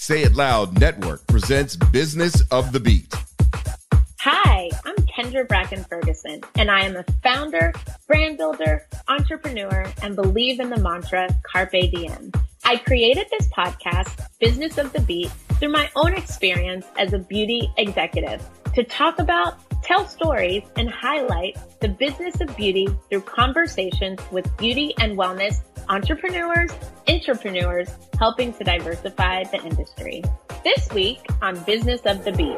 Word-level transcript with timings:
Say 0.00 0.22
It 0.22 0.34
Loud 0.34 0.80
Network 0.80 1.26
presents 1.26 1.76
Business 1.76 2.40
of 2.50 2.72
the 2.72 2.80
Beat. 2.80 3.14
Hi, 4.20 4.70
I'm 4.86 4.96
Kendra 4.96 5.46
Bracken 5.46 5.84
Ferguson, 5.84 6.40
and 6.56 6.70
I 6.70 6.86
am 6.86 6.96
a 6.96 7.04
founder, 7.22 7.74
brand 8.06 8.38
builder, 8.38 8.86
entrepreneur, 9.08 9.92
and 10.02 10.16
believe 10.16 10.58
in 10.58 10.70
the 10.70 10.78
mantra 10.78 11.28
Carpe 11.42 11.90
Diem. 11.92 12.32
I 12.64 12.78
created 12.78 13.26
this 13.30 13.46
podcast, 13.48 14.26
Business 14.40 14.78
of 14.78 14.90
the 14.94 15.00
Beat, 15.00 15.30
through 15.58 15.68
my 15.68 15.90
own 15.94 16.14
experience 16.14 16.86
as 16.96 17.12
a 17.12 17.18
beauty 17.18 17.70
executive 17.76 18.42
to 18.72 18.82
talk 18.84 19.18
about, 19.18 19.60
tell 19.82 20.06
stories, 20.06 20.62
and 20.76 20.90
highlight 20.90 21.58
the 21.80 21.88
business 21.88 22.40
of 22.40 22.56
beauty 22.56 22.88
through 23.08 23.22
conversations 23.22 24.20
with 24.30 24.56
beauty 24.56 24.94
and 24.98 25.16
wellness 25.16 25.62
entrepreneurs, 25.88 26.70
entrepreneurs 27.08 27.88
helping 28.18 28.52
to 28.54 28.64
diversify 28.64 29.44
the 29.44 29.62
industry. 29.64 30.22
This 30.62 30.88
week 30.92 31.26
on 31.42 31.58
Business 31.64 32.02
of 32.04 32.24
the 32.24 32.32
Beat. 32.32 32.56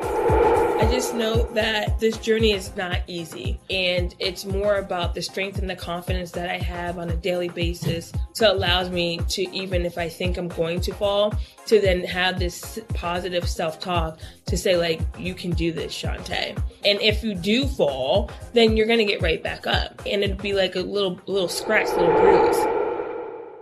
I 0.83 0.91
just 0.91 1.14
know 1.14 1.45
that 1.53 2.01
this 2.01 2.19
journey 2.19 2.51
is 2.51 2.75
not 2.75 3.03
easy 3.06 3.61
and 3.70 4.12
it's 4.19 4.45
more 4.45 4.79
about 4.79 5.14
the 5.14 5.23
strength 5.23 5.59
and 5.59 5.70
the 5.70 5.77
confidence 5.77 6.33
that 6.33 6.51
I 6.51 6.59
have 6.59 6.98
on 6.98 7.09
a 7.09 7.14
daily 7.14 7.48
basis 7.48 8.12
to 8.34 8.53
allows 8.53 8.91
me 8.91 9.20
to 9.29 9.42
even 9.55 9.86
if 9.86 9.97
I 9.97 10.09
think 10.09 10.36
I'm 10.36 10.48
going 10.48 10.81
to 10.81 10.92
fall 10.92 11.34
to 11.67 11.81
then 11.81 12.03
have 12.03 12.41
this 12.41 12.81
positive 12.95 13.48
self-talk 13.48 14.19
to 14.47 14.57
say 14.57 14.77
like 14.77 15.01
you 15.17 15.34
can 15.34 15.53
do 15.53 15.70
this 15.70 15.95
Shontay. 15.95 16.61
And 16.84 17.01
if 17.01 17.11
you 17.20 17.34
do 17.34 17.66
fall, 17.66 18.30
then 18.52 18.77
you're 18.77 18.86
to 18.86 19.05
get 19.05 19.20
right 19.20 19.42
back 19.42 19.66
up 19.66 20.00
and 20.06 20.22
it'd 20.22 20.41
be 20.41 20.55
like 20.55 20.77
a 20.77 20.80
little 20.80 21.20
little 21.27 21.48
scratch, 21.48 21.88
little 21.88 22.12
bruise. 22.12 22.56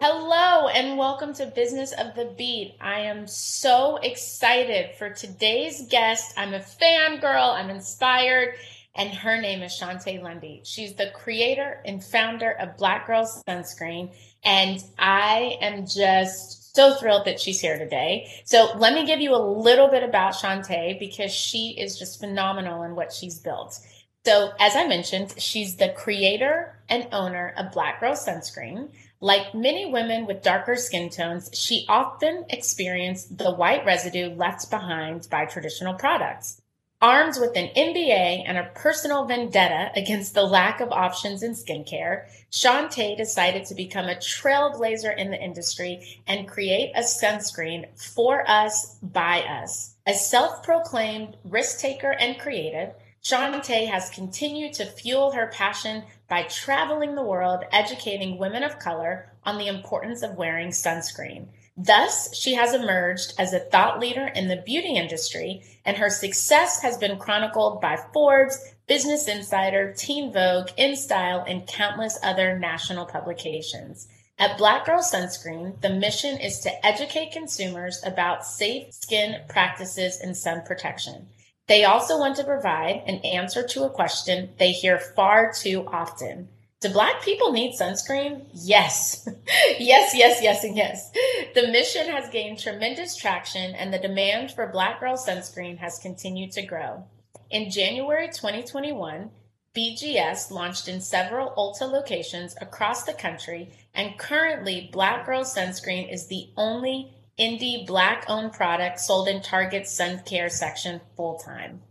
Hello 0.02 0.68
and 0.68 0.96
welcome 0.96 1.34
to 1.34 1.46
Business 1.46 1.92
of 1.92 2.14
the 2.14 2.34
Beat. 2.38 2.76
I 2.80 3.00
am 3.00 3.26
so 3.26 3.96
excited 3.96 4.94
for 4.96 5.10
today's 5.10 5.86
guest. 5.88 6.34
I'm 6.36 6.54
a 6.54 6.60
fangirl, 6.60 7.54
I'm 7.54 7.70
inspired, 7.70 8.54
and 8.94 9.10
her 9.10 9.40
name 9.40 9.62
is 9.62 9.72
Shontay 9.72 10.22
Lundy. 10.22 10.62
She's 10.64 10.94
the 10.94 11.10
creator 11.14 11.82
and 11.84 12.04
founder 12.04 12.52
of 12.52 12.76
Black 12.76 13.06
Girls 13.06 13.42
Sunscreen, 13.48 14.14
and 14.44 14.82
I 14.98 15.58
am 15.60 15.86
just 15.86 16.59
so 16.74 16.94
thrilled 16.94 17.26
that 17.26 17.40
she's 17.40 17.60
here 17.60 17.78
today. 17.78 18.30
So 18.44 18.72
let 18.76 18.94
me 18.94 19.06
give 19.06 19.20
you 19.20 19.34
a 19.34 19.38
little 19.38 19.88
bit 19.88 20.02
about 20.02 20.34
Shontay 20.34 20.98
because 20.98 21.32
she 21.32 21.77
is 21.78 21.98
just 21.98 22.20
phenomenal 22.20 22.82
in 22.82 22.94
what 22.94 23.12
she's 23.12 23.38
built. 23.38 23.78
So, 24.27 24.50
as 24.60 24.77
I 24.77 24.86
mentioned, 24.86 25.34
she's 25.38 25.77
the 25.77 25.88
creator 25.88 26.78
and 26.90 27.08
owner 27.10 27.54
of 27.56 27.72
Black 27.72 28.00
Girl 28.00 28.12
Sunscreen. 28.12 28.90
Like 29.22 29.54
many 29.54 29.90
women 29.90 30.27
with 30.27 30.42
darker 30.42 30.77
skin 30.77 31.08
tones, 31.08 31.50
she 31.54 31.86
often 31.88 32.44
experienced 32.50 33.38
the 33.38 33.55
white 33.55 33.84
residue 33.86 34.34
left 34.34 34.70
behind 34.70 35.27
by 35.30 35.46
traditional 35.46 35.94
products. 35.94 36.59
Armed 37.02 37.36
with 37.40 37.56
an 37.56 37.68
MBA 37.68 38.44
and 38.46 38.58
a 38.58 38.70
personal 38.74 39.24
vendetta 39.24 39.90
against 39.96 40.34
the 40.34 40.44
lack 40.44 40.82
of 40.82 40.92
options 40.92 41.42
in 41.42 41.52
skincare, 41.52 42.27
Shontay 42.52 43.16
decided 43.16 43.64
to 43.64 43.74
become 43.74 44.05
a 44.05 44.16
trailblazer 44.16 45.16
in 45.16 45.30
the 45.30 45.42
industry 45.42 46.20
and 46.27 46.46
create 46.46 46.92
a 46.94 47.00
sunscreen 47.00 47.86
for 47.96 48.44
us, 48.46 48.96
by 49.02 49.40
us. 49.40 49.94
A 50.06 50.12
self 50.12 50.62
proclaimed 50.62 51.39
risk 51.42 51.78
taker 51.78 52.12
and 52.12 52.39
creative, 52.39 52.90
Shontay 53.24 53.89
has 53.89 54.10
continued 54.10 54.74
to 54.74 54.84
fuel 54.84 55.33
her 55.33 55.46
passion 55.46 56.05
by 56.28 56.42
traveling 56.42 57.14
the 57.14 57.24
world 57.24 57.64
educating 57.72 58.36
women 58.36 58.62
of 58.62 58.78
color 58.78 59.33
on 59.44 59.56
the 59.56 59.68
importance 59.68 60.22
of 60.22 60.36
wearing 60.36 60.68
sunscreen. 60.68 61.46
Thus, 61.83 62.36
she 62.36 62.57
has 62.57 62.74
emerged 62.74 63.33
as 63.39 63.55
a 63.55 63.58
thought 63.58 64.01
leader 64.01 64.27
in 64.27 64.48
the 64.48 64.63
beauty 64.67 64.96
industry, 64.96 65.63
and 65.86 65.96
her 65.96 66.11
success 66.11 66.83
has 66.83 66.98
been 66.98 67.18
chronicled 67.18 67.80
by 67.80 67.96
Forbes, 68.13 68.74
Business 68.86 69.27
Insider, 69.27 69.95
Teen 69.95 70.30
Vogue, 70.30 70.69
InStyle, 70.79 71.42
and 71.51 71.67
countless 71.67 72.19
other 72.23 72.58
national 72.58 73.07
publications. 73.07 74.08
At 74.39 74.58
Black 74.58 74.85
Girl 74.85 75.01
Sunscreen, 75.01 75.80
the 75.80 75.89
mission 75.89 76.39
is 76.39 76.61
to 76.61 76.86
educate 76.86 77.33
consumers 77.33 78.02
about 78.05 78.45
safe 78.45 78.92
skin 78.92 79.40
practices 79.48 80.20
and 80.20 80.36
sun 80.36 80.61
protection. 80.67 81.29
They 81.67 81.85
also 81.85 82.19
want 82.19 82.36
to 82.36 82.45
provide 82.45 83.05
an 83.07 83.20
answer 83.24 83.67
to 83.69 83.85
a 83.85 83.90
question 83.90 84.51
they 84.58 84.73
hear 84.73 84.98
far 84.98 85.51
too 85.51 85.86
often. 85.86 86.48
Do 86.80 86.89
black 86.89 87.23
people 87.23 87.52
need 87.52 87.79
sunscreen? 87.79 88.46
Yes. 88.55 89.29
yes, 89.79 90.14
yes, 90.14 90.42
yes, 90.42 90.64
and 90.64 90.74
yes. 90.74 91.11
The 91.55 91.68
mission 91.68 92.08
has 92.08 92.30
gained 92.30 92.58
tremendous 92.58 93.17
traction 93.17 93.74
and 93.74 93.92
the 93.92 93.98
demand 93.98 94.52
for 94.52 94.67
black 94.67 94.98
girl 94.98 95.17
sunscreen 95.17 95.77
has 95.79 95.98
continued 95.98 96.52
to 96.52 96.63
grow. 96.63 97.05
In 97.51 97.70
January 97.70 98.29
2021, 98.29 99.30
BGS 99.77 100.51
launched 100.51 100.89
in 100.89 101.01
several 101.01 101.51
Ulta 101.51 101.90
locations 101.90 102.57
across 102.61 103.05
the 103.05 103.13
country, 103.13 103.70
and 103.95 104.19
currently 104.19 104.89
Black 104.90 105.24
Girl 105.24 105.45
Sunscreen 105.45 106.13
is 106.13 106.27
the 106.27 106.48
only 106.57 107.13
indie 107.39 107.86
black 107.86 108.24
owned 108.27 108.52
product 108.52 108.98
sold 108.98 109.29
in 109.29 109.40
Target's 109.40 109.92
sun 109.92 110.23
care 110.24 110.48
section 110.48 111.01
full 111.17 111.39
time. 111.39 111.83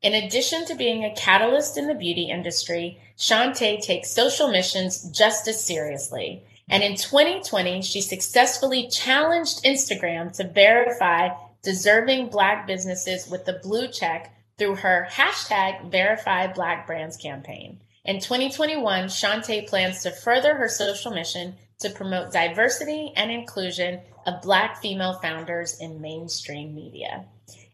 In 0.00 0.14
addition 0.14 0.64
to 0.66 0.76
being 0.76 1.04
a 1.04 1.14
catalyst 1.14 1.76
in 1.76 1.88
the 1.88 1.94
beauty 1.94 2.30
industry, 2.30 3.00
Shontay 3.16 3.82
takes 3.82 4.10
social 4.10 4.48
missions 4.48 5.10
just 5.10 5.48
as 5.48 5.64
seriously. 5.64 6.44
And 6.70 6.82
in 6.82 6.94
2020, 6.94 7.82
she 7.82 8.00
successfully 8.00 8.88
challenged 8.88 9.64
Instagram 9.64 10.32
to 10.36 10.46
verify 10.46 11.30
deserving 11.62 12.28
black 12.28 12.66
businesses 12.66 13.28
with 13.28 13.44
the 13.44 13.60
blue 13.62 13.88
check 13.88 14.34
through 14.56 14.76
her 14.76 15.08
hashtag 15.10 15.90
verify 15.90 16.46
black 16.46 16.86
brands 16.86 17.16
campaign. 17.16 17.80
In 18.04 18.20
2021, 18.20 19.04
Shontay 19.06 19.66
plans 19.68 20.02
to 20.02 20.10
further 20.10 20.54
her 20.54 20.68
social 20.68 21.10
mission 21.10 21.56
to 21.80 21.90
promote 21.90 22.32
diversity 22.32 23.12
and 23.16 23.30
inclusion 23.30 24.00
of 24.26 24.42
Black 24.42 24.80
female 24.80 25.18
founders 25.20 25.78
in 25.80 26.00
mainstream 26.00 26.74
media. 26.74 27.24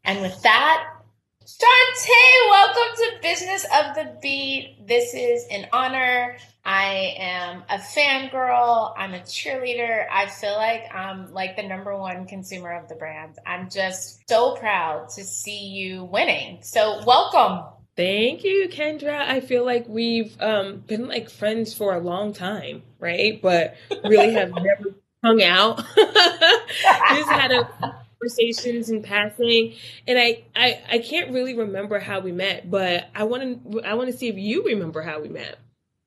And 0.05 0.21
with 0.21 0.43
that, 0.43 0.87
Shontay, 1.47 2.49
welcome 2.49 2.97
to 2.97 3.13
Business 3.21 3.65
of 3.65 3.95
the 3.95 4.17
Beat. 4.23 4.79
This 4.89 5.13
is 5.13 5.45
an 5.51 5.67
honor. 5.75 6.39
I 6.65 7.15
am 7.19 7.65
a 7.69 7.77
fangirl. 7.77 8.95
I'm 8.97 9.13
a 9.13 9.21
cheerleader. 9.21 10.07
I 10.11 10.25
feel 10.31 10.55
like 10.55 10.85
I'm 10.95 11.35
like 11.35 11.57
the 11.57 11.63
number 11.63 11.95
one 11.99 12.27
consumer 12.27 12.73
of 12.73 12.89
the 12.89 12.95
brand. 12.95 13.37
I'm 13.47 13.69
just 13.69 14.27
so 14.27 14.57
proud 14.57 15.11
to 15.17 15.25
see 15.25 15.67
you 15.67 16.05
winning. 16.05 16.61
So, 16.63 17.05
welcome. 17.05 17.67
Thank 17.95 18.43
you, 18.43 18.71
Kendra. 18.71 19.19
I 19.19 19.41
feel 19.41 19.67
like 19.67 19.87
we've 19.87 20.35
um, 20.41 20.79
been 20.79 21.09
like 21.09 21.29
friends 21.29 21.75
for 21.75 21.95
a 21.95 22.01
long 22.01 22.33
time, 22.33 22.85
right? 22.99 23.39
But 23.43 23.77
really 24.03 24.33
have 24.33 24.51
never 24.55 24.95
hung 25.23 25.43
out. 25.43 25.77
Just 25.97 27.29
had 27.29 27.53
a 27.53 28.04
conversations 28.25 28.91
in 28.91 29.03
passing, 29.03 29.75
and 30.07 30.19
I, 30.19 30.45
I 30.55 30.83
I 30.93 30.99
can't 30.99 31.33
really 31.33 31.55
remember 31.55 31.99
how 31.99 32.21
we 32.21 32.33
met, 32.33 32.71
but 32.71 33.09
I 33.15 33.25
want 33.25 33.73
to 33.73 33.83
I 33.83 33.95
want 33.95 34.11
to 34.11 34.17
see 34.17 34.29
if 34.29 34.37
you 34.37 34.65
remember 34.65 35.03
how 35.03 35.21
we 35.21 35.29
met. 35.29 35.59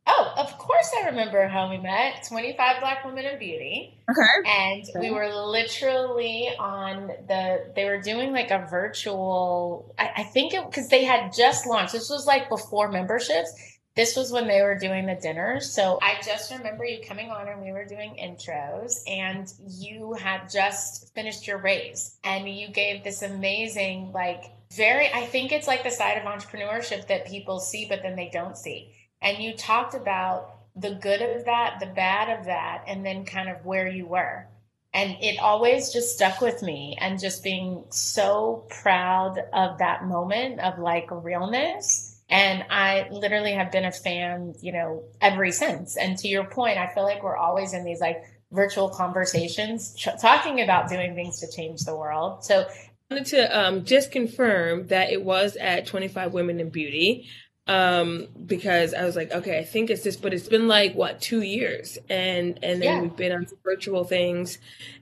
Oh, 0.10 0.34
of 0.38 0.58
course 0.58 0.90
I 1.02 1.08
remember 1.08 1.48
how 1.48 1.70
we 1.70 1.78
met. 1.78 2.26
25 2.30 2.80
Black 2.80 3.04
Women 3.04 3.26
in 3.26 3.38
Beauty. 3.38 4.00
Okay. 4.10 4.50
And 4.50 4.86
we 5.02 5.12
were 5.12 5.28
literally 5.28 6.48
on 6.58 7.08
the, 7.28 7.74
they 7.76 7.84
were 7.84 8.00
doing 8.00 8.32
like 8.32 8.50
a 8.50 8.66
virtual, 8.70 9.94
I, 10.00 10.12
I 10.18 10.24
think 10.24 10.54
it, 10.54 10.66
because 10.66 10.88
they 10.88 11.04
had 11.04 11.34
just 11.34 11.68
launched. 11.68 11.92
This 11.92 12.10
was 12.10 12.26
like 12.26 12.48
before 12.48 12.90
memberships. 12.90 13.52
This 13.98 14.16
was 14.16 14.32
when 14.32 14.48
they 14.48 14.62
were 14.62 14.78
doing 14.78 15.06
the 15.06 15.16
dinners. 15.16 15.70
So 15.74 16.00
I 16.02 16.22
just 16.24 16.52
remember 16.52 16.86
you 16.86 17.02
coming 17.06 17.30
on 17.30 17.50
and 17.50 17.62
we 17.62 17.74
were 17.74 17.84
doing 17.84 18.16
intros 18.18 19.00
and 19.08 19.52
you 19.68 20.14
had 20.14 20.50
just 20.50 21.14
finished 21.14 21.48
your 21.48 21.58
raise 21.58 22.18
and 22.24 22.48
you 22.48 22.70
gave 22.70 23.04
this 23.04 23.22
amazing, 23.22 24.14
like, 24.14 24.46
very, 24.74 25.12
I 25.14 25.26
think 25.26 25.52
it's 25.52 25.68
like 25.68 25.84
the 25.84 25.92
side 25.92 26.18
of 26.18 26.24
entrepreneurship 26.24 27.08
that 27.08 27.28
people 27.28 27.60
see, 27.60 27.88
but 27.90 28.02
then 28.02 28.16
they 28.16 28.30
don't 28.32 28.58
see 28.58 28.94
and 29.22 29.40
you 29.40 29.54
talked 29.54 29.96
about 29.96 30.54
the 30.76 30.96
good 30.96 31.22
of 31.22 31.46
that, 31.46 31.78
the 31.80 31.88
bad 31.88 32.40
of 32.40 32.46
that, 32.46 32.84
and 32.88 33.06
then 33.06 33.26
kind 33.26 33.50
of 33.50 33.66
where 33.66 33.88
you 33.88 34.06
were. 34.06 34.48
And 34.94 35.18
it 35.22 35.40
always 35.40 35.92
just 35.92 36.16
stuck 36.16 36.40
with 36.40 36.64
me 36.64 36.98
and 37.00 37.20
just 37.20 37.44
being 37.44 37.86
so 37.90 38.66
proud 38.82 39.38
of 39.54 39.80
that 39.80 40.06
moment 40.06 40.60
of 40.60 40.80
like 40.80 41.08
realness. 41.12 42.07
And 42.30 42.66
I 42.70 43.08
literally 43.10 43.54
have 43.54 43.72
been 43.72 43.86
a 43.86 43.92
fan, 43.92 44.54
you 44.62 44.74
know, 44.74 45.04
ever 45.22 45.50
since. 45.52 45.96
And 45.96 46.18
to 46.18 46.28
your 46.28 46.44
point, 46.46 46.78
I 46.78 46.94
feel 46.94 47.04
like 47.04 47.24
we're 47.24 47.38
always 47.38 47.74
in 47.74 47.86
these 47.86 48.02
like 48.02 48.22
virtual 48.52 48.90
conversations 48.90 49.94
ch- 49.96 50.10
talking 50.22 50.62
about 50.62 50.90
doing 50.90 51.16
things 51.16 51.40
to 51.40 51.48
change 51.56 51.82
the 51.82 51.96
world. 51.96 52.44
So 52.44 52.62
I 52.62 53.14
wanted 53.14 53.28
to 53.28 53.60
um, 53.60 53.86
just 53.86 54.12
confirm 54.12 54.88
that 54.88 55.12
it 55.12 55.24
was 55.24 55.56
at 55.56 55.86
25 55.88 56.34
Women 56.34 56.60
in 56.60 56.70
Beauty 56.70 57.30
um, 57.68 58.28
because 58.46 58.94
I 58.94 59.04
was 59.04 59.16
like, 59.16 59.32
okay, 59.32 59.60
I 59.60 59.64
think 59.64 59.90
it's 59.90 60.04
this, 60.04 60.16
but 60.16 60.34
it's 60.34 60.48
been 60.48 60.68
like 60.68 60.96
what 60.96 61.20
two 61.20 61.42
years, 61.42 61.98
and 62.10 62.60
and 62.64 62.82
then 62.82 62.84
yeah. 62.84 63.02
we've 63.02 63.16
been 63.16 63.32
on 63.32 63.48
some 63.48 63.58
virtual 63.64 64.04
things, 64.04 64.58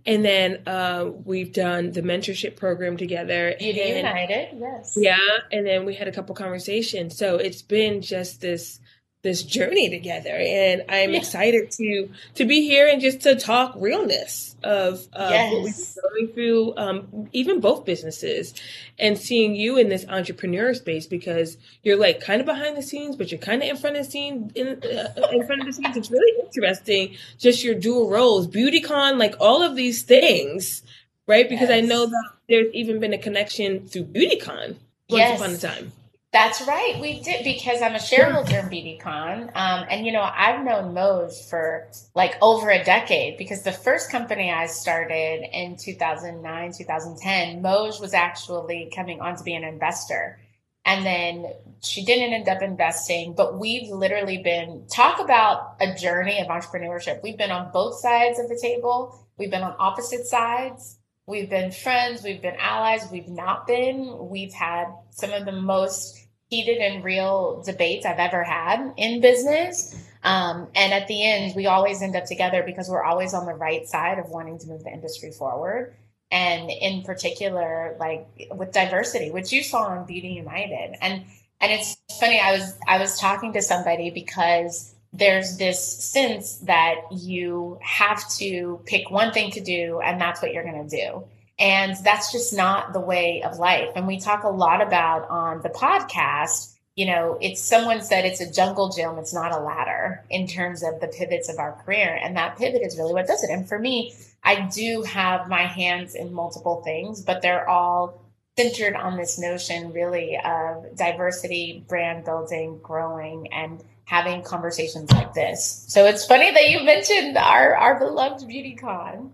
and 0.05 0.25
then 0.25 0.63
uh, 0.67 1.09
we've 1.23 1.53
done 1.53 1.91
the 1.91 2.01
mentorship 2.01 2.55
program 2.55 2.97
together. 2.97 3.55
Beauty 3.59 3.81
and, 3.81 3.97
United, 3.97 4.57
yes, 4.59 4.93
yeah, 4.97 5.19
and 5.51 5.65
then 5.65 5.85
we 5.85 5.93
had 5.95 6.07
a 6.07 6.11
couple 6.11 6.33
conversations. 6.33 7.17
So 7.17 7.35
it's 7.37 7.61
been 7.61 8.01
just 8.01 8.41
this 8.41 8.79
this 9.25 9.41
journey 9.41 9.89
together 9.89 10.29
and 10.29 10.83
i'm 10.87 11.11
yeah. 11.11 11.17
excited 11.17 11.71
to 11.71 12.07
to 12.35 12.45
be 12.45 12.61
here 12.61 12.87
and 12.87 13.01
just 13.01 13.21
to 13.21 13.35
talk 13.35 13.73
realness 13.75 14.55
of, 14.63 15.07
of 15.13 15.31
yes. 15.31 15.51
what 15.51 15.63
we've 15.63 15.75
been 15.75 16.03
going 16.03 16.33
through 16.33 16.73
um, 16.77 17.29
even 17.33 17.59
both 17.59 17.85
businesses 17.85 18.53
and 18.99 19.17
seeing 19.17 19.55
you 19.55 19.77
in 19.77 19.89
this 19.89 20.05
entrepreneur 20.07 20.73
space 20.73 21.07
because 21.07 21.57
you're 21.83 21.97
like 21.97 22.19
kind 22.19 22.39
of 22.39 22.45
behind 22.45 22.77
the 22.77 22.83
scenes 22.83 23.15
but 23.15 23.31
you're 23.31 23.39
kind 23.39 23.63
of 23.63 23.69
in 23.69 23.77
front 23.77 23.95
of 23.95 24.05
the 24.05 24.11
scenes 24.11 24.51
in, 24.53 24.67
uh, 24.67 25.13
in 25.31 25.45
front 25.45 25.61
of 25.61 25.67
the 25.67 25.73
scenes 25.73 25.97
it's 25.97 26.11
really 26.11 26.45
interesting 26.45 27.15
just 27.39 27.63
your 27.63 27.75
dual 27.75 28.09
roles 28.09 28.47
beautycon 28.47 29.17
like 29.17 29.35
all 29.39 29.63
of 29.63 29.75
these 29.75 30.03
things 30.03 30.83
right 31.25 31.49
because 31.49 31.69
yes. 31.69 31.83
i 31.83 31.85
know 31.85 32.05
that 32.05 32.29
there's 32.47 32.71
even 32.73 32.99
been 32.99 33.13
a 33.13 33.17
connection 33.17 33.87
through 33.87 34.03
beautycon 34.03 34.75
once 35.09 35.19
yes. 35.19 35.39
upon 35.39 35.51
a 35.51 35.57
time 35.57 35.91
that's 36.35 36.67
right. 36.67 36.97
We 36.99 37.21
did 37.21 37.45
because 37.45 37.81
I'm 37.81 37.95
a 37.95 37.99
shareholder 37.99 38.57
in 38.57 38.65
BeautyCon. 38.65 39.55
Um, 39.55 39.85
and, 39.89 40.05
you 40.05 40.11
know, 40.11 40.19
I've 40.21 40.65
known 40.65 40.93
Moj 40.93 41.49
for 41.49 41.87
like 42.13 42.35
over 42.41 42.69
a 42.69 42.83
decade 42.83 43.37
because 43.37 43.63
the 43.63 43.71
first 43.71 44.11
company 44.11 44.51
I 44.51 44.65
started 44.65 45.45
in 45.53 45.77
2009, 45.77 46.73
2010, 46.73 47.63
Moj 47.63 48.01
was 48.01 48.13
actually 48.13 48.91
coming 48.93 49.21
on 49.21 49.37
to 49.37 49.45
be 49.45 49.55
an 49.55 49.63
investor. 49.63 50.37
And 50.83 51.05
then 51.05 51.53
she 51.81 52.03
didn't 52.03 52.33
end 52.33 52.49
up 52.49 52.61
investing, 52.61 53.33
but 53.33 53.57
we've 53.57 53.89
literally 53.89 54.39
been 54.39 54.87
talk 54.91 55.21
about 55.21 55.77
a 55.79 55.95
journey 55.95 56.41
of 56.41 56.47
entrepreneurship. 56.47 57.23
We've 57.23 57.37
been 57.37 57.51
on 57.51 57.71
both 57.71 57.97
sides 58.01 58.39
of 58.39 58.49
the 58.49 58.59
table. 58.61 59.25
We've 59.37 59.51
been 59.51 59.63
on 59.63 59.77
opposite 59.79 60.25
sides. 60.25 60.97
We've 61.27 61.49
been 61.49 61.71
friends. 61.71 62.23
We've 62.23 62.41
been 62.41 62.57
allies. 62.59 63.07
We've 63.09 63.29
not 63.29 63.65
been. 63.65 64.29
We've 64.29 64.53
had 64.53 64.87
some 65.11 65.31
of 65.31 65.45
the 65.45 65.53
most 65.53 66.24
heated 66.55 66.77
and 66.77 67.03
real 67.03 67.61
debates 67.65 68.05
I've 68.05 68.19
ever 68.19 68.43
had 68.43 68.93
in 68.95 69.19
business. 69.19 69.93
Um, 70.23 70.67
and 70.73 70.93
at 70.93 71.07
the 71.07 71.23
end, 71.23 71.53
we 71.55 71.65
always 71.67 72.01
end 72.01 72.15
up 72.15 72.25
together 72.25 72.63
because 72.65 72.87
we're 72.89 73.03
always 73.03 73.33
on 73.33 73.45
the 73.45 73.53
right 73.53 73.85
side 73.87 74.19
of 74.19 74.29
wanting 74.29 74.57
to 74.59 74.67
move 74.67 74.83
the 74.83 74.91
industry 74.91 75.31
forward. 75.31 75.93
And 76.31 76.71
in 76.71 77.03
particular, 77.03 77.95
like 77.99 78.27
with 78.51 78.71
diversity, 78.71 79.31
which 79.31 79.51
you 79.51 79.63
saw 79.63 79.83
on 79.83 80.05
Beauty 80.05 80.29
United. 80.29 80.95
And 81.01 81.25
and 81.61 81.71
it's 81.71 81.97
funny, 82.19 82.39
I 82.39 82.53
was 82.53 82.73
I 82.87 82.97
was 82.99 83.19
talking 83.19 83.53
to 83.53 83.61
somebody 83.61 84.09
because 84.09 84.95
there's 85.13 85.57
this 85.57 85.79
sense 85.81 86.57
that 86.59 86.95
you 87.11 87.79
have 87.81 88.27
to 88.37 88.81
pick 88.85 89.09
one 89.11 89.31
thing 89.31 89.51
to 89.51 89.61
do 89.61 90.01
and 90.03 90.19
that's 90.19 90.41
what 90.41 90.51
you're 90.51 90.63
to 90.63 90.87
do. 90.87 91.23
And 91.57 91.95
that's 92.03 92.31
just 92.31 92.53
not 92.53 92.93
the 92.93 92.99
way 92.99 93.41
of 93.43 93.57
life. 93.57 93.91
And 93.95 94.07
we 94.07 94.19
talk 94.19 94.43
a 94.43 94.49
lot 94.49 94.81
about 94.81 95.29
on 95.29 95.61
the 95.61 95.69
podcast, 95.69 96.73
you 96.95 97.05
know, 97.05 97.37
it's 97.41 97.61
someone 97.61 98.01
said 98.01 98.25
it's 98.25 98.41
a 98.41 98.51
jungle 98.51 98.89
gym, 98.89 99.17
it's 99.17 99.33
not 99.33 99.53
a 99.53 99.59
ladder 99.59 100.23
in 100.29 100.47
terms 100.47 100.83
of 100.83 100.99
the 100.99 101.07
pivots 101.07 101.49
of 101.49 101.59
our 101.59 101.73
career. 101.83 102.19
And 102.21 102.35
that 102.35 102.57
pivot 102.57 102.81
is 102.81 102.97
really 102.97 103.13
what 103.13 103.27
does 103.27 103.43
it. 103.43 103.49
And 103.49 103.67
for 103.67 103.79
me, 103.79 104.13
I 104.43 104.67
do 104.73 105.03
have 105.03 105.47
my 105.47 105.63
hands 105.65 106.15
in 106.15 106.33
multiple 106.33 106.81
things, 106.83 107.21
but 107.21 107.41
they're 107.41 107.69
all 107.69 108.21
centered 108.57 108.95
on 108.95 109.17
this 109.17 109.39
notion 109.39 109.91
really 109.91 110.37
of 110.43 110.95
diversity, 110.95 111.83
brand 111.87 112.25
building, 112.25 112.79
growing, 112.81 113.51
and 113.51 113.83
having 114.05 114.43
conversations 114.43 115.11
like 115.11 115.33
this. 115.33 115.85
So 115.87 116.05
it's 116.05 116.25
funny 116.25 116.51
that 116.51 116.69
you 116.69 116.83
mentioned 116.83 117.37
our, 117.37 117.75
our 117.75 117.99
beloved 117.99 118.47
BeautyCon. 118.47 119.31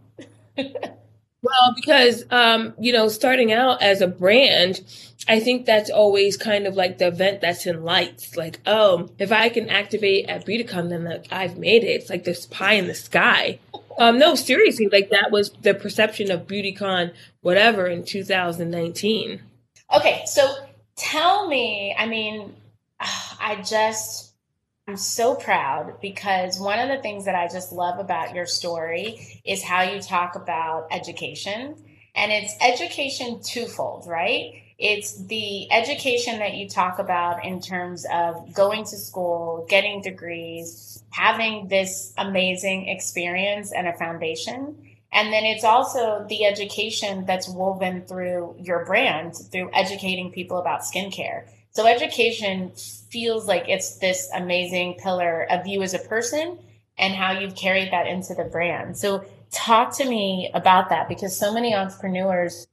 Well, 1.42 1.74
because 1.76 2.24
um, 2.30 2.74
you 2.80 2.94
know, 2.94 3.08
starting 3.08 3.52
out 3.52 3.82
as 3.82 4.02
a 4.02 4.08
brand, 4.08 4.82
I 5.28 5.40
think 5.40 5.66
that's 5.66 5.90
always 5.90 6.38
kind 6.38 6.68
of 6.68 6.76
like 6.76 6.98
the 6.98 7.08
event 7.08 7.42
that's 7.42 7.66
in 7.66 7.84
lights. 7.84 8.36
Like, 8.36 8.60
oh, 8.66 9.10
if 9.18 9.32
I 9.32 9.50
can 9.50 9.70
activate 9.70 10.30
at 10.30 10.46
BeautyCon, 10.46 10.90
then 10.90 11.04
like, 11.06 11.28
I've 11.32 11.58
made 11.58 11.84
it. 11.84 11.88
It's 11.88 12.10
like 12.10 12.24
this 12.24 12.46
pie 12.46 12.74
in 12.74 12.88
the 12.88 12.96
sky. 12.96 13.60
Um, 13.98 14.18
no, 14.18 14.36
seriously, 14.36 14.88
like 14.90 15.10
that 15.10 15.32
was 15.32 15.52
the 15.62 15.74
perception 15.74 16.32
of 16.32 16.48
BeautyCon, 16.48 17.14
whatever, 17.42 17.88
in 17.88 18.06
2019. 18.06 19.42
Okay, 19.94 20.24
so 20.26 20.56
tell 20.96 21.48
me. 21.48 21.94
I 22.00 22.06
mean, 22.08 22.56
I 23.00 23.62
just 23.64 24.31
I'm 24.88 24.98
so 24.98 25.36
proud 25.36 26.02
because 26.02 26.60
one 26.60 26.80
of 26.80 26.90
the 26.90 27.02
things 27.02 27.26
that 27.26 27.36
I 27.36 27.48
just 27.48 27.72
love 27.72 28.00
about 28.00 28.34
your 28.34 28.48
story 28.48 29.42
is 29.46 29.64
how 29.64 29.84
you 29.84 30.02
talk 30.02 30.36
about 30.36 30.88
education. 30.92 31.76
And 32.16 32.32
it's 32.32 32.54
education 32.60 33.42
twofold, 33.42 34.08
right? 34.08 34.54
It's 34.80 35.24
the 35.28 35.72
education 35.72 36.40
that 36.40 36.56
you 36.56 36.68
talk 36.68 36.98
about 36.98 37.46
in 37.46 37.62
terms 37.62 38.06
of 38.12 38.52
going 38.54 38.84
to 38.86 38.98
school, 38.98 39.68
getting 39.70 40.02
degrees, 40.02 41.04
having 41.12 41.68
this 41.68 42.14
amazing 42.18 42.90
experience 42.90 43.72
and 43.72 43.88
a 43.88 43.94
foundation. 43.94 44.76
And 45.14 45.32
then 45.32 45.46
it's 45.46 45.64
also 45.64 46.26
the 46.28 46.46
education 46.46 47.26
that's 47.26 47.48
woven 47.48 48.06
through 48.08 48.56
your 48.60 48.84
brand, 48.86 49.36
through 49.36 49.70
educating 49.74 50.32
people 50.32 50.58
about 50.58 50.82
skincare. 50.82 51.48
So 51.72 51.88
education 51.88 52.74
feels 53.10 53.48
like 53.48 53.70
it's 53.70 53.98
this 53.98 54.30
amazing 54.36 54.96
pillar 55.02 55.48
of 55.50 55.66
you 55.68 55.82
as 55.82 55.94
a 55.94 56.00
person 56.00 56.60
and 56.98 57.14
how 57.14 57.32
you've 57.40 57.56
carried 57.56 57.92
that 57.92 58.08
into 58.08 58.34
the 58.34 58.44
brand. 58.44 58.98
So 58.98 59.26
talk 59.52 59.96
to 59.98 60.06
me 60.08 60.52
about 60.54 60.90
that 60.90 61.08
because 61.08 61.38
so 61.38 61.54
many 61.54 61.74
entrepreneurs 61.74 62.68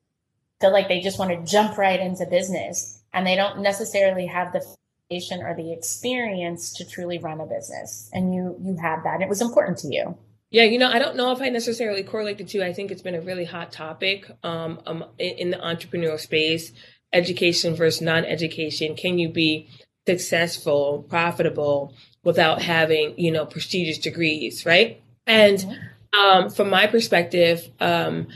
feel 0.60 0.72
like 0.72 0.88
they 0.88 1.00
just 1.00 1.18
want 1.18 1.30
to 1.30 1.50
jump 1.50 1.78
right 1.78 2.00
into 2.00 2.26
business 2.26 3.00
and 3.12 3.26
they 3.26 3.36
don't 3.36 3.60
necessarily 3.60 4.26
have 4.26 4.52
the 4.52 4.60
foundation 5.08 5.42
or 5.42 5.54
the 5.54 5.72
experience 5.72 6.72
to 6.74 6.84
truly 6.84 7.18
run 7.18 7.40
a 7.40 7.46
business. 7.46 8.10
And 8.12 8.34
you 8.34 8.56
you 8.60 8.76
have 8.76 9.04
that. 9.04 9.14
And 9.14 9.22
it 9.22 9.28
was 9.28 9.40
important 9.40 9.78
to 9.78 9.88
you. 9.88 10.18
Yeah, 10.50 10.64
you 10.64 10.78
know, 10.78 10.90
I 10.90 10.98
don't 10.98 11.16
know 11.16 11.30
if 11.32 11.42
I 11.42 11.50
necessarily 11.50 12.02
correlate 12.02 12.38
the 12.38 12.44
two. 12.44 12.62
I 12.62 12.72
think 12.72 12.90
it's 12.90 13.02
been 13.02 13.14
a 13.14 13.20
really 13.20 13.44
hot 13.44 13.70
topic 13.70 14.30
um, 14.42 14.80
um 14.86 15.04
in, 15.18 15.30
in 15.38 15.50
the 15.50 15.58
entrepreneurial 15.58 16.18
space 16.18 16.72
education 17.12 17.74
versus 17.74 18.00
non-education. 18.00 18.96
Can 18.96 19.18
you 19.18 19.28
be 19.28 19.68
successful 20.06 21.04
profitable 21.08 21.94
without 22.24 22.62
having 22.62 23.14
you 23.18 23.30
know 23.30 23.44
prestigious 23.44 23.98
degrees 23.98 24.64
right? 24.64 25.02
And 25.26 25.58
mm-hmm. 25.58 26.18
um, 26.18 26.50
from 26.50 26.70
my 26.70 26.86
perspective 26.86 27.68
um, 27.80 28.28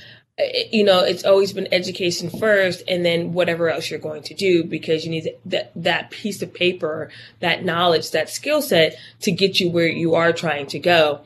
you 0.71 0.85
know 0.85 1.01
it's 1.01 1.25
always 1.25 1.53
been 1.53 1.69
education 1.73 2.31
first 2.31 2.83
and 2.89 3.05
then 3.05 3.33
whatever 3.33 3.69
else 3.69 3.91
you're 3.91 4.01
going 4.01 4.23
to 4.23 4.35
do 4.35 4.65
because 4.65 5.05
you 5.05 5.11
need 5.11 5.31
that 5.45 5.73
that 5.77 6.11
piece 6.11 6.41
of 6.41 6.53
paper 6.55 7.11
that 7.41 7.65
knowledge 7.65 8.11
that 8.13 8.31
skill 8.31 8.63
set 8.63 8.97
to 9.21 9.31
get 9.31 9.61
you 9.61 9.71
where 9.71 9.87
you 9.87 10.15
are 10.15 10.33
trying 10.33 10.67
to 10.67 10.79
go. 10.79 11.21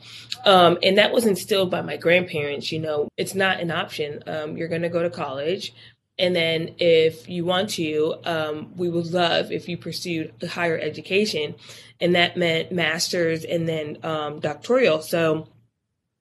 Um, 0.45 0.77
and 0.83 0.97
that 0.97 1.11
was 1.11 1.25
instilled 1.25 1.71
by 1.71 1.81
my 1.81 1.97
grandparents 1.97 2.71
you 2.71 2.79
know. 2.79 3.07
It's 3.17 3.35
not 3.35 3.59
an 3.59 3.71
option. 3.71 4.23
Um, 4.27 4.57
you're 4.57 4.67
going 4.67 4.81
to 4.81 4.89
go 4.89 5.01
to 5.01 5.09
college 5.09 5.73
and 6.19 6.35
then 6.35 6.75
if 6.79 7.29
you 7.29 7.45
want 7.45 7.69
to, 7.71 8.15
um, 8.25 8.73
we 8.75 8.89
would 8.89 9.07
love 9.13 9.51
if 9.51 9.69
you 9.69 9.77
pursued 9.77 10.33
higher 10.49 10.77
education. 10.77 11.55
And 11.99 12.15
that 12.15 12.37
meant 12.37 12.71
master's 12.71 13.43
and 13.43 13.67
then 13.67 13.97
um, 14.03 14.39
doctoral. 14.39 15.01
So 15.01 15.47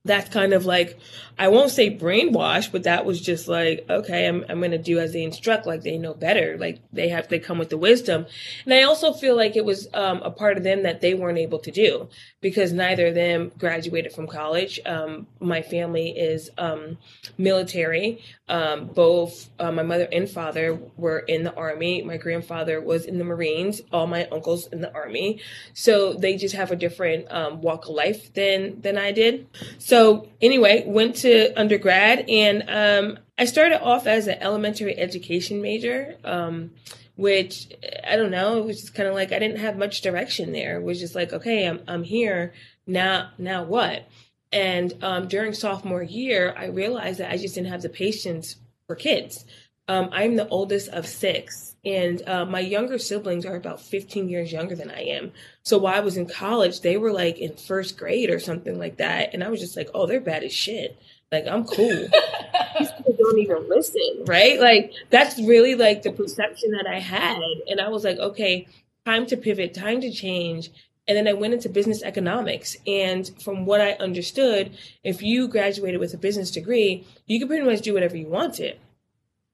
that's 0.06 0.28
kind 0.28 0.52
of 0.52 0.64
like 0.64 0.98
I 1.38 1.48
won't 1.48 1.70
say 1.70 1.94
brainwash, 1.94 2.72
but 2.72 2.84
that 2.84 3.04
was 3.04 3.20
just 3.20 3.46
like, 3.46 3.84
okay, 3.90 4.26
I'm 4.26 4.44
I'm 4.48 4.60
gonna 4.60 4.78
do 4.78 4.98
as 4.98 5.12
they 5.12 5.22
instruct, 5.22 5.66
like 5.66 5.82
they 5.82 5.98
know 5.98 6.14
better, 6.14 6.56
like 6.58 6.80
they 6.92 7.08
have 7.10 7.28
they 7.28 7.38
come 7.38 7.58
with 7.58 7.68
the 7.68 7.76
wisdom. 7.76 8.26
And 8.64 8.72
I 8.72 8.82
also 8.82 9.12
feel 9.12 9.36
like 9.36 9.56
it 9.56 9.64
was 9.64 9.88
um, 9.92 10.22
a 10.22 10.30
part 10.30 10.56
of 10.56 10.62
them 10.62 10.84
that 10.84 11.00
they 11.00 11.14
weren't 11.14 11.38
able 11.38 11.58
to 11.60 11.70
do 11.70 12.08
because 12.40 12.72
neither 12.72 13.08
of 13.08 13.14
them 13.14 13.52
graduated 13.58 14.12
from 14.12 14.26
college. 14.26 14.80
Um, 14.86 15.26
my 15.40 15.60
family 15.60 16.10
is 16.10 16.50
um, 16.56 16.96
military. 17.36 18.22
Um, 18.48 18.86
both 18.86 19.50
uh, 19.58 19.72
my 19.72 19.82
mother 19.82 20.08
and 20.10 20.30
father 20.30 20.78
were 20.96 21.18
in 21.18 21.42
the 21.42 21.54
army. 21.54 22.02
My 22.02 22.16
grandfather 22.16 22.80
was 22.80 23.04
in 23.04 23.18
the 23.18 23.24
Marines. 23.24 23.82
All 23.92 24.06
my 24.06 24.26
uncles 24.26 24.68
in 24.68 24.80
the 24.80 24.94
army. 24.94 25.40
So 25.74 26.14
they 26.14 26.36
just 26.36 26.54
have 26.54 26.70
a 26.70 26.76
different 26.76 27.30
um, 27.30 27.60
walk 27.60 27.84
of 27.86 27.90
life 27.90 28.32
than 28.32 28.80
than 28.80 28.96
I 28.96 29.12
did. 29.12 29.48
So 29.78 29.95
so 29.96 30.28
anyway, 30.42 30.84
went 30.86 31.16
to 31.16 31.58
undergrad 31.58 32.28
and 32.28 32.64
um, 32.68 33.18
I 33.38 33.46
started 33.46 33.82
off 33.82 34.06
as 34.06 34.26
an 34.26 34.36
elementary 34.42 34.94
education 34.98 35.62
major, 35.62 36.18
um, 36.22 36.72
which 37.14 37.72
I 38.06 38.16
don't 38.16 38.30
know, 38.30 38.58
it 38.58 38.66
was 38.66 38.82
just 38.82 38.94
kind 38.94 39.08
of 39.08 39.14
like 39.14 39.32
I 39.32 39.38
didn't 39.38 39.60
have 39.60 39.78
much 39.78 40.02
direction 40.02 40.52
there. 40.52 40.76
It 40.76 40.82
was 40.82 41.00
just 41.00 41.14
like, 41.14 41.32
okay, 41.32 41.66
I'm 41.66 41.80
I'm 41.88 42.02
here 42.02 42.52
now. 42.86 43.30
Now 43.38 43.64
what? 43.64 44.06
And 44.52 44.92
um, 45.02 45.28
during 45.28 45.54
sophomore 45.54 46.02
year, 46.02 46.54
I 46.54 46.66
realized 46.66 47.20
that 47.20 47.32
I 47.32 47.38
just 47.38 47.54
didn't 47.54 47.70
have 47.70 47.80
the 47.80 47.88
patience 47.88 48.56
for 48.86 48.96
kids. 48.96 49.46
Um, 49.88 50.08
I'm 50.12 50.34
the 50.34 50.48
oldest 50.48 50.88
of 50.88 51.06
six, 51.06 51.76
and 51.84 52.20
uh, 52.28 52.44
my 52.44 52.58
younger 52.58 52.98
siblings 52.98 53.46
are 53.46 53.54
about 53.54 53.80
15 53.80 54.28
years 54.28 54.50
younger 54.50 54.74
than 54.74 54.90
I 54.90 55.02
am. 55.02 55.30
So 55.62 55.78
while 55.78 55.94
I 55.94 56.00
was 56.00 56.16
in 56.16 56.26
college, 56.26 56.80
they 56.80 56.96
were 56.96 57.12
like 57.12 57.38
in 57.38 57.56
first 57.56 57.96
grade 57.96 58.28
or 58.28 58.40
something 58.40 58.78
like 58.78 58.96
that. 58.96 59.32
And 59.32 59.44
I 59.44 59.48
was 59.48 59.60
just 59.60 59.76
like, 59.76 59.88
oh, 59.94 60.06
they're 60.06 60.20
bad 60.20 60.42
as 60.42 60.52
shit. 60.52 60.98
Like, 61.30 61.46
I'm 61.46 61.64
cool. 61.64 61.88
These 62.78 62.90
people 62.92 63.16
don't 63.16 63.38
even 63.38 63.68
listen, 63.68 64.24
right? 64.26 64.60
Like, 64.60 64.92
that's 65.10 65.38
really 65.38 65.76
like 65.76 66.02
the 66.02 66.12
perception 66.12 66.72
that 66.72 66.86
I 66.88 66.98
had. 66.98 67.40
And 67.68 67.80
I 67.80 67.88
was 67.88 68.02
like, 68.02 68.18
okay, 68.18 68.66
time 69.04 69.26
to 69.26 69.36
pivot, 69.36 69.72
time 69.72 70.00
to 70.00 70.10
change. 70.10 70.70
And 71.06 71.16
then 71.16 71.28
I 71.28 71.34
went 71.34 71.54
into 71.54 71.68
business 71.68 72.02
economics. 72.02 72.76
And 72.84 73.30
from 73.40 73.64
what 73.64 73.80
I 73.80 73.92
understood, 73.92 74.76
if 75.04 75.22
you 75.22 75.46
graduated 75.46 76.00
with 76.00 76.14
a 76.14 76.18
business 76.18 76.50
degree, 76.50 77.06
you 77.26 77.38
could 77.38 77.48
pretty 77.48 77.64
much 77.64 77.82
do 77.82 77.94
whatever 77.94 78.16
you 78.16 78.28
wanted 78.28 78.80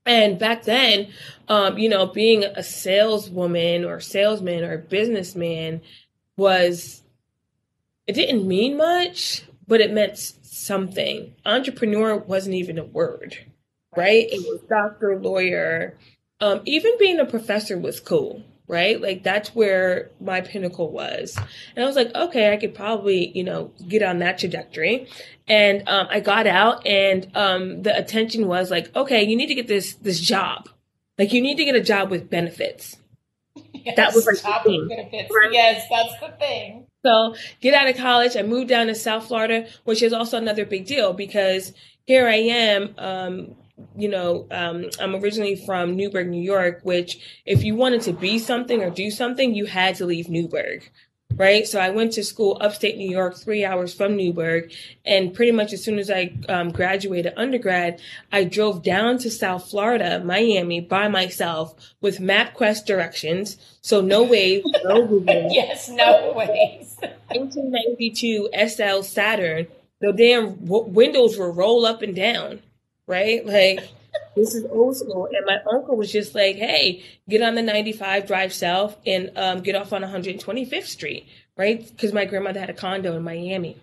and 0.05 0.39
back 0.39 0.65
then, 0.65 1.09
um, 1.49 1.79
you 1.79 1.89
know, 1.89 2.07
being 2.07 2.45
a 2.45 2.63
saleswoman 2.63 3.85
or 3.85 4.01
salesman 4.01 4.65
or 4.65 4.79
businessman 4.79 5.81
was, 6.37 7.03
it 8.07 8.15
didn't 8.15 8.47
mean 8.47 8.77
much, 8.77 9.45
but 9.67 9.81
it 9.81 9.93
meant 9.93 10.19
something. 10.19 11.35
Entrepreneur 11.45 12.17
wasn't 12.17 12.55
even 12.57 12.79
a 12.79 12.85
word, 12.85 13.39
right? 13.97 14.27
It 14.31 14.41
was 14.41 14.61
doctor, 14.69 15.19
lawyer. 15.21 15.97
Um, 16.41 16.63
even 16.65 16.99
being 16.99 17.21
a 17.21 17.25
professor 17.25 17.79
was 17.79 18.01
cool 18.01 18.43
right? 18.73 19.01
Like 19.01 19.23
that's 19.23 19.55
where 19.55 20.11
my 20.19 20.41
pinnacle 20.41 20.91
was. 20.91 21.37
And 21.77 21.85
I 21.85 21.87
was 21.87 21.95
like, 21.95 22.13
okay, 22.15 22.55
I 22.55 22.57
could 22.57 22.75
probably, 22.75 23.29
you 23.37 23.45
know, 23.45 23.71
get 23.87 24.03
on 24.03 24.21
that 24.21 24.39
trajectory. 24.39 25.09
And 25.47 25.87
um, 25.89 26.07
I 26.11 26.21
got 26.21 26.47
out 26.47 26.85
and 26.87 27.31
um, 27.37 27.83
the 27.83 27.97
attention 27.97 28.49
was 28.49 28.71
like, 28.71 28.95
okay, 28.97 29.23
you 29.23 29.37
need 29.37 29.49
to 29.49 29.55
get 29.55 29.69
this 29.69 29.95
this 29.97 30.19
job. 30.19 30.71
Like 31.19 31.35
you 31.35 31.43
need 31.43 31.59
to 31.59 31.67
get 31.67 31.77
a 31.77 31.83
job 31.83 32.11
with 32.11 32.31
benefits. 32.31 32.97
Yes, 33.75 33.97
that 33.97 34.15
was 34.15 34.27
like 34.27 34.43
job 34.43 34.63
with 34.65 34.89
benefits. 34.89 35.31
Right? 35.31 35.53
Yes, 35.53 35.87
that's 35.91 36.19
the 36.19 36.35
thing. 36.39 36.87
So 37.05 37.35
get 37.61 37.75
out 37.75 37.89
of 37.89 37.97
college. 37.99 38.37
I 38.39 38.43
moved 38.43 38.71
down 38.71 38.87
to 38.87 38.95
South 38.95 39.29
Florida, 39.29 39.69
which 39.85 40.03
is 40.03 40.15
also 40.15 40.39
another 40.39 40.65
big 40.65 40.87
deal 40.87 41.13
because 41.13 41.75
here 42.07 42.27
I 42.27 42.37
am, 42.37 42.95
um, 42.97 43.57
you 43.97 44.09
know, 44.09 44.47
um, 44.51 44.87
I'm 45.01 45.15
originally 45.15 45.57
from 45.57 45.97
Newburgh, 45.97 46.29
New 46.29 46.43
York, 46.43 46.81
which 46.83 47.43
if 47.45 47.63
you 47.63 47.75
wanted 47.75 48.03
to 48.03 48.13
be 48.13 48.39
something 48.39 48.83
or 48.83 48.91
do 48.91 49.11
something, 49.11 49.55
you 49.55 49.67
had 49.67 49.97
to 49.97 50.07
leave 50.07 50.29
Newburgh. 50.29 50.89
Right. 51.37 51.67
So 51.67 51.81
I 51.81 51.91
went 51.91 52.13
to 52.13 52.25
school 52.25 52.59
upstate 52.61 52.97
New 52.99 53.09
York, 53.11 53.37
three 53.37 53.65
hours 53.65 53.95
from 53.95 54.17
Newburgh. 54.17 54.71
And 55.05 55.33
pretty 55.33 55.53
much 55.53 55.73
as 55.73 55.83
soon 55.83 55.99
as 55.99 56.11
I 56.11 56.35
um, 56.49 56.71
graduated 56.71 57.33
undergrad, 57.37 58.01
I 58.31 58.45
drove 58.45 58.83
down 58.83 59.19
to 59.19 59.31
South 59.31 59.71
Florida, 59.71 60.23
Miami 60.23 60.81
by 60.81 61.09
myself 61.09 61.75
with 62.01 62.19
MapQuest 62.19 62.85
directions. 62.85 63.57
So 63.81 64.01
no 64.01 64.27
Waze, 64.27 64.63
no 64.85 65.07
Google. 65.07 65.49
yes, 65.51 65.89
no 65.89 66.35
Waze. 66.37 67.01
1992 67.29 68.51
SL 68.69 69.03
Saturn. 69.03 69.67
The 70.01 70.13
damn 70.13 70.57
w- 70.67 70.85
windows 70.87 71.39
were 71.39 71.51
roll 71.51 71.87
up 71.87 72.03
and 72.03 72.15
down 72.15 72.61
right? 73.13 73.45
Like 73.45 73.89
this 74.35 74.55
is 74.55 74.65
old 74.71 74.97
school. 74.97 75.27
And 75.27 75.47
my 75.47 75.59
uncle 75.71 75.97
was 75.97 76.11
just 76.11 76.35
like, 76.35 76.57
hey, 76.57 77.05
get 77.29 77.43
on 77.43 77.55
the 77.55 77.63
95, 77.63 78.27
drive 78.27 78.53
south, 78.53 78.97
and 79.07 79.31
um, 79.37 79.61
get 79.61 79.77
off 79.77 79.93
on 79.93 80.03
125th 80.03 80.85
Street, 80.85 81.29
right? 81.57 81.87
Because 81.87 82.13
my 82.13 82.25
grandmother 82.25 82.59
had 82.59 82.71
a 82.71 82.75
condo 82.75 83.15
in 83.17 83.23
Miami. 83.23 83.77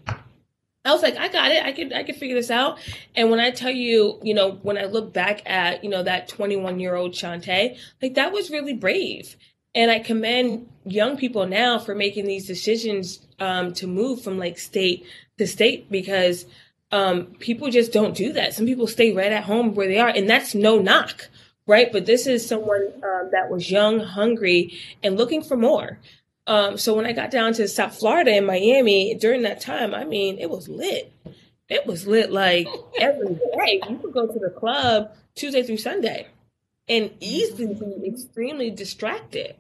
I 0.86 0.94
was 0.94 1.04
like, 1.04 1.18
I 1.18 1.28
got 1.28 1.52
it. 1.52 1.64
I 1.64 1.72
could, 1.72 1.94
I 1.94 2.04
could 2.04 2.16
figure 2.16 2.36
this 2.36 2.50
out. 2.50 2.80
And 3.16 3.30
when 3.30 3.40
I 3.40 3.52
tell 3.52 3.70
you, 3.70 4.20
you 4.24 4.34
know, 4.34 4.52
when 4.64 4.78
I 4.78 4.86
look 4.86 5.14
back 5.14 5.48
at, 5.48 5.84
you 5.84 5.90
know, 5.90 6.02
that 6.04 6.28
21 6.28 6.80
year 6.80 6.96
old 6.96 7.12
Shontay, 7.12 7.78
like 8.02 8.16
that 8.16 8.32
was 8.32 8.50
really 8.50 8.74
brave. 8.74 9.36
And 9.76 9.92
I 9.92 10.00
commend 10.00 10.68
young 10.84 11.16
people 11.16 11.46
now 11.46 11.78
for 11.78 11.94
making 11.94 12.26
these 12.26 12.48
decisions 12.48 13.28
um, 13.40 13.74
to 13.74 13.86
move 13.86 14.24
from 14.24 14.40
like 14.40 14.58
state 14.58 15.06
to 15.38 15.46
state 15.46 15.92
because 15.92 16.46
um, 16.92 17.26
people 17.40 17.70
just 17.70 17.92
don't 17.92 18.16
do 18.16 18.34
that. 18.34 18.54
Some 18.54 18.66
people 18.66 18.88
stay 18.88 19.12
right 19.14 19.32
at 19.32 19.44
home 19.44 19.76
where 19.76 19.88
they 19.88 20.00
are, 20.00 20.10
and 20.10 20.30
that's 20.30 20.56
no 20.56 20.80
knock, 20.80 21.30
right? 21.68 21.92
But 21.92 22.06
this 22.06 22.26
is 22.26 22.46
someone 22.46 22.92
um, 23.04 23.30
that 23.32 23.50
was 23.50 23.70
young, 23.70 24.00
hungry, 24.00 24.80
and 25.04 25.18
looking 25.18 25.44
for 25.44 25.56
more. 25.56 26.00
Um, 26.48 26.78
so 26.78 26.96
when 26.96 27.06
I 27.06 27.12
got 27.12 27.30
down 27.30 27.54
to 27.54 27.68
South 27.68 27.98
Florida 27.98 28.32
and 28.32 28.48
Miami 28.48 29.14
during 29.14 29.44
that 29.44 29.62
time, 29.62 29.94
I 29.94 30.04
mean, 30.04 30.40
it 30.40 30.50
was 30.50 30.68
lit. 30.68 31.14
It 31.70 31.86
was 31.86 32.08
lit 32.08 32.32
like 32.32 32.68
every 33.00 33.36
day. 33.58 33.82
You 33.88 33.98
could 33.98 34.14
go 34.14 34.26
to 34.26 34.40
the 34.40 34.50
club 34.50 35.12
Tuesday 35.36 35.62
through 35.62 35.78
Sunday 35.78 36.28
and 36.88 37.12
easily 37.20 37.76
be 37.76 38.10
extremely 38.10 38.72
distracted. 38.72 39.56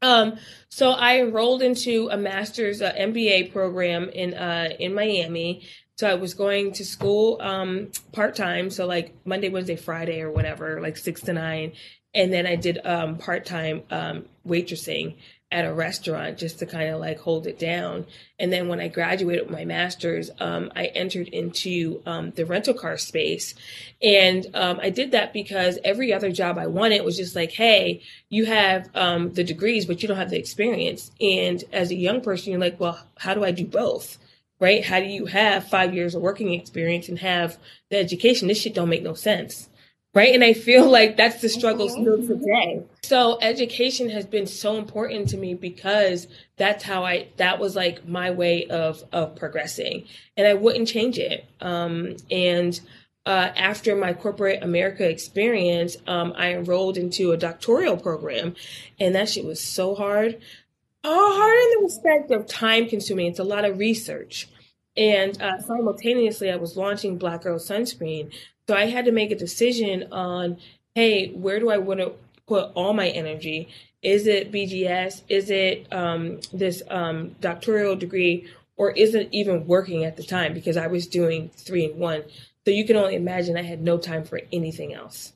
Um, 0.00 0.38
so 0.70 0.92
I 0.92 1.20
enrolled 1.20 1.60
into 1.60 2.08
a 2.10 2.16
master's 2.16 2.80
uh, 2.80 2.92
MBA 2.92 3.52
program 3.52 4.08
in 4.08 4.32
uh, 4.32 4.70
in 4.78 4.94
Miami 4.94 5.68
so 5.98 6.08
I 6.08 6.14
was 6.14 6.32
going 6.32 6.72
to 6.74 6.84
school 6.84 7.38
um, 7.40 7.90
part 8.12 8.36
time, 8.36 8.70
so 8.70 8.86
like 8.86 9.14
Monday, 9.24 9.48
Wednesday, 9.48 9.74
Friday, 9.74 10.22
or 10.22 10.30
whatever, 10.30 10.80
like 10.80 10.96
six 10.96 11.22
to 11.22 11.32
nine, 11.32 11.72
and 12.14 12.32
then 12.32 12.46
I 12.46 12.54
did 12.54 12.78
um, 12.86 13.18
part 13.18 13.44
time 13.44 13.82
um, 13.90 14.24
waitressing 14.46 15.16
at 15.50 15.64
a 15.64 15.72
restaurant 15.72 16.38
just 16.38 16.60
to 16.60 16.66
kind 16.66 16.90
of 16.90 17.00
like 17.00 17.18
hold 17.18 17.48
it 17.48 17.58
down. 17.58 18.06
And 18.38 18.52
then 18.52 18.68
when 18.68 18.78
I 18.78 18.86
graduated 18.86 19.46
with 19.46 19.50
my 19.50 19.64
master's, 19.64 20.30
um, 20.38 20.70
I 20.76 20.86
entered 20.86 21.28
into 21.28 22.00
um, 22.06 22.30
the 22.30 22.46
rental 22.46 22.74
car 22.74 22.96
space. 22.96 23.54
And 24.00 24.46
um, 24.54 24.78
I 24.80 24.90
did 24.90 25.10
that 25.12 25.32
because 25.32 25.78
every 25.84 26.12
other 26.12 26.30
job 26.30 26.58
I 26.58 26.66
wanted 26.66 27.02
was 27.02 27.16
just 27.16 27.34
like, 27.34 27.52
hey, 27.52 28.02
you 28.28 28.44
have 28.44 28.88
um, 28.94 29.32
the 29.32 29.42
degrees, 29.42 29.86
but 29.86 30.00
you 30.02 30.06
don't 30.06 30.18
have 30.18 30.30
the 30.30 30.38
experience. 30.38 31.10
And 31.20 31.64
as 31.72 31.90
a 31.90 31.96
young 31.96 32.20
person, 32.20 32.52
you're 32.52 32.60
like, 32.60 32.78
well, 32.78 33.00
how 33.16 33.34
do 33.34 33.42
I 33.42 33.50
do 33.50 33.64
both? 33.64 34.18
Right? 34.60 34.84
How 34.84 35.00
do 35.00 35.06
you 35.06 35.26
have 35.26 35.68
five 35.68 35.94
years 35.94 36.14
of 36.14 36.22
working 36.22 36.52
experience 36.52 37.08
and 37.08 37.18
have 37.18 37.58
the 37.90 37.98
education? 37.98 38.48
This 38.48 38.60
shit 38.60 38.74
don't 38.74 38.88
make 38.88 39.02
no 39.02 39.14
sense. 39.14 39.68
Right. 40.14 40.34
And 40.34 40.42
I 40.42 40.52
feel 40.54 40.88
like 40.90 41.16
that's 41.16 41.40
the 41.40 41.48
struggle 41.48 41.88
still 41.88 42.26
today. 42.26 42.82
So 43.02 43.38
education 43.40 44.10
has 44.10 44.26
been 44.26 44.46
so 44.46 44.76
important 44.76 45.28
to 45.30 45.36
me 45.36 45.54
because 45.54 46.26
that's 46.56 46.82
how 46.82 47.04
I, 47.04 47.28
that 47.36 47.58
was 47.58 47.76
like 47.76 48.06
my 48.06 48.30
way 48.30 48.66
of, 48.66 49.04
of 49.12 49.36
progressing 49.36 50.06
and 50.36 50.46
I 50.46 50.54
wouldn't 50.54 50.88
change 50.88 51.18
it. 51.18 51.46
Um, 51.60 52.16
and, 52.30 52.80
uh, 53.26 53.52
after 53.56 53.94
my 53.94 54.14
corporate 54.14 54.62
America 54.62 55.06
experience, 55.06 55.98
um, 56.06 56.32
I 56.34 56.54
enrolled 56.54 56.96
into 56.96 57.32
a 57.32 57.36
doctoral 57.36 57.98
program, 57.98 58.54
and 58.98 59.14
that 59.14 59.28
shit 59.28 59.44
was 59.44 59.60
so 59.60 59.94
hard. 59.94 60.40
Oh, 61.04 61.36
hard 61.36 61.56
in 61.56 61.78
the 61.78 61.84
respect 61.84 62.30
of 62.30 62.46
time 62.46 62.88
consuming. 62.88 63.26
It's 63.26 63.38
a 63.38 63.44
lot 63.44 63.64
of 63.64 63.78
research. 63.78 64.48
And 64.96 65.40
uh, 65.40 65.60
simultaneously, 65.62 66.50
I 66.50 66.56
was 66.56 66.76
launching 66.76 67.18
Black 67.18 67.42
Girl 67.42 67.58
Sunscreen. 67.58 68.32
So 68.66 68.74
I 68.74 68.86
had 68.86 69.04
to 69.04 69.12
make 69.12 69.30
a 69.30 69.36
decision 69.36 70.08
on 70.12 70.58
hey, 70.94 71.28
where 71.28 71.60
do 71.60 71.70
I 71.70 71.78
want 71.78 72.00
to 72.00 72.12
put 72.48 72.72
all 72.74 72.92
my 72.92 73.08
energy? 73.08 73.68
Is 74.02 74.26
it 74.26 74.50
BGS? 74.50 75.22
Is 75.28 75.48
it 75.48 75.86
um, 75.92 76.40
this 76.52 76.82
um, 76.90 77.36
doctoral 77.40 77.94
degree? 77.94 78.48
Or 78.76 78.90
is 78.90 79.14
it 79.14 79.28
even 79.30 79.66
working 79.66 80.04
at 80.04 80.16
the 80.16 80.24
time 80.24 80.54
because 80.54 80.76
I 80.76 80.88
was 80.88 81.06
doing 81.06 81.50
three 81.54 81.84
in 81.84 81.98
one? 81.98 82.24
So 82.64 82.72
you 82.72 82.84
can 82.84 82.96
only 82.96 83.14
imagine 83.14 83.56
I 83.56 83.62
had 83.62 83.80
no 83.80 83.96
time 83.96 84.24
for 84.24 84.40
anything 84.52 84.92
else. 84.92 85.34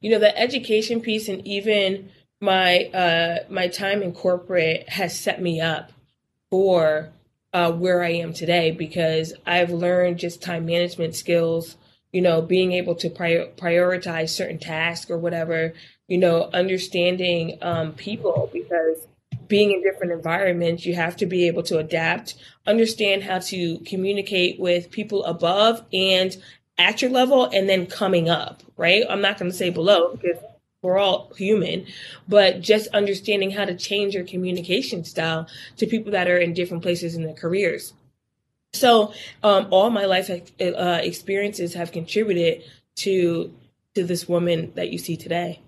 You 0.00 0.10
know, 0.10 0.18
the 0.18 0.36
education 0.38 1.00
piece 1.00 1.28
and 1.28 1.46
even 1.46 2.10
my 2.40 2.84
uh, 2.86 3.44
my 3.48 3.68
time 3.68 4.02
in 4.02 4.12
corporate 4.12 4.88
has 4.88 5.18
set 5.18 5.40
me 5.40 5.60
up 5.60 5.92
for 6.50 7.10
uh, 7.52 7.72
where 7.72 8.02
I 8.02 8.12
am 8.12 8.32
today 8.32 8.70
because 8.70 9.32
I've 9.46 9.70
learned 9.70 10.18
just 10.18 10.42
time 10.42 10.66
management 10.66 11.14
skills. 11.14 11.76
You 12.12 12.22
know, 12.22 12.42
being 12.42 12.72
able 12.72 12.96
to 12.96 13.08
prior- 13.08 13.52
prioritize 13.56 14.30
certain 14.30 14.58
tasks 14.58 15.10
or 15.10 15.18
whatever. 15.18 15.74
You 16.08 16.18
know, 16.18 16.50
understanding 16.52 17.58
um, 17.62 17.92
people 17.92 18.50
because 18.52 19.06
being 19.46 19.70
in 19.72 19.82
different 19.82 20.12
environments, 20.12 20.86
you 20.86 20.94
have 20.94 21.16
to 21.18 21.26
be 21.26 21.46
able 21.46 21.62
to 21.64 21.78
adapt, 21.78 22.34
understand 22.66 23.24
how 23.24 23.38
to 23.38 23.78
communicate 23.80 24.58
with 24.58 24.90
people 24.90 25.24
above 25.24 25.84
and 25.92 26.36
at 26.78 27.02
your 27.02 27.10
level, 27.10 27.44
and 27.52 27.68
then 27.68 27.86
coming 27.86 28.28
up. 28.28 28.62
Right? 28.76 29.04
I'm 29.08 29.20
not 29.20 29.38
going 29.38 29.50
to 29.50 29.56
say 29.56 29.70
below 29.70 30.16
because 30.16 30.42
we're 30.82 30.98
all 30.98 31.30
human, 31.36 31.86
but 32.28 32.60
just 32.60 32.88
understanding 32.88 33.50
how 33.50 33.64
to 33.64 33.74
change 33.74 34.14
your 34.14 34.24
communication 34.24 35.04
style 35.04 35.46
to 35.76 35.86
people 35.86 36.12
that 36.12 36.28
are 36.28 36.38
in 36.38 36.54
different 36.54 36.82
places 36.82 37.14
in 37.14 37.22
their 37.22 37.34
careers. 37.34 37.92
So 38.72 39.12
um, 39.42 39.66
all 39.70 39.90
my 39.90 40.04
life 40.06 40.30
uh, 40.30 41.00
experiences 41.02 41.74
have 41.74 41.92
contributed 41.92 42.62
to 42.96 43.54
to 43.96 44.04
this 44.04 44.28
woman 44.28 44.72
that 44.76 44.90
you 44.90 44.98
see 44.98 45.16
today. 45.16 45.60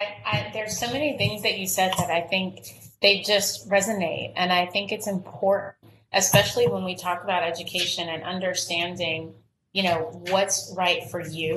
I, 0.00 0.06
I, 0.26 0.50
there's 0.52 0.76
so 0.76 0.92
many 0.92 1.16
things 1.16 1.42
that 1.42 1.56
you 1.56 1.68
said 1.68 1.92
that 1.98 2.10
I 2.10 2.22
think 2.22 2.66
they 3.00 3.20
just 3.20 3.70
resonate, 3.70 4.32
and 4.34 4.52
I 4.52 4.66
think 4.66 4.90
it's 4.90 5.06
important, 5.06 5.76
especially 6.12 6.66
when 6.66 6.84
we 6.84 6.96
talk 6.96 7.22
about 7.22 7.44
education 7.44 8.08
and 8.08 8.24
understanding 8.24 9.34
you 9.72 9.84
know 9.84 10.10
what's 10.30 10.74
right 10.76 11.08
for 11.10 11.20
you. 11.20 11.56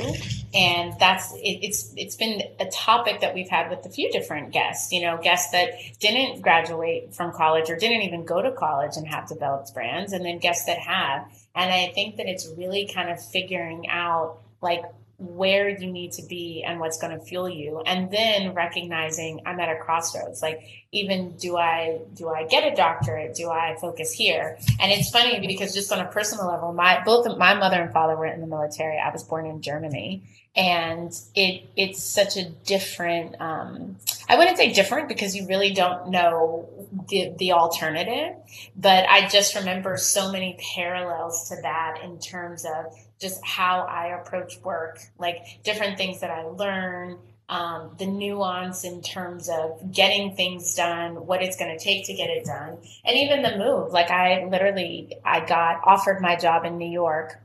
And 0.54 0.94
that's 1.00 1.34
it, 1.34 1.60
it's 1.64 1.94
it's 1.98 2.16
been 2.16 2.42
a 2.60 2.66
topic 2.66 3.22
that 3.22 3.34
we've 3.34 3.50
had 3.50 3.70
with 3.70 3.86
a 3.86 3.90
few 3.90 4.12
different 4.12 4.52
guests 4.52 4.92
you 4.92 5.02
know 5.02 5.18
guests 5.18 5.52
that 5.52 5.72
didn't 6.00 6.42
graduate 6.42 7.16
from 7.16 7.32
college 7.32 7.70
or 7.70 7.76
didn't 7.76 8.04
even 8.04 8.26
go 8.26 8.42
to 8.42 8.52
college 8.52 8.98
and 8.98 9.08
have 9.08 9.28
developed 9.28 9.74
brands 9.74 10.14
and 10.14 10.24
then 10.24 10.38
guests 10.40 10.66
that 10.66 10.78
have. 10.78 11.26
And 11.56 11.72
i 11.72 11.92
think 11.94 12.18
that 12.18 12.28
it's 12.28 12.48
really 12.58 12.90
kind 12.94 13.10
of 13.10 13.24
figuring 13.24 13.88
out 13.90 14.40
like 14.62 14.84
where 15.24 15.70
you 15.70 15.92
need 15.92 16.12
to 16.12 16.24
be 16.24 16.64
and 16.64 16.80
what's 16.80 16.98
going 16.98 17.18
to 17.18 17.24
fuel 17.24 17.50
you. 17.50 17.82
And 17.86 18.12
then 18.12 18.54
recognizing 18.54 19.42
i'm 19.46 19.60
at 19.60 19.70
a 19.70 19.80
crossroads 19.80 20.42
like 20.42 20.62
even 20.92 21.36
do 21.38 21.58
i 21.58 22.00
do 22.14 22.30
i 22.30 22.46
get 22.46 22.72
a 22.72 22.76
doctorate? 22.76 23.36
Do 23.36 23.50
i 23.50 23.76
focus 23.80 24.12
here? 24.12 24.58
And 24.80 24.92
it's 24.92 25.10
funny 25.10 25.46
because 25.46 25.74
just 25.74 25.92
on 25.92 26.00
a 26.00 26.12
personal 26.12 26.48
level 26.48 26.74
my 26.74 27.04
both 27.04 27.26
my 27.38 27.54
mother 27.54 27.82
and 27.82 27.92
father 27.92 28.16
were 28.16 28.26
in 28.26 28.42
the 28.42 28.48
military. 28.48 29.00
I 29.00 29.12
was 29.12 29.24
born 29.24 29.46
in 29.46 29.62
germany 29.62 30.24
and 30.56 31.14
it 31.36 31.64
it's 31.76 32.04
such 32.04 32.38
a 32.38 32.48
different 32.66 33.36
um, 33.42 33.98
i 34.30 34.38
wouldn't 34.38 34.58
say 34.58 34.72
different 34.72 35.08
because 35.08 35.36
you 35.36 35.48
really 35.48 35.74
don't 35.74 36.10
know 36.10 36.70
the 37.10 37.34
the 37.40 37.52
alternative 37.52 38.36
but 38.76 39.06
i 39.10 39.28
just 39.28 39.56
remember 39.56 39.98
so 39.98 40.32
many 40.32 40.58
parallels 40.76 41.50
to 41.50 41.56
that 41.64 42.00
in 42.04 42.20
terms 42.20 42.66
of 42.66 42.94
just 43.24 43.44
how 43.44 43.88
I 43.90 44.20
approach 44.20 44.60
work, 44.60 45.00
like 45.18 45.38
different 45.64 45.98
things 45.98 46.20
that 46.22 46.30
I 46.30 46.44
learn, 46.44 47.18
um, 47.50 47.96
the 47.98 48.06
nuance 48.06 48.84
in 48.84 49.02
terms 49.02 49.50
of 49.50 49.92
getting 49.92 50.36
things 50.36 50.76
done, 50.76 51.26
what 51.26 51.42
it's 51.42 51.58
going 51.58 51.76
to 51.76 51.84
take 51.84 52.06
to 52.08 52.14
get 52.14 52.30
it 52.30 52.46
done, 52.46 52.78
and 53.06 53.18
even 53.18 53.42
the 53.42 53.58
move. 53.58 53.92
Like 53.92 54.12
I 54.12 54.46
literally, 54.46 55.16
I 55.26 55.46
got 55.46 55.82
offered 55.86 56.22
my 56.22 56.36
job 56.36 56.66
in 56.66 56.78
New 56.78 56.90
York 56.90 57.40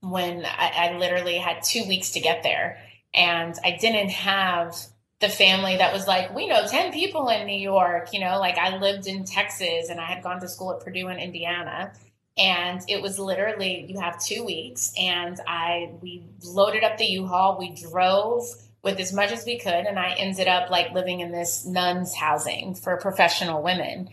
when 0.00 0.44
I, 0.44 0.72
I 0.76 0.96
literally 0.98 1.38
had 1.38 1.62
two 1.62 1.86
weeks 1.86 2.12
to 2.12 2.20
get 2.20 2.42
there, 2.42 2.78
and 3.14 3.54
I 3.64 3.76
didn't 3.80 4.10
have 4.10 4.76
the 5.20 5.28
family 5.28 5.76
that 5.78 5.92
was 5.92 6.06
like, 6.06 6.34
we 6.34 6.46
know 6.46 6.66
10 6.66 6.92
people 6.92 7.28
in 7.28 7.46
New 7.46 7.58
York, 7.58 8.12
you 8.12 8.20
know, 8.20 8.38
like 8.38 8.56
I 8.56 8.76
lived 8.76 9.06
in 9.06 9.24
Texas 9.24 9.88
and 9.90 10.00
I 10.00 10.04
had 10.04 10.22
gone 10.22 10.40
to 10.40 10.48
school 10.48 10.72
at 10.72 10.80
Purdue 10.80 11.08
in 11.08 11.18
Indiana. 11.18 11.92
And 12.36 12.80
it 12.86 13.02
was 13.02 13.18
literally 13.18 13.84
you 13.88 13.98
have 13.98 14.22
two 14.22 14.44
weeks. 14.44 14.92
And 14.96 15.40
i 15.48 15.90
we 16.00 16.24
loaded 16.44 16.84
up 16.84 16.96
the 16.96 17.04
u-haul. 17.04 17.58
We 17.58 17.74
drove 17.74 18.44
with 18.84 19.00
as 19.00 19.12
much 19.12 19.32
as 19.32 19.44
we 19.44 19.58
could. 19.58 19.72
And 19.86 19.98
i 19.98 20.12
ended 20.12 20.46
up 20.46 20.70
like 20.70 20.92
living 20.92 21.18
in 21.18 21.32
this 21.32 21.66
nuns 21.66 22.14
housing 22.14 22.76
for 22.76 22.96
professional 22.98 23.60
women. 23.60 24.10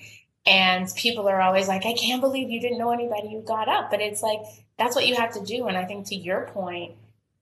And 0.48 0.88
people 0.96 1.27
are 1.27 1.42
always 1.42 1.68
like 1.68 1.86
i 1.86 1.94
can't 1.94 2.22
believe 2.22 2.50
you 2.50 2.60
didn't 2.60 2.80
know 2.80 2.92
anybody 2.92 3.32
who 3.32 3.44
got 3.44 3.70
up. 3.70 3.92
But 3.92 4.01
it's 4.01 4.24
like 4.24 4.42
that's 4.77 4.96
what 4.96 5.08
you 5.08 5.15
have 5.15 5.34
to 5.34 5.44
do. 5.44 5.67
And 5.67 5.77
i 5.77 5.86
think 5.86 6.08
to 6.08 6.15
your 6.15 6.48
point 6.48 6.96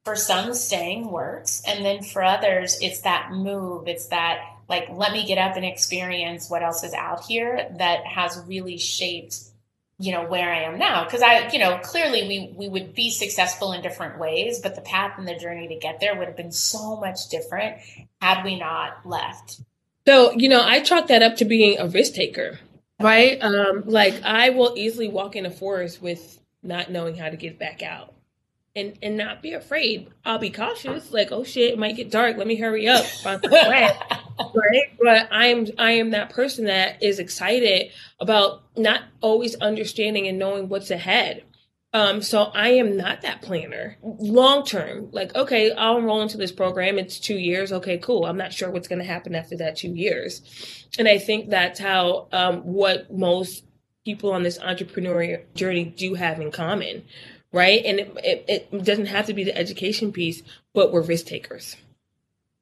for 0.04 0.16
some 0.16 0.54
staying 0.54 1.10
works. 1.10 1.62
And 1.66 1.84
then 1.86 2.04
for 2.04 2.24
others 2.24 2.78
it's 2.82 3.02
that 3.02 3.32
move. 3.32 3.88
It's 3.88 4.08
that 4.08 4.42
like 4.70 4.90
let 4.92 5.12
me 5.12 5.26
get 5.26 5.38
up 5.38 5.56
and 5.56 5.66
experience 5.66 6.50
what 6.50 6.64
else 6.64 6.84
is 6.84 6.94
out 6.94 7.26
here 7.26 7.70
that 7.78 8.06
has 8.06 8.42
really 8.48 8.78
shaped 8.78 9.38
you 10.00 10.12
know 10.12 10.26
where 10.26 10.52
i 10.52 10.64
am 10.64 10.78
now. 10.78 11.04
Because 11.04 11.22
i 11.22 11.50
you 11.52 11.60
know 11.60 11.78
clearly 11.80 12.28
we 12.28 12.54
we 12.56 12.68
would 12.68 12.94
be 12.94 13.10
successful 13.10 13.74
in 13.74 13.82
different 13.82 14.20
ways 14.20 14.60
but 14.60 14.76
the 14.76 14.82
path 14.82 15.18
and 15.18 15.28
the 15.28 15.36
journey 15.36 15.68
to 15.68 15.76
get 15.76 16.00
there 16.00 16.18
would 16.18 16.28
have 16.28 16.38
been 16.38 16.52
so 16.52 16.98
much 16.98 17.30
different 17.30 17.78
had 18.22 18.44
we 18.44 18.60
not 18.60 19.06
left. 19.06 19.62
So 20.06 20.32
you 20.32 20.50
know 20.50 20.62
i 20.62 20.82
chalk 20.82 21.08
that 21.08 21.22
up 21.22 21.38
to 21.38 21.46
being 21.46 21.80
a 21.80 21.88
risk 21.88 22.14
taker 22.14 22.60
right? 23.00 23.38
Um 23.42 23.84
like 23.86 24.22
i 24.24 24.50
will 24.50 24.74
easily 24.76 25.08
walk 25.08 25.36
in 25.36 25.46
a 25.46 25.52
forest 25.52 26.02
with 26.02 26.40
not 26.64 26.92
knowing 26.92 27.16
how 27.16 27.30
to 27.30 27.38
get 27.38 27.60
back 27.60 27.84
out 27.84 28.14
and 28.76 28.98
and 29.02 29.18
not 29.18 29.42
be 29.42 29.54
afraid. 29.54 30.10
I'll 30.26 30.40
be 30.40 30.50
cautious, 30.50 31.12
like, 31.12 31.32
oh 31.32 31.44
shit, 31.44 31.74
it 31.74 31.80
might 31.80 31.96
get 31.96 32.12
dark. 32.12 32.38
Let 32.38 32.48
me 32.48 32.56
hurry 32.56 32.88
up. 32.88 33.06
right? 34.56 34.86
But 35.02 35.28
I'm 35.32 35.68
I 35.78 35.94
am 35.94 36.12
that 36.12 36.32
person 36.32 36.66
that 36.66 37.02
is 37.04 37.20
excited 37.20 37.92
about 38.20 38.64
not 38.76 39.02
always 39.22 39.56
understanding 39.56 40.28
and 40.28 40.40
knowing 40.40 40.70
what's 40.70 40.92
ahead. 40.92 41.44
Um, 41.96 42.24
so 42.24 42.46
I 42.46 42.70
am 42.70 42.98
not 42.98 43.22
that 43.22 43.44
planner. 43.44 43.98
Long 44.02 44.66
term, 44.66 45.10
like, 45.12 45.36
okay, 45.36 45.72
I'll 45.72 46.00
enroll 46.00 46.24
into 46.24 46.38
this 46.38 46.52
program. 46.52 46.98
It's 46.98 47.20
two 47.20 47.38
years. 47.38 47.72
Okay, 47.72 48.00
cool. 48.00 48.26
I'm 48.26 48.38
not 48.38 48.52
sure 48.52 48.72
what's 48.72 48.88
going 48.88 48.98
to 48.98 49.06
happen 49.06 49.36
after 49.36 49.56
that 49.58 49.76
two 49.76 49.94
years. 49.94 50.88
And 50.98 51.08
I 51.08 51.20
think 51.20 51.52
that's 51.52 51.80
how 51.80 52.30
um, 52.32 52.62
what 52.62 53.14
most 53.14 53.64
people 54.06 54.32
on 54.32 54.44
this 54.44 54.58
entrepreneurial 54.60 55.42
journey 55.56 55.86
do 55.86 56.16
have 56.16 56.40
in 56.40 56.52
common 56.52 57.04
right? 57.54 57.86
And 57.86 58.00
it, 58.00 58.18
it, 58.24 58.68
it 58.72 58.84
doesn't 58.84 59.06
have 59.06 59.28
to 59.28 59.34
be 59.34 59.46
the 59.46 59.56
education 59.56 60.12
piece, 60.12 60.44
but 60.74 60.92
we're 60.92 61.02
risk 61.02 61.28
takers. 61.28 61.78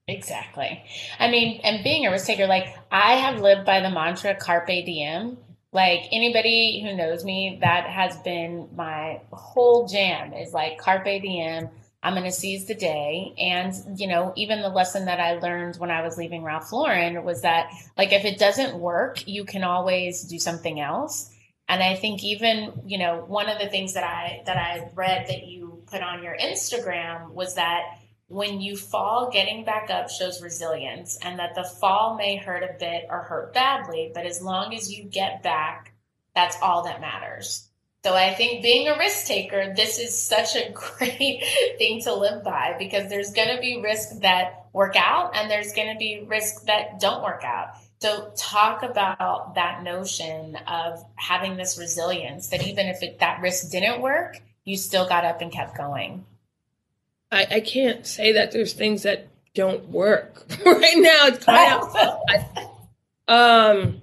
Exactly. 0.07 0.83
I 1.17 1.31
mean, 1.31 1.61
and 1.63 1.83
being 1.83 2.05
a 2.05 2.11
risk 2.11 2.27
taker, 2.27 2.45
like 2.45 2.67
I 2.91 3.13
have 3.13 3.41
lived 3.41 3.65
by 3.65 3.79
the 3.79 3.89
mantra 3.89 4.35
carpe 4.35 4.67
diem. 4.67 5.37
Like 5.73 6.01
anybody 6.11 6.81
who 6.83 6.97
knows 6.97 7.23
me, 7.23 7.59
that 7.61 7.89
has 7.89 8.17
been 8.17 8.67
my 8.75 9.21
whole 9.31 9.87
jam 9.87 10.33
is 10.33 10.53
like 10.53 10.77
carpe 10.77 11.05
diem. 11.05 11.69
I'm 12.03 12.13
going 12.13 12.25
to 12.25 12.31
seize 12.31 12.65
the 12.65 12.75
day. 12.75 13.33
And, 13.37 13.73
you 13.95 14.07
know, 14.07 14.33
even 14.35 14.61
the 14.61 14.69
lesson 14.69 15.05
that 15.05 15.19
I 15.19 15.39
learned 15.39 15.75
when 15.75 15.91
I 15.91 16.01
was 16.01 16.17
leaving 16.17 16.43
Ralph 16.43 16.73
Lauren 16.73 17.23
was 17.23 17.43
that, 17.43 17.71
like, 17.95 18.11
if 18.11 18.25
it 18.25 18.39
doesn't 18.39 18.79
work, 18.79 19.27
you 19.27 19.45
can 19.45 19.63
always 19.63 20.23
do 20.23 20.39
something 20.39 20.79
else. 20.79 21.30
And 21.71 21.81
I 21.81 21.95
think 21.95 22.21
even, 22.21 22.73
you 22.85 22.97
know, 22.97 23.23
one 23.25 23.47
of 23.47 23.57
the 23.57 23.69
things 23.69 23.93
that 23.93 24.03
I 24.03 24.43
that 24.45 24.57
I 24.57 24.89
read 24.93 25.27
that 25.27 25.47
you 25.47 25.81
put 25.85 26.01
on 26.01 26.21
your 26.21 26.35
Instagram 26.35 27.31
was 27.31 27.55
that 27.55 27.97
when 28.27 28.59
you 28.59 28.75
fall, 28.75 29.29
getting 29.31 29.63
back 29.63 29.89
up 29.89 30.09
shows 30.09 30.41
resilience 30.41 31.17
and 31.21 31.39
that 31.39 31.55
the 31.55 31.63
fall 31.63 32.17
may 32.17 32.35
hurt 32.35 32.63
a 32.63 32.77
bit 32.77 33.05
or 33.09 33.19
hurt 33.19 33.53
badly, 33.53 34.11
but 34.13 34.25
as 34.25 34.41
long 34.41 34.73
as 34.73 34.91
you 34.91 35.05
get 35.05 35.43
back, 35.43 35.93
that's 36.35 36.57
all 36.61 36.83
that 36.83 36.99
matters. 36.99 37.69
So 38.03 38.15
I 38.15 38.33
think 38.33 38.63
being 38.63 38.89
a 38.89 38.97
risk 38.97 39.27
taker, 39.27 39.73
this 39.73 39.97
is 39.97 40.21
such 40.21 40.57
a 40.57 40.71
great 40.73 41.41
thing 41.77 42.01
to 42.01 42.13
live 42.13 42.43
by 42.43 42.75
because 42.79 43.09
there's 43.09 43.31
going 43.31 43.55
to 43.55 43.61
be 43.61 43.79
risks 43.81 44.19
that 44.19 44.65
work 44.73 44.97
out 44.97 45.37
and 45.37 45.49
there's 45.49 45.71
going 45.71 45.93
to 45.93 45.97
be 45.97 46.25
risks 46.27 46.63
that 46.63 46.99
don't 46.99 47.23
work 47.23 47.45
out. 47.45 47.75
So 48.01 48.31
talk 48.35 48.81
about 48.81 49.53
that 49.53 49.83
notion 49.83 50.55
of 50.67 51.05
having 51.15 51.55
this 51.55 51.77
resilience 51.77 52.47
that 52.47 52.65
even 52.65 52.87
if 52.87 53.03
it, 53.03 53.19
that 53.19 53.41
risk 53.41 53.71
didn't 53.71 54.01
work, 54.01 54.41
you 54.63 54.75
still 54.75 55.07
got 55.07 55.23
up 55.23 55.39
and 55.41 55.51
kept 55.51 55.77
going. 55.77 56.25
I, 57.31 57.45
I 57.51 57.59
can't 57.59 58.05
say 58.07 58.31
that 58.33 58.51
there's 58.51 58.73
things 58.73 59.03
that 59.03 59.27
don't 59.53 59.87
work 59.89 60.47
right 60.65 60.97
now. 60.97 61.27
It's 61.27 61.45
kind 61.45 61.79
of, 61.79 62.69
um, 63.27 64.01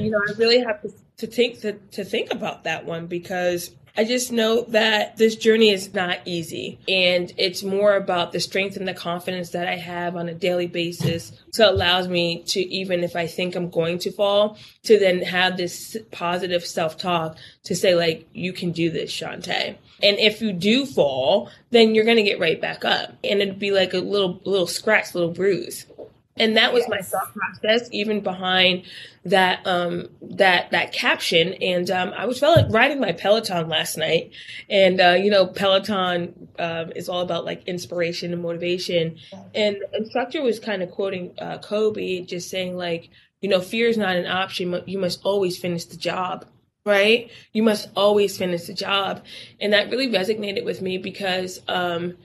you 0.00 0.10
know, 0.10 0.18
I 0.28 0.32
really 0.38 0.64
have 0.64 0.82
to, 0.82 0.92
to 1.18 1.28
think 1.28 1.60
to, 1.60 1.74
to 1.92 2.04
think 2.04 2.32
about 2.32 2.64
that 2.64 2.84
one 2.84 3.06
because 3.06 3.70
I 3.98 4.04
just 4.04 4.30
know 4.30 4.62
that 4.68 5.16
this 5.16 5.36
journey 5.36 5.70
is 5.70 5.94
not 5.94 6.18
easy 6.26 6.78
and 6.86 7.32
it's 7.38 7.62
more 7.62 7.96
about 7.96 8.32
the 8.32 8.40
strength 8.40 8.76
and 8.76 8.86
the 8.86 8.92
confidence 8.92 9.50
that 9.50 9.66
I 9.66 9.76
have 9.76 10.16
on 10.16 10.28
a 10.28 10.34
daily 10.34 10.66
basis 10.66 11.32
to 11.54 11.70
allows 11.70 12.06
me 12.06 12.42
to 12.48 12.60
even 12.60 13.02
if 13.02 13.16
I 13.16 13.26
think 13.26 13.54
I'm 13.54 13.70
going 13.70 13.98
to 14.00 14.12
fall 14.12 14.58
to 14.82 14.98
then 14.98 15.22
have 15.22 15.56
this 15.56 15.96
positive 16.10 16.66
self-talk 16.66 17.38
to 17.64 17.74
say 17.74 17.94
like 17.94 18.28
you 18.34 18.52
can 18.52 18.72
do 18.72 18.90
this 18.90 19.10
Shontay. 19.10 19.76
And 20.02 20.18
if 20.18 20.42
you 20.42 20.52
do 20.52 20.84
fall, 20.84 21.48
then 21.70 21.94
you're 21.94 22.04
going 22.04 22.18
to 22.18 22.22
get 22.22 22.38
right 22.38 22.60
back 22.60 22.84
up 22.84 23.14
and 23.24 23.40
it'd 23.40 23.58
be 23.58 23.70
like 23.70 23.94
a 23.94 23.98
little 23.98 24.42
little 24.44 24.66
scratch, 24.66 25.14
little 25.14 25.32
bruise 25.32 25.86
and 26.36 26.56
that 26.56 26.72
was 26.72 26.82
yes. 26.82 26.90
my 26.90 26.98
thought 27.00 27.34
process 27.34 27.88
even 27.92 28.20
behind 28.20 28.84
that 29.24 29.66
um 29.66 30.08
that 30.22 30.70
that 30.70 30.92
caption. 30.92 31.54
And 31.54 31.90
um 31.90 32.12
i 32.16 32.26
was 32.26 32.42
riding 32.42 33.00
my 33.00 33.12
peloton 33.12 33.68
last 33.68 33.96
night. 33.96 34.32
And 34.68 35.00
uh 35.00 35.16
you 35.18 35.30
know 35.30 35.46
peloton 35.46 36.48
um 36.58 36.92
is 36.94 37.08
all 37.08 37.20
about 37.20 37.44
like 37.44 37.66
inspiration 37.66 38.32
and 38.32 38.42
motivation. 38.42 39.18
And 39.54 39.76
the 39.76 39.98
instructor 39.98 40.42
was 40.42 40.58
kind 40.58 40.82
of 40.82 40.90
quoting 40.90 41.32
uh 41.38 41.58
kobe 41.58 42.20
just 42.20 42.50
saying 42.50 42.76
like 42.76 43.10
you 43.40 43.48
know 43.48 43.60
fear 43.60 43.88
is 43.88 43.96
not 43.96 44.16
an 44.16 44.26
option 44.26 44.82
you 44.86 44.98
must 44.98 45.20
always 45.24 45.58
finish 45.58 45.84
the 45.84 45.96
job 45.96 46.46
right? 46.84 47.32
You 47.52 47.64
must 47.64 47.88
always 47.96 48.38
finish 48.38 48.66
the 48.66 48.72
job. 48.72 49.24
And 49.60 49.72
that 49.72 49.90
really 49.90 50.08
resonated 50.08 50.64
with 50.64 50.80
me 50.80 50.98
because 50.98 51.60
um 51.68 52.16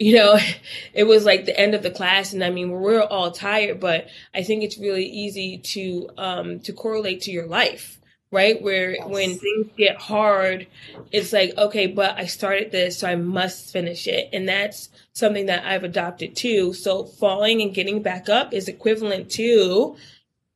you 0.00 0.16
know, 0.16 0.38
it 0.94 1.04
was 1.04 1.24
like 1.24 1.44
the 1.44 1.60
end 1.60 1.76
of 1.76 1.84
the 1.84 1.90
class, 1.92 2.32
and 2.32 2.42
I 2.42 2.50
mean, 2.50 2.70
we're 2.72 3.02
all 3.02 3.30
tired, 3.30 3.78
but 3.78 4.08
I 4.34 4.42
think 4.42 4.64
it's 4.64 4.78
really 4.78 5.06
easy 5.06 5.58
to 5.58 6.10
um, 6.18 6.60
to 6.60 6.72
correlate 6.72 7.20
to 7.22 7.30
your 7.30 7.46
life, 7.46 8.00
right? 8.32 8.60
Where 8.60 8.92
yes. 8.92 9.06
when 9.06 9.38
things 9.38 9.68
get 9.76 9.96
hard, 10.00 10.66
it's 11.12 11.32
like, 11.32 11.56
okay, 11.56 11.86
but 11.86 12.16
I 12.16 12.26
started 12.26 12.72
this, 12.72 12.98
so 12.98 13.08
I 13.08 13.14
must 13.14 13.72
finish 13.72 14.08
it. 14.08 14.30
And 14.32 14.48
that's 14.48 14.88
something 15.12 15.46
that 15.46 15.64
I've 15.64 15.84
adopted 15.84 16.34
too. 16.34 16.72
So 16.72 17.04
falling 17.04 17.60
and 17.60 17.74
getting 17.74 18.02
back 18.02 18.28
up 18.28 18.54
is 18.54 18.68
equivalent 18.68 19.30
to 19.32 19.96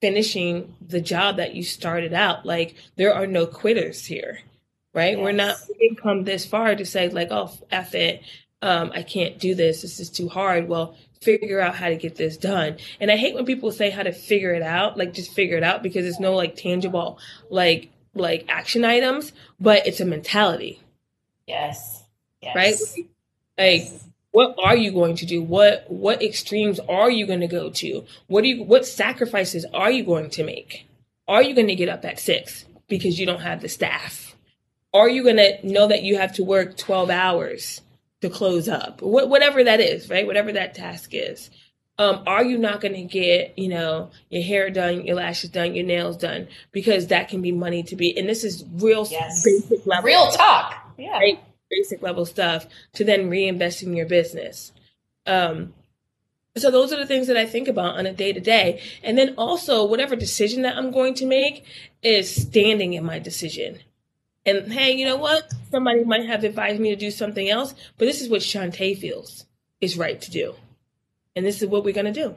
finishing 0.00 0.74
the 0.87 1.00
job 1.00 1.37
that 1.37 1.54
you 1.54 1.62
started 1.62 2.12
out. 2.12 2.46
Like 2.46 2.76
there 2.96 3.14
are 3.14 3.26
no 3.26 3.46
quitters 3.46 4.04
here, 4.07 4.40
right? 4.94 5.16
Yes. 5.16 5.22
We're 5.22 5.33
not, 5.33 5.57
we 5.68 5.88
didn't 5.88 6.02
come 6.02 6.24
this 6.24 6.46
far 6.46 6.74
to 6.74 6.85
say 6.87 7.09
like, 7.09 7.28
oh, 7.30 7.50
F 7.70 7.94
it. 7.94 8.22
Um, 8.64 8.92
I 8.94 9.03
can't 9.03 9.38
do 9.38 9.55
this. 9.55 9.83
This 9.83 10.00
is 10.00 10.09
too 10.09 10.27
hard. 10.27 10.68
Well, 10.68 10.96
figure 11.20 11.61
out 11.61 11.77
how 11.77 11.90
to 11.90 11.96
get 11.96 12.16
this 12.16 12.38
done. 12.38 12.79
And 12.98 13.11
I 13.11 13.16
hate 13.18 13.35
when 13.35 13.44
people 13.44 13.70
say 13.70 13.90
how 13.90 14.03
to 14.03 14.11
figure 14.11 14.55
it 14.55 14.62
out, 14.62 14.96
like 14.96 15.12
just 15.12 15.33
figure 15.33 15.59
it 15.59 15.62
out 15.62 15.83
because 15.83 16.05
there's 16.05 16.18
no 16.18 16.35
like 16.35 16.57
tangible 16.57 17.18
like 17.50 17.90
like 18.14 18.46
action 18.48 18.83
items, 18.83 19.33
but 19.61 19.87
it's 19.87 20.00
a 20.00 20.07
mentality. 20.07 20.81
Yes. 21.46 22.05
yes. 22.40 22.57
Right? 22.57 22.74
Like 23.59 23.83
yes. 23.83 24.09
what 24.31 24.55
are 24.59 24.77
you 24.77 24.92
going 24.92 25.16
to 25.16 25.27
do? 25.27 25.42
What 25.42 25.85
what 25.88 26.22
extremes 26.22 26.81
are 26.88 27.11
you 27.11 27.27
going 27.27 27.40
to 27.40 27.46
go 27.46 27.68
to? 27.68 28.07
What 28.29 28.44
do 28.44 28.48
you 28.48 28.62
what 28.62 28.87
sacrifices 28.87 29.66
are 29.74 29.90
you 29.90 30.05
going 30.05 30.31
to 30.31 30.42
make? 30.42 30.88
Are 31.29 31.42
you 31.42 31.55
going 31.55 31.66
to 31.66 31.74
get 31.74 31.90
up 31.90 32.07
at 32.07 32.18
6 32.18 32.64
because 32.88 33.20
you 33.20 33.27
don't 33.27 33.42
have 33.42 33.61
the 33.61 33.68
staff? 33.68 34.37
Are 34.94 35.11
you 35.11 35.22
going 35.22 35.37
to 35.37 35.66
know 35.66 35.87
that 35.87 36.03
you 36.03 36.16
have 36.16 36.33
to 36.37 36.44
work 36.44 36.79
12 36.79 37.11
hours? 37.11 37.83
To 38.24 38.30
close 38.30 38.68
up, 38.68 39.00
wh- 39.00 39.28
whatever 39.28 39.62
that 39.62 39.80
is, 39.80 40.08
right? 40.08 40.26
Whatever 40.26 40.52
that 40.52 40.74
task 40.74 41.10
is. 41.12 41.50
Um, 41.96 42.24
are 42.26 42.42
you 42.42 42.58
not 42.58 42.80
going 42.80 42.94
to 42.94 43.04
get, 43.04 43.56
you 43.56 43.68
know, 43.68 44.10
your 44.28 44.42
hair 44.42 44.68
done, 44.70 45.06
your 45.06 45.14
lashes 45.14 45.50
done, 45.50 45.74
your 45.74 45.87
nails 45.87 46.16
done? 46.16 46.48
Because 46.72 47.06
that 47.08 47.28
can 47.28 47.40
be 47.40 47.52
money 47.52 47.84
to 47.84 47.94
be, 47.94 48.16
and 48.18 48.28
this 48.28 48.42
is 48.42 48.64
real 48.72 49.06
yes. 49.08 49.44
basic 49.44 49.87
level. 49.87 50.04
Real 50.04 50.30
talk. 50.32 50.74
Yeah. 50.98 51.18
Right? 51.18 51.38
Basic 51.70 52.02
level 52.02 52.26
stuff 52.26 52.66
to 52.94 53.04
then 53.04 53.30
reinvest 53.30 53.82
in 53.82 53.94
your 53.94 54.06
business. 54.06 54.72
Um, 55.26 55.74
so 56.56 56.70
those 56.70 56.92
are 56.92 56.96
the 56.96 57.06
things 57.06 57.26
that 57.26 57.37
I 57.37 57.46
think 57.46 57.68
about 57.68 57.96
on 57.96 58.06
a 58.06 58.12
day 58.12 58.32
to 58.32 58.40
day. 58.40 58.80
And 59.02 59.18
then 59.18 59.34
also 59.37 59.84
whatever 59.84 60.16
decision 60.16 60.62
that 60.62 60.76
I'm 60.76 60.90
going 60.90 61.14
to 61.14 61.26
make 61.26 61.64
is 62.02 62.42
standing 62.42 62.94
in 62.94 63.04
my 63.04 63.18
decision. 63.18 63.80
And 64.46 64.72
hey, 64.72 64.92
you 64.92 65.07
know 65.07 65.16
what? 65.16 65.52
Somebody 65.70 66.04
might 66.04 66.26
have 66.26 66.44
advised 66.44 66.80
me 66.80 66.90
to 66.90 66.96
do 66.96 67.11
something 67.11 67.48
else, 67.48 67.74
but 67.98 68.04
this 68.04 68.20
is 68.20 68.28
what 68.28 68.42
Shontay 68.42 68.98
feels 68.98 69.46
is 69.80 69.96
right 69.96 70.20
to 70.20 70.30
do. 70.30 70.54
And 71.35 71.44
this 71.44 71.62
is 71.62 71.68
what 71.68 71.85
we're 71.85 71.94
going 71.94 72.12
to 72.12 72.12
do. 72.12 72.35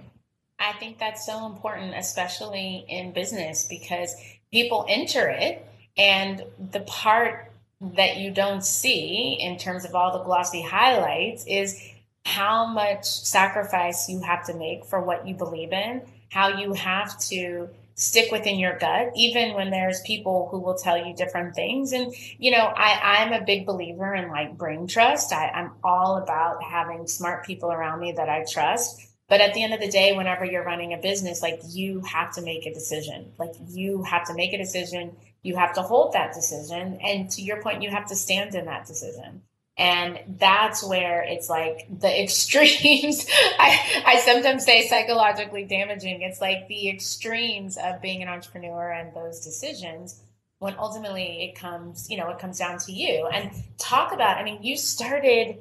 I 0.59 0.73
think 0.73 0.97
that's 0.97 1.25
so 1.25 1.45
important, 1.45 1.93
especially 1.95 2.85
in 2.87 3.11
business, 3.11 3.67
because 3.69 4.15
people 4.51 4.85
enter 4.89 5.27
it 5.27 5.65
and 5.97 6.43
the 6.71 6.79
part 6.81 7.51
that 7.79 8.17
you 8.17 8.31
don't 8.31 8.63
see 8.63 9.37
in 9.39 9.57
terms 9.57 9.85
of 9.85 9.93
all 9.93 10.17
the 10.17 10.23
glossy 10.23 10.61
highlights 10.61 11.45
is 11.45 11.79
how 12.25 12.65
much 12.65 13.05
sacrifice 13.05 14.09
you 14.09 14.21
have 14.21 14.45
to 14.45 14.53
make 14.55 14.85
for 14.85 15.01
what 15.01 15.27
you 15.27 15.35
believe 15.35 15.71
in, 15.71 16.01
how 16.29 16.57
you 16.59 16.73
have 16.73 17.17
to 17.19 17.69
stick 17.97 18.31
within 18.31 18.59
your 18.59 18.77
gut, 18.77 19.11
even 19.15 19.55
when 19.55 19.71
there's 19.71 20.01
people 20.01 20.47
who 20.51 20.59
will 20.59 20.75
tell 20.75 20.97
you 21.03 21.15
different 21.15 21.55
things. 21.55 21.91
And, 21.91 22.13
you 22.37 22.51
know, 22.51 22.71
I, 22.75 23.17
I'm 23.19 23.33
a 23.33 23.43
big 23.43 23.65
believer 23.65 24.13
in 24.13 24.29
like 24.29 24.55
brain 24.55 24.87
trust. 24.87 25.33
I, 25.33 25.49
I'm 25.49 25.71
all 25.83 26.17
about 26.17 26.63
having 26.63 27.07
smart 27.07 27.43
people 27.43 27.71
around 27.71 27.99
me 27.99 28.11
that 28.13 28.29
I 28.29 28.45
trust. 28.49 29.01
But 29.27 29.41
at 29.41 29.53
the 29.53 29.63
end 29.63 29.73
of 29.73 29.81
the 29.81 29.89
day, 29.89 30.15
whenever 30.15 30.45
you're 30.45 30.63
running 30.63 30.93
a 30.93 30.97
business, 30.97 31.41
like 31.41 31.59
you 31.67 32.01
have 32.01 32.33
to 32.35 32.41
make 32.41 32.67
a 32.67 32.73
decision. 32.73 33.33
Like 33.39 33.53
you 33.67 34.03
have 34.03 34.27
to 34.27 34.35
make 34.35 34.53
a 34.53 34.57
decision. 34.57 35.17
You 35.41 35.57
have 35.57 35.73
to 35.73 35.81
hold 35.81 36.13
that 36.13 36.33
decision. 36.33 36.99
And 37.03 37.29
to 37.31 37.41
your 37.41 37.61
point, 37.61 37.81
you 37.81 37.89
have 37.89 38.07
to 38.09 38.15
stand 38.15 38.53
in 38.53 38.65
that 38.65 38.85
decision. 38.85 39.41
And 39.77 40.19
that's 40.39 40.83
where 40.83 41.23
it's 41.23 41.49
like 41.49 41.87
the 41.99 42.23
extremes. 42.23 43.27
I, 43.59 44.03
I 44.05 44.19
sometimes 44.25 44.65
say 44.65 44.87
psychologically 44.87 45.65
damaging. 45.65 46.23
It's 46.23 46.41
like 46.41 46.67
the 46.67 46.89
extremes 46.89 47.77
of 47.77 48.01
being 48.01 48.23
an 48.23 48.27
entrepreneur 48.27 48.91
and 48.91 49.15
those 49.15 49.41
decisions 49.41 50.19
when 50.59 50.75
ultimately 50.79 51.43
it 51.43 51.55
comes, 51.55 52.09
you 52.09 52.17
know, 52.17 52.29
it 52.29 52.39
comes 52.39 52.57
down 52.57 52.79
to 52.79 52.91
you. 52.91 53.27
And 53.27 53.51
talk 53.77 54.11
about, 54.11 54.37
I 54.37 54.43
mean, 54.43 54.63
you 54.63 54.75
started 54.75 55.57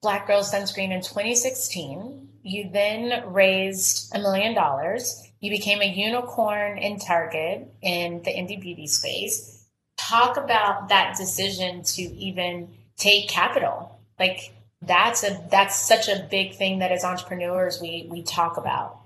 Black 0.00 0.28
Girl 0.28 0.42
Sunscreen 0.42 0.92
in 0.92 1.00
2016. 1.00 2.28
You 2.44 2.70
then 2.72 3.32
raised 3.32 4.14
a 4.14 4.20
million 4.20 4.54
dollars. 4.54 5.28
You 5.40 5.50
became 5.50 5.82
a 5.82 5.84
unicorn 5.84 6.78
in 6.78 7.00
Target 7.00 7.72
in 7.82 8.22
the 8.22 8.30
indie 8.30 8.60
beauty 8.60 8.86
space. 8.86 9.66
Talk 9.96 10.36
about 10.36 10.88
that 10.90 11.16
decision 11.16 11.82
to 11.82 12.02
even 12.02 12.77
take 12.98 13.28
capital. 13.28 13.98
Like 14.18 14.52
that's 14.82 15.24
a 15.24 15.46
that's 15.50 15.78
such 15.86 16.08
a 16.08 16.26
big 16.30 16.54
thing 16.54 16.80
that 16.80 16.92
as 16.92 17.04
entrepreneurs 17.04 17.80
we 17.80 18.06
we 18.10 18.22
talk 18.22 18.56
about. 18.56 19.00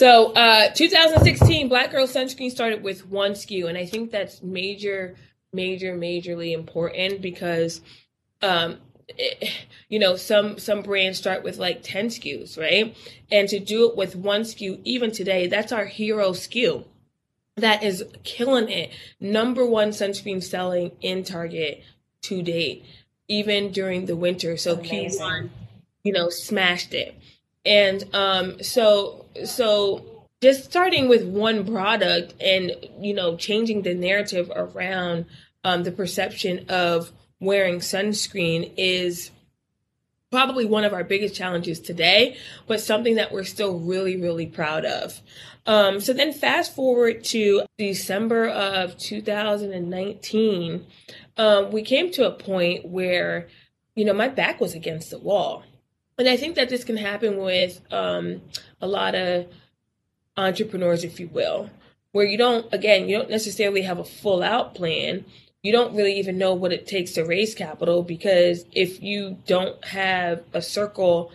So, 0.00 0.32
uh, 0.32 0.70
2016, 0.74 1.68
Black 1.68 1.92
Girl 1.92 2.08
Sunscreen 2.08 2.50
started 2.50 2.82
with 2.82 3.06
one 3.06 3.32
SKU, 3.32 3.68
and 3.68 3.78
I 3.78 3.86
think 3.86 4.10
that's 4.10 4.42
major, 4.42 5.14
major, 5.52 5.96
majorly 5.96 6.52
important 6.52 7.22
because, 7.22 7.80
um, 8.42 8.78
it, 9.06 9.52
you 9.88 10.00
know, 10.00 10.16
some 10.16 10.58
some 10.58 10.82
brands 10.82 11.18
start 11.18 11.44
with 11.44 11.58
like 11.58 11.84
10 11.84 12.08
SKUs, 12.08 12.58
right? 12.58 12.96
And 13.30 13.48
to 13.50 13.60
do 13.60 13.88
it 13.88 13.96
with 13.96 14.16
one 14.16 14.40
SKU, 14.40 14.80
even 14.82 15.12
today, 15.12 15.46
that's 15.46 15.70
our 15.70 15.84
hero 15.84 16.30
SKU. 16.30 16.84
That 17.56 17.84
is 17.84 18.04
killing 18.24 18.68
it. 18.68 18.90
Number 19.20 19.64
one 19.64 19.90
sunscreen 19.90 20.42
selling 20.42 20.90
in 21.02 21.22
Target 21.22 21.84
to 22.24 22.42
date, 22.42 22.84
even 23.28 23.70
during 23.72 24.06
the 24.06 24.16
winter. 24.16 24.56
So 24.56 24.74
Amazing. 24.74 25.20
Q1, 25.20 25.48
you 26.04 26.12
know, 26.12 26.28
smashed 26.28 26.94
it. 26.94 27.14
And 27.64 28.04
um, 28.14 28.62
so 28.62 29.24
so 29.44 30.26
just 30.42 30.64
starting 30.64 31.08
with 31.08 31.24
one 31.24 31.66
product 31.66 32.34
and 32.40 32.72
you 33.00 33.14
know 33.14 33.36
changing 33.36 33.82
the 33.82 33.94
narrative 33.94 34.52
around 34.54 35.24
um, 35.64 35.82
the 35.84 35.92
perception 35.92 36.66
of 36.68 37.10
wearing 37.40 37.78
sunscreen 37.78 38.72
is 38.76 39.30
probably 40.30 40.64
one 40.64 40.84
of 40.84 40.92
our 40.92 41.04
biggest 41.04 41.34
challenges 41.34 41.78
today, 41.78 42.36
but 42.66 42.80
something 42.80 43.14
that 43.14 43.30
we're 43.32 43.44
still 43.44 43.78
really, 43.78 44.16
really 44.16 44.46
proud 44.46 44.84
of. 44.84 45.20
Um, 45.66 46.00
so 46.00 46.12
then 46.12 46.32
fast 46.32 46.74
forward 46.74 47.24
to 47.24 47.62
December 47.78 48.48
of 48.48 48.98
2019, 48.98 50.86
um, 51.36 51.72
we 51.72 51.82
came 51.82 52.10
to 52.12 52.26
a 52.26 52.32
point 52.32 52.86
where, 52.86 53.48
you 53.94 54.04
know, 54.04 54.12
my 54.12 54.28
back 54.28 54.60
was 54.60 54.74
against 54.74 55.10
the 55.10 55.18
wall. 55.18 55.62
And 56.18 56.28
I 56.28 56.36
think 56.36 56.54
that 56.56 56.68
this 56.68 56.84
can 56.84 56.96
happen 56.96 57.38
with 57.38 57.80
um, 57.92 58.42
a 58.80 58.86
lot 58.86 59.14
of 59.14 59.46
entrepreneurs, 60.36 61.02
if 61.02 61.18
you 61.18 61.28
will, 61.28 61.70
where 62.12 62.26
you 62.26 62.36
don't, 62.36 62.72
again, 62.72 63.08
you 63.08 63.16
don't 63.16 63.30
necessarily 63.30 63.82
have 63.82 63.98
a 63.98 64.04
full 64.04 64.42
out 64.42 64.74
plan 64.74 65.24
you 65.64 65.72
don't 65.72 65.96
really 65.96 66.18
even 66.18 66.36
know 66.36 66.52
what 66.52 66.74
it 66.74 66.86
takes 66.86 67.12
to 67.12 67.24
raise 67.24 67.54
capital 67.54 68.02
because 68.02 68.66
if 68.70 69.02
you 69.02 69.38
don't 69.46 69.82
have 69.86 70.44
a 70.52 70.60
circle 70.60 71.32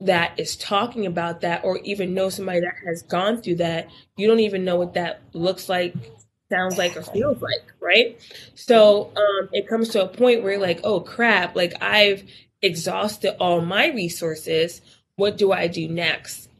that 0.00 0.38
is 0.38 0.56
talking 0.56 1.06
about 1.06 1.40
that 1.40 1.64
or 1.64 1.78
even 1.78 2.14
know 2.14 2.28
somebody 2.28 2.60
that 2.60 2.74
has 2.86 3.02
gone 3.02 3.40
through 3.40 3.56
that, 3.56 3.88
you 4.16 4.26
don't 4.26 4.40
even 4.40 4.64
know 4.64 4.76
what 4.76 4.94
that 4.94 5.22
looks 5.32 5.68
like, 5.68 5.94
sounds 6.50 6.76
like, 6.76 6.96
or 6.96 7.02
feels 7.02 7.40
like, 7.40 7.72
right? 7.80 8.18
So 8.54 9.12
um, 9.16 9.48
it 9.52 9.68
comes 9.68 9.88
to 9.90 10.02
a 10.02 10.08
point 10.08 10.42
where 10.42 10.58
like, 10.58 10.80
oh 10.84 11.00
crap, 11.00 11.56
like 11.56 11.74
I've 11.82 12.24
exhausted 12.60 13.36
all 13.40 13.60
my 13.60 13.88
resources. 13.88 14.82
What 15.16 15.38
do 15.38 15.52
I 15.52 15.66
do 15.66 15.88
next? 15.88 16.50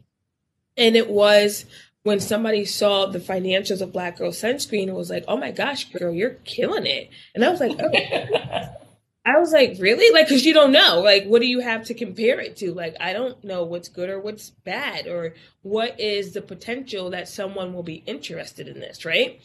And 0.75 0.95
it 0.95 1.09
was 1.09 1.65
when 2.03 2.19
somebody 2.19 2.65
saw 2.65 3.05
the 3.05 3.19
financials 3.19 3.81
of 3.81 3.91
Black 3.91 4.17
Girl 4.17 4.31
Sunscreen, 4.31 4.87
it 4.87 4.93
was 4.93 5.09
like, 5.09 5.25
oh 5.27 5.37
my 5.37 5.51
gosh, 5.51 5.91
girl, 5.91 6.13
you're 6.13 6.37
killing 6.45 6.85
it. 6.85 7.09
And 7.35 7.43
I 7.43 7.49
was 7.49 7.59
like, 7.59 7.77
oh. 7.79 8.75
I 9.27 9.39
was 9.39 9.51
like, 9.51 9.75
really? 9.77 10.13
Like, 10.13 10.29
because 10.29 10.45
you 10.45 10.53
don't 10.53 10.71
know. 10.71 11.01
Like, 11.01 11.25
what 11.25 11.41
do 11.41 11.47
you 11.47 11.59
have 11.59 11.83
to 11.87 11.93
compare 11.93 12.39
it 12.39 12.55
to? 12.57 12.73
Like, 12.73 12.95
I 13.01 13.11
don't 13.11 13.43
know 13.43 13.63
what's 13.65 13.89
good 13.89 14.09
or 14.09 14.21
what's 14.21 14.51
bad, 14.51 15.05
or 15.05 15.33
what 15.63 15.99
is 15.99 16.31
the 16.31 16.41
potential 16.41 17.09
that 17.09 17.27
someone 17.27 17.73
will 17.73 17.83
be 17.83 18.03
interested 18.05 18.69
in 18.69 18.79
this, 18.79 19.03
right? 19.03 19.41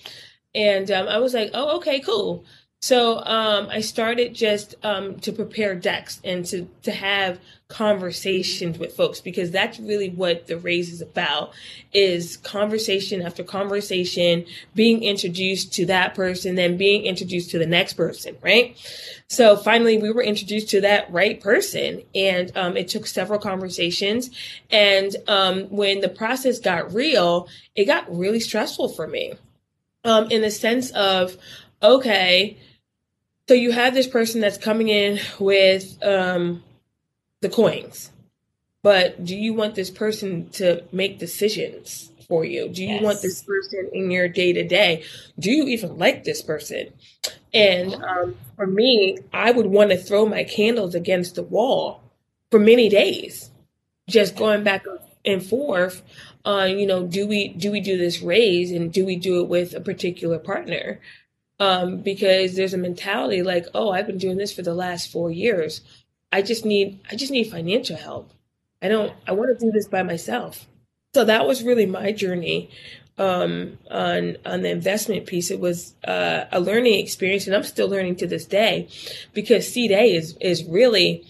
And 0.55 0.89
um, 0.93 1.09
I 1.09 1.19
was 1.19 1.35
like, 1.35 1.51
oh, 1.53 1.79
okay, 1.79 1.99
cool. 1.99 2.45
So 2.83 3.19
um, 3.25 3.69
I 3.71 3.81
started 3.81 4.35
just 4.35 4.75
um, 4.83 5.21
to 5.21 5.31
prepare 5.31 5.77
decks 5.77 6.21
and 6.25 6.45
to 6.47 6.69
to 6.83 6.91
have 6.91 7.39
conversations 7.69 8.77
with 8.77 8.97
folks 8.97 9.21
because 9.21 9.53
that's 9.53 9.79
really 9.79 10.11
what 10.11 10.49
the 10.49 10.59
raise 10.59 10.93
is 10.93 11.01
about 11.01 11.53
is 11.95 12.37
conversation 12.39 13.23
after 13.23 13.45
conversation 13.45 14.45
being 14.75 15.05
introduced 15.05 15.73
to 15.73 15.87
that 15.87 16.15
person 16.15 16.57
then 16.57 16.77
being 16.77 17.05
introduced 17.07 17.51
to 17.51 17.59
the 17.59 17.67
next 17.67 17.95
person 17.95 18.37
right? 18.43 18.77
So 19.29 19.57
finally 19.57 19.97
we 19.97 20.11
were 20.11 20.23
introduced 20.23 20.69
to 20.71 20.81
that 20.83 21.11
right 21.11 21.41
person 21.41 22.03
and 22.15 22.55
um, 22.57 22.77
it 22.77 22.89
took 22.89 23.07
several 23.07 23.39
conversations 23.39 24.29
and 24.71 25.17
um, 25.29 25.63
when 25.71 26.01
the 26.01 26.11
process 26.11 26.59
got 26.59 26.93
real 26.93 27.49
it 27.75 27.87
got 27.87 28.15
really 28.15 28.41
stressful 28.41 28.89
for 28.89 29.07
me. 29.07 29.35
Um, 30.05 30.33
in 30.33 30.43
the 30.43 30.51
sense 30.51 30.91
of, 30.91 31.37
okay, 31.81 32.59
so 33.53 33.57
you 33.57 33.71
have 33.71 33.93
this 33.93 34.07
person 34.07 34.41
that's 34.41 34.57
coming 34.57 34.89
in 34.89 35.21
with 35.39 36.03
um, 36.03 36.65
the 37.43 37.51
coins, 37.51 38.11
but 38.83 39.23
do 39.27 39.37
you 39.37 39.53
want 39.53 39.75
this 39.75 39.91
person 39.91 40.49
to 40.53 40.83
make 40.91 41.19
decisions 41.19 42.11
for 42.27 42.47
you? 42.47 42.71
Do 42.71 42.83
you 42.83 42.95
yes. 42.95 43.03
want 43.03 43.21
this 43.21 43.43
person 43.43 43.91
in 43.93 44.11
your 44.11 44.27
day 44.27 44.55
to 44.55 44.67
day? 44.67 45.05
Do 45.39 45.51
you 45.51 45.65
even 45.65 45.99
like 45.99 46.25
this 46.25 46.41
person? 46.41 46.95
And 47.53 47.95
um, 47.95 48.37
for 48.57 48.67
me, 48.67 49.19
I 49.35 49.51
would 49.51 49.67
want 49.67 49.91
to 49.91 49.99
throw 49.99 50.25
my 50.25 50.45
candles 50.45 50.95
against 50.95 51.35
the 51.35 51.43
wall 51.43 52.03
for 52.51 52.59
many 52.59 52.89
days, 52.89 53.51
just 54.09 54.35
going 54.35 54.65
back 54.65 54.87
and 55.27 55.45
forth 55.45 56.01
on, 56.47 56.79
you 56.79 56.87
know, 56.87 57.05
do 57.05 57.27
we 57.27 57.49
do 57.49 57.71
we 57.71 57.81
do 57.81 57.99
this 57.99 58.23
raise 58.23 58.73
and 58.73 58.91
do 58.91 59.05
we 59.05 59.17
do 59.17 59.43
it 59.43 59.49
with 59.49 59.75
a 59.75 59.81
particular 59.81 60.39
partner? 60.39 61.01
Um, 61.61 61.99
because 61.99 62.57
there's 62.57 62.75
a 62.75 62.79
mentality 62.79 63.43
like, 63.43 63.67
oh, 63.73 63.91
I've 63.91 64.07
been 64.07 64.19
doing 64.19 64.37
this 64.37 64.53
for 64.53 64.63
the 64.63 64.75
last 64.75 65.13
four 65.13 65.31
years. 65.31 65.81
I 66.33 66.43
just 66.43 66.65
need 66.65 66.99
I 67.11 67.15
just 67.15 67.31
need 67.31 67.45
financial 67.45 67.97
help. 67.97 68.33
I 68.81 68.89
don't 68.89 69.13
I 69.29 69.33
want 69.33 69.57
to 69.57 69.65
do 69.65 69.71
this 69.71 69.87
by 69.87 70.03
myself. 70.03 70.67
So 71.15 71.25
that 71.25 71.47
was 71.47 71.63
really 71.63 71.87
my 71.87 72.11
journey 72.11 72.71
um, 73.19 73.79
on 73.91 74.39
on 74.45 74.63
the 74.63 74.71
investment 74.71 75.27
piece. 75.27 75.51
It 75.51 75.61
was 75.61 75.95
uh, 76.05 76.47
a 76.51 76.59
learning 76.59 76.99
experience, 76.99 77.47
and 77.47 77.55
I'm 77.55 77.63
still 77.63 77.89
learning 77.89 78.17
to 78.17 78.27
this 78.27 78.47
day 78.47 78.89
because 79.33 79.71
seed 79.71 79.91
A 79.93 80.15
is 80.15 80.37
is 80.41 80.65
really 80.65 81.25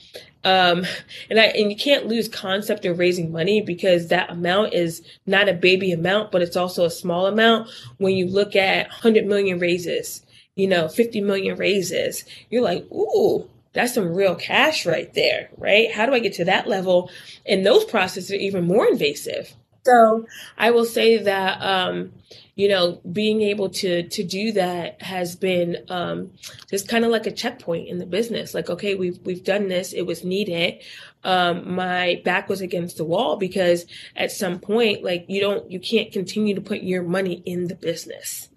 um, 0.45 0.85
and 1.31 1.39
I 1.39 1.45
and 1.45 1.71
you 1.71 1.77
can't 1.77 2.07
lose 2.07 2.29
concept 2.29 2.85
of 2.85 2.99
raising 2.99 3.31
money 3.31 3.61
because 3.61 4.09
that 4.09 4.31
amount 4.31 4.75
is 4.75 5.03
not 5.27 5.49
a 5.49 5.55
baby 5.55 5.93
amount, 5.93 6.33
but 6.33 6.43
it's 6.43 6.57
also 6.57 6.85
a 6.85 6.91
small 6.91 7.27
amount. 7.27 7.71
When 7.99 8.15
you 8.15 8.27
look 8.27 8.57
at 8.57 8.89
100 8.89 9.27
million 9.27 9.59
raises, 9.59 10.23
you 10.57 10.67
know, 10.67 10.89
50 10.89 11.21
million 11.21 11.57
raises, 11.57 12.25
you're 12.51 12.63
like, 12.63 12.85
ooh, 12.91 13.49
that's 13.73 13.95
some 13.95 14.15
real 14.15 14.35
cash 14.35 14.85
right 14.85 15.13
there, 15.15 15.49
right? 15.57 15.91
How 15.91 16.07
do 16.07 16.13
I 16.13 16.19
get 16.19 16.35
to 16.35 16.45
that 16.45 16.67
level? 16.67 17.11
And 17.47 17.65
those 17.65 17.85
processes 17.85 18.31
are 18.31 18.35
even 18.35 18.67
more 18.67 18.87
invasive. 18.87 19.55
So 19.85 20.27
I 20.57 20.71
will 20.71 20.85
say 20.85 21.19
that 21.19 21.61
um, 21.61 22.13
you 22.55 22.69
know 22.69 23.01
being 23.11 23.43
able 23.43 23.69
to 23.71 24.09
to 24.09 24.23
do 24.23 24.53
that 24.53 25.03
has 25.03 25.35
been 25.35 25.79
um, 25.89 26.33
just 26.71 26.89
kind 26.89 27.05
of 27.05 27.11
like 27.11 27.27
a 27.27 27.33
checkpoint 27.33 27.89
in 27.89 27.99
the 27.99 28.07
business. 28.07 28.55
Like 28.55 28.71
okay, 28.71 28.95
we've 28.95 29.19
we've 29.25 29.45
done 29.45 29.69
this. 29.69 29.93
It 29.93 30.03
was 30.03 30.25
needed. 30.25 30.81
Um, 31.25 31.75
my 31.75 32.21
back 32.25 32.49
was 32.49 32.61
against 32.61 32.97
the 32.97 33.05
wall 33.05 33.37
because 33.37 33.87
at 34.17 34.33
some 34.33 34.61
point, 34.61 35.03
like 35.03 35.25
you 35.29 35.41
don't 35.41 35.71
you 35.71 35.81
can't 35.81 36.13
continue 36.13 36.55
to 36.55 36.61
put 36.61 36.83
your 36.83 37.03
money 37.03 37.43
in 37.45 37.67
the 37.67 37.75
business, 37.75 38.49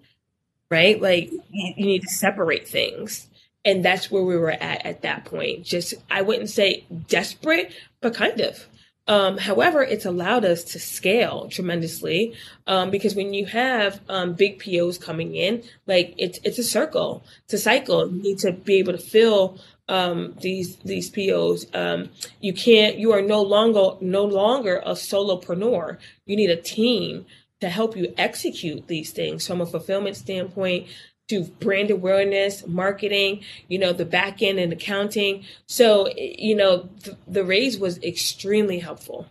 right? 0.70 1.00
Like 1.00 1.30
you, 1.50 1.74
you 1.76 1.86
need 1.86 2.02
to 2.02 2.08
separate 2.08 2.68
things 2.68 3.28
and 3.64 3.84
that's 3.84 4.10
where 4.12 4.22
we 4.22 4.36
were 4.36 4.52
at 4.52 4.86
at 4.86 5.02
that 5.02 5.24
point 5.24 5.64
just 5.64 5.92
i 6.08 6.22
wouldn't 6.22 6.48
say 6.48 6.86
desperate 7.08 7.72
but 8.00 8.14
kind 8.14 8.40
of 8.40 8.66
um, 9.08 9.38
however, 9.38 9.82
it's 9.82 10.04
allowed 10.04 10.44
us 10.44 10.64
to 10.64 10.80
scale 10.80 11.48
tremendously 11.48 12.34
um, 12.66 12.90
because 12.90 13.14
when 13.14 13.32
you 13.32 13.46
have 13.46 14.00
um, 14.08 14.34
big 14.34 14.58
POs 14.58 14.98
coming 14.98 15.36
in, 15.36 15.62
like 15.86 16.14
it's 16.18 16.40
it's 16.42 16.58
a 16.58 16.64
circle, 16.64 17.24
it's 17.44 17.54
a 17.54 17.58
cycle. 17.58 18.10
You 18.10 18.22
need 18.22 18.38
to 18.40 18.52
be 18.52 18.76
able 18.76 18.92
to 18.92 18.98
fill 18.98 19.60
um, 19.88 20.34
these 20.40 20.76
these 20.78 21.08
POs. 21.10 21.66
Um, 21.72 22.10
you 22.40 22.52
can't. 22.52 22.98
You 22.98 23.12
are 23.12 23.22
no 23.22 23.42
longer 23.42 23.96
no 24.00 24.24
longer 24.24 24.82
a 24.84 24.92
solopreneur. 24.92 25.98
You 26.24 26.36
need 26.36 26.50
a 26.50 26.60
team 26.60 27.26
to 27.60 27.68
help 27.68 27.96
you 27.96 28.12
execute 28.18 28.88
these 28.88 29.12
things 29.12 29.46
from 29.46 29.60
a 29.60 29.66
fulfillment 29.66 30.16
standpoint, 30.16 30.88
to 31.28 31.44
brand 31.44 31.90
awareness, 31.90 32.66
marketing, 32.66 33.42
you 33.68 33.78
know, 33.78 33.92
the 33.92 34.04
back 34.04 34.42
end 34.42 34.58
and 34.58 34.72
accounting. 34.72 35.44
So, 35.66 36.08
you 36.16 36.54
know, 36.54 36.88
th- 37.02 37.16
the 37.26 37.44
raise 37.44 37.78
was 37.78 38.02
extremely 38.02 38.78
helpful. 38.78 39.26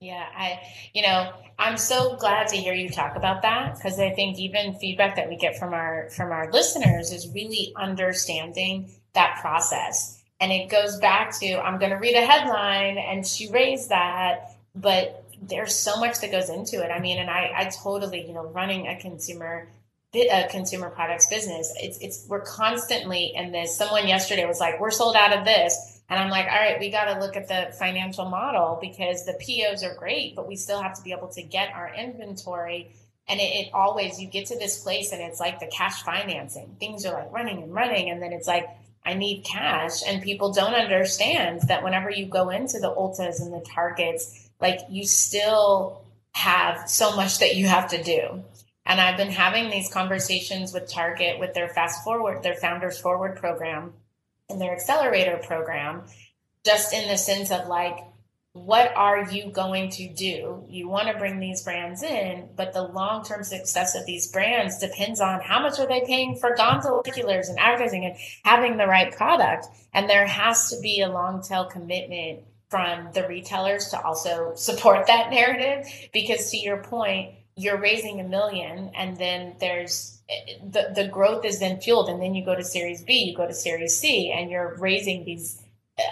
Yeah, 0.00 0.26
I, 0.36 0.60
you 0.92 1.02
know, 1.02 1.32
I'm 1.58 1.76
so 1.76 2.16
glad 2.16 2.48
to 2.48 2.56
hear 2.56 2.74
you 2.74 2.90
talk 2.90 3.14
about 3.14 3.42
that 3.42 3.76
because 3.76 4.00
I 4.00 4.10
think 4.10 4.36
even 4.38 4.74
feedback 4.74 5.14
that 5.14 5.28
we 5.28 5.36
get 5.36 5.56
from 5.56 5.72
our 5.72 6.08
from 6.10 6.32
our 6.32 6.50
listeners 6.50 7.12
is 7.12 7.28
really 7.32 7.72
understanding 7.76 8.90
that 9.14 9.38
process. 9.40 10.20
And 10.40 10.50
it 10.50 10.68
goes 10.68 10.98
back 10.98 11.38
to 11.38 11.54
I'm 11.54 11.78
going 11.78 11.92
to 11.92 11.98
read 11.98 12.16
a 12.16 12.26
headline 12.26 12.98
and 12.98 13.24
she 13.24 13.48
raised 13.52 13.90
that, 13.90 14.56
but 14.74 15.24
there's 15.40 15.74
so 15.74 16.00
much 16.00 16.20
that 16.20 16.32
goes 16.32 16.48
into 16.48 16.82
it. 16.82 16.90
I 16.90 16.98
mean, 16.98 17.18
and 17.18 17.30
I 17.30 17.52
I 17.54 17.70
totally, 17.82 18.26
you 18.26 18.32
know, 18.32 18.46
running 18.46 18.88
a 18.88 18.98
consumer 18.98 19.68
a 20.14 20.30
uh, 20.30 20.48
consumer 20.48 20.90
products 20.90 21.26
business. 21.28 21.72
It's 21.80 21.98
it's 21.98 22.26
we're 22.28 22.42
constantly 22.42 23.32
in 23.34 23.52
this. 23.52 23.76
Someone 23.76 24.06
yesterday 24.06 24.44
was 24.44 24.60
like, 24.60 24.78
"We're 24.78 24.90
sold 24.90 25.16
out 25.16 25.36
of 25.36 25.44
this," 25.44 26.02
and 26.08 26.20
I'm 26.20 26.30
like, 26.30 26.46
"All 26.46 26.58
right, 26.58 26.78
we 26.78 26.90
got 26.90 27.06
to 27.06 27.18
look 27.18 27.36
at 27.36 27.48
the 27.48 27.74
financial 27.78 28.26
model 28.26 28.78
because 28.80 29.24
the 29.24 29.34
POs 29.34 29.82
are 29.82 29.94
great, 29.94 30.36
but 30.36 30.46
we 30.46 30.56
still 30.56 30.82
have 30.82 30.94
to 30.96 31.02
be 31.02 31.12
able 31.12 31.28
to 31.28 31.42
get 31.42 31.72
our 31.72 31.92
inventory." 31.94 32.94
And 33.28 33.40
it, 33.40 33.44
it 33.44 33.70
always 33.72 34.20
you 34.20 34.28
get 34.28 34.46
to 34.46 34.58
this 34.58 34.82
place, 34.82 35.12
and 35.12 35.22
it's 35.22 35.40
like 35.40 35.60
the 35.60 35.68
cash 35.68 36.02
financing. 36.02 36.76
Things 36.78 37.06
are 37.06 37.14
like 37.14 37.32
running 37.32 37.62
and 37.62 37.72
running, 37.72 38.10
and 38.10 38.20
then 38.20 38.32
it's 38.32 38.48
like 38.48 38.68
I 39.06 39.14
need 39.14 39.44
cash, 39.44 40.02
and 40.06 40.22
people 40.22 40.52
don't 40.52 40.74
understand 40.74 41.62
that 41.68 41.82
whenever 41.82 42.10
you 42.10 42.26
go 42.26 42.50
into 42.50 42.80
the 42.80 42.94
Ultas 42.94 43.40
and 43.40 43.52
the 43.52 43.64
Targets, 43.74 44.50
like 44.60 44.80
you 44.90 45.06
still 45.06 46.04
have 46.34 46.88
so 46.88 47.16
much 47.16 47.38
that 47.38 47.56
you 47.56 47.66
have 47.66 47.88
to 47.90 48.02
do 48.02 48.42
and 48.84 49.00
I've 49.00 49.16
been 49.16 49.30
having 49.30 49.70
these 49.70 49.92
conversations 49.92 50.72
with 50.72 50.90
Target 50.90 51.38
with 51.38 51.54
their 51.54 51.68
Fast 51.68 52.02
Forward, 52.02 52.42
their 52.42 52.56
Founders 52.56 52.98
Forward 52.98 53.36
program 53.36 53.92
and 54.48 54.60
their 54.60 54.72
Accelerator 54.72 55.40
program, 55.46 56.02
just 56.64 56.92
in 56.92 57.08
the 57.08 57.16
sense 57.16 57.50
of 57.50 57.68
like, 57.68 57.98
what 58.54 58.92
are 58.94 59.30
you 59.30 59.50
going 59.50 59.88
to 59.90 60.12
do? 60.12 60.64
You 60.68 60.86
want 60.86 61.08
to 61.08 61.16
bring 61.16 61.40
these 61.40 61.62
brands 61.62 62.02
in, 62.02 62.50
but 62.54 62.74
the 62.74 62.82
long 62.82 63.24
term 63.24 63.44
success 63.44 63.94
of 63.94 64.04
these 64.04 64.30
brands 64.30 64.78
depends 64.78 65.22
on 65.22 65.40
how 65.40 65.62
much 65.62 65.78
are 65.78 65.86
they 65.86 66.02
paying 66.02 66.36
for 66.36 66.54
gondola 66.54 67.02
and 67.06 67.58
advertising 67.58 68.04
and 68.04 68.16
having 68.44 68.76
the 68.76 68.86
right 68.86 69.10
product. 69.16 69.68
And 69.94 70.08
there 70.08 70.26
has 70.26 70.68
to 70.70 70.80
be 70.80 71.00
a 71.00 71.08
long 71.08 71.42
tail 71.42 71.64
commitment 71.64 72.40
from 72.68 73.08
the 73.14 73.26
retailers 73.26 73.88
to 73.88 74.02
also 74.02 74.52
support 74.54 75.06
that 75.06 75.30
narrative. 75.30 75.86
Because 76.12 76.50
to 76.50 76.58
your 76.58 76.82
point, 76.82 77.34
you're 77.62 77.80
raising 77.80 78.20
a 78.20 78.24
million 78.24 78.90
and 78.94 79.16
then 79.16 79.54
there's 79.60 80.20
the, 80.64 80.92
the 80.94 81.08
growth 81.08 81.44
is 81.44 81.58
then 81.58 81.80
fueled 81.80 82.08
and 82.08 82.22
then 82.22 82.34
you 82.34 82.44
go 82.44 82.54
to 82.54 82.64
series 82.64 83.02
b 83.02 83.24
you 83.24 83.36
go 83.36 83.46
to 83.46 83.54
series 83.54 83.98
c 83.98 84.32
and 84.32 84.50
you're 84.50 84.76
raising 84.78 85.24
these 85.24 85.62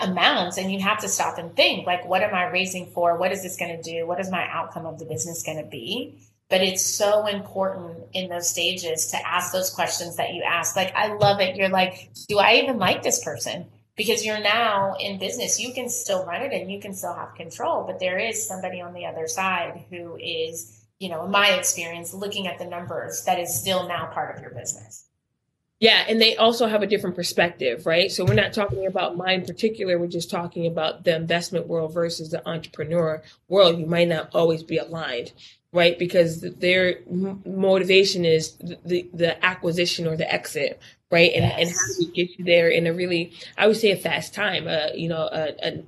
amounts 0.02 0.58
and 0.58 0.70
you 0.70 0.80
have 0.80 1.00
to 1.00 1.08
stop 1.08 1.38
and 1.38 1.56
think 1.56 1.86
like 1.86 2.06
what 2.06 2.22
am 2.22 2.34
i 2.34 2.44
raising 2.44 2.86
for? 2.90 3.16
What 3.16 3.32
is 3.32 3.42
this 3.42 3.56
going 3.56 3.76
to 3.76 3.82
do? 3.82 4.06
What 4.06 4.20
is 4.20 4.30
my 4.30 4.46
outcome 4.48 4.86
of 4.86 4.98
the 4.98 5.06
business 5.06 5.42
going 5.42 5.62
to 5.62 5.68
be? 5.68 6.18
But 6.48 6.62
it's 6.62 6.84
so 6.84 7.26
important 7.26 8.08
in 8.12 8.28
those 8.28 8.50
stages 8.50 9.06
to 9.08 9.26
ask 9.26 9.52
those 9.52 9.70
questions 9.70 10.16
that 10.16 10.34
you 10.34 10.42
ask. 10.42 10.76
Like 10.76 10.94
i 10.94 11.14
love 11.14 11.40
it. 11.40 11.56
You're 11.56 11.68
like 11.68 12.10
do 12.28 12.38
i 12.38 12.54
even 12.54 12.78
like 12.78 13.02
this 13.02 13.24
person? 13.24 13.66
Because 13.96 14.24
you're 14.24 14.40
now 14.40 14.94
in 15.00 15.18
business 15.18 15.60
you 15.60 15.72
can 15.72 15.88
still 15.88 16.24
run 16.26 16.42
it 16.42 16.52
and 16.52 16.70
you 16.70 16.80
can 16.80 16.94
still 16.94 17.14
have 17.14 17.34
control 17.34 17.84
but 17.84 18.00
there 18.00 18.18
is 18.18 18.46
somebody 18.46 18.80
on 18.80 18.94
the 18.94 19.06
other 19.06 19.26
side 19.26 19.84
who 19.90 20.16
is 20.16 20.79
you 21.00 21.08
know, 21.08 21.24
in 21.24 21.30
my 21.30 21.48
experience, 21.48 22.14
looking 22.14 22.46
at 22.46 22.58
the 22.58 22.66
numbers, 22.66 23.24
that 23.24 23.40
is 23.40 23.58
still 23.58 23.88
now 23.88 24.06
part 24.06 24.36
of 24.36 24.42
your 24.42 24.50
business. 24.50 25.06
Yeah, 25.80 26.04
and 26.06 26.20
they 26.20 26.36
also 26.36 26.66
have 26.66 26.82
a 26.82 26.86
different 26.86 27.16
perspective, 27.16 27.86
right? 27.86 28.12
So 28.12 28.26
we're 28.26 28.34
not 28.34 28.52
talking 28.52 28.86
about 28.86 29.16
mine 29.16 29.40
in 29.40 29.46
particular. 29.46 29.98
We're 29.98 30.08
just 30.08 30.30
talking 30.30 30.66
about 30.66 31.04
the 31.04 31.16
investment 31.16 31.68
world 31.68 31.94
versus 31.94 32.30
the 32.30 32.46
entrepreneur 32.46 33.22
world. 33.48 33.78
You 33.78 33.86
might 33.86 34.08
not 34.08 34.28
always 34.34 34.62
be 34.62 34.76
aligned, 34.76 35.32
right? 35.72 35.98
Because 35.98 36.42
their 36.42 36.98
motivation 37.46 38.26
is 38.26 38.56
the 38.84 39.08
the 39.14 39.42
acquisition 39.42 40.06
or 40.06 40.18
the 40.18 40.30
exit, 40.30 40.78
right? 41.10 41.32
And 41.32 41.44
yes. 41.44 41.58
and 41.58 41.70
how 41.70 41.86
do 41.86 41.94
we 41.98 42.12
get 42.12 42.38
you 42.38 42.44
there 42.44 42.68
in 42.68 42.86
a 42.86 42.92
really, 42.92 43.32
I 43.56 43.66
would 43.66 43.78
say, 43.78 43.90
a 43.90 43.96
fast 43.96 44.34
time, 44.34 44.68
uh, 44.68 44.88
you 44.94 45.08
know, 45.08 45.30
a, 45.32 45.54
a 45.66 45.82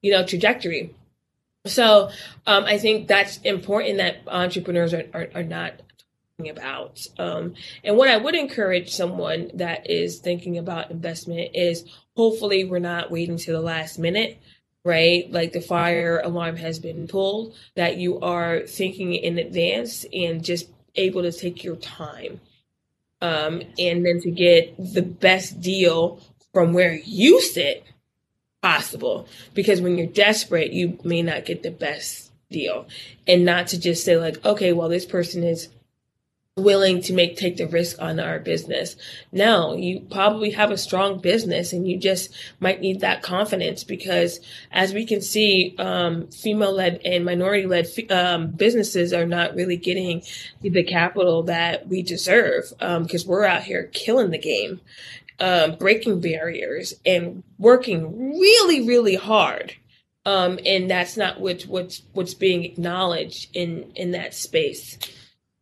you 0.00 0.10
know 0.10 0.24
trajectory. 0.24 0.94
So 1.66 2.10
um, 2.46 2.64
I 2.64 2.78
think 2.78 3.08
that's 3.08 3.38
important 3.38 3.98
that 3.98 4.22
entrepreneurs 4.28 4.92
are, 4.92 5.04
are, 5.14 5.28
are 5.34 5.42
not 5.42 5.80
talking 6.36 6.50
about. 6.50 7.00
Um, 7.18 7.54
and 7.82 7.96
what 7.96 8.08
I 8.08 8.16
would 8.16 8.34
encourage 8.34 8.92
someone 8.92 9.50
that 9.54 9.90
is 9.90 10.18
thinking 10.18 10.58
about 10.58 10.90
investment 10.90 11.50
is 11.54 11.84
hopefully 12.16 12.64
we're 12.64 12.80
not 12.80 13.10
waiting 13.10 13.38
to 13.38 13.52
the 13.52 13.60
last 13.60 13.98
minute 13.98 14.38
right? 14.84 15.30
Like 15.32 15.52
the 15.52 15.60
fire 15.60 16.20
alarm 16.22 16.56
has 16.56 16.78
been 16.78 17.08
pulled, 17.08 17.54
that 17.74 17.96
you 17.96 18.20
are 18.20 18.60
thinking 18.66 19.14
in 19.14 19.38
advance 19.38 20.04
and 20.12 20.44
just 20.44 20.68
able 20.94 21.22
to 21.22 21.32
take 21.32 21.64
your 21.64 21.76
time. 21.76 22.40
Um, 23.20 23.62
and 23.78 24.04
then 24.04 24.20
to 24.20 24.30
get 24.30 24.76
the 24.76 25.02
best 25.02 25.60
deal 25.60 26.20
from 26.52 26.74
where 26.74 26.92
you 26.92 27.40
sit 27.40 27.84
possible. 28.64 29.28
Because 29.52 29.82
when 29.82 29.98
you're 29.98 30.06
desperate 30.06 30.72
you 30.72 30.98
may 31.04 31.20
not 31.20 31.44
get 31.44 31.62
the 31.62 31.70
best 31.70 32.32
deal. 32.50 32.86
And 33.26 33.44
not 33.44 33.66
to 33.68 33.78
just 33.78 34.04
say 34.04 34.16
like 34.16 34.42
okay 34.44 34.72
well 34.72 34.88
this 34.88 35.04
person 35.04 35.44
is 35.44 35.68
willing 36.56 37.02
to 37.02 37.12
make 37.12 37.36
take 37.36 37.56
the 37.56 37.66
risk 37.66 38.00
on 38.00 38.20
our 38.20 38.38
business. 38.38 38.94
No, 39.32 39.74
you 39.74 39.98
probably 40.08 40.50
have 40.52 40.70
a 40.70 40.78
strong 40.78 41.18
business 41.18 41.72
and 41.72 41.88
you 41.88 41.98
just 41.98 42.32
might 42.60 42.80
need 42.80 43.00
that 43.00 43.22
confidence 43.22 43.82
because 43.82 44.38
as 44.70 44.94
we 44.94 45.04
can 45.04 45.20
see, 45.20 45.74
um, 45.78 46.28
female 46.28 46.72
led 46.72 47.00
and 47.04 47.24
minority 47.24 47.66
led 47.66 47.88
um, 48.10 48.52
businesses 48.52 49.12
are 49.12 49.26
not 49.26 49.56
really 49.56 49.76
getting 49.76 50.22
the 50.62 50.84
capital 50.84 51.42
that 51.42 51.88
we 51.88 52.02
deserve 52.02 52.72
because 52.78 53.24
um, 53.24 53.28
we're 53.28 53.44
out 53.44 53.64
here 53.64 53.90
killing 53.92 54.30
the 54.30 54.38
game, 54.38 54.80
um, 55.40 55.76
breaking 55.76 56.20
barriers 56.20 56.94
and 57.04 57.42
working 57.58 58.38
really, 58.38 58.86
really 58.86 59.16
hard. 59.16 59.74
Um, 60.26 60.58
and 60.64 60.90
that's 60.90 61.16
not 61.16 61.40
what, 61.40 61.62
what's 61.62 62.02
what's 62.12 62.34
being 62.34 62.64
acknowledged 62.64 63.54
in 63.54 63.92
in 63.94 64.12
that 64.12 64.32
space. 64.32 64.98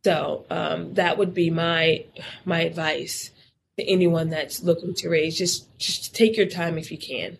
So 0.03 0.45
um, 0.49 0.93
that 0.93 1.17
would 1.17 1.33
be 1.33 1.49
my 1.49 2.05
my 2.45 2.61
advice 2.61 3.31
to 3.77 3.85
anyone 3.85 4.29
that's 4.29 4.63
looking 4.63 4.93
to 4.95 5.09
raise. 5.09 5.37
Just 5.37 5.77
just 5.77 6.15
take 6.15 6.37
your 6.37 6.45
time 6.45 6.77
if 6.77 6.91
you 6.91 6.97
can. 6.97 7.37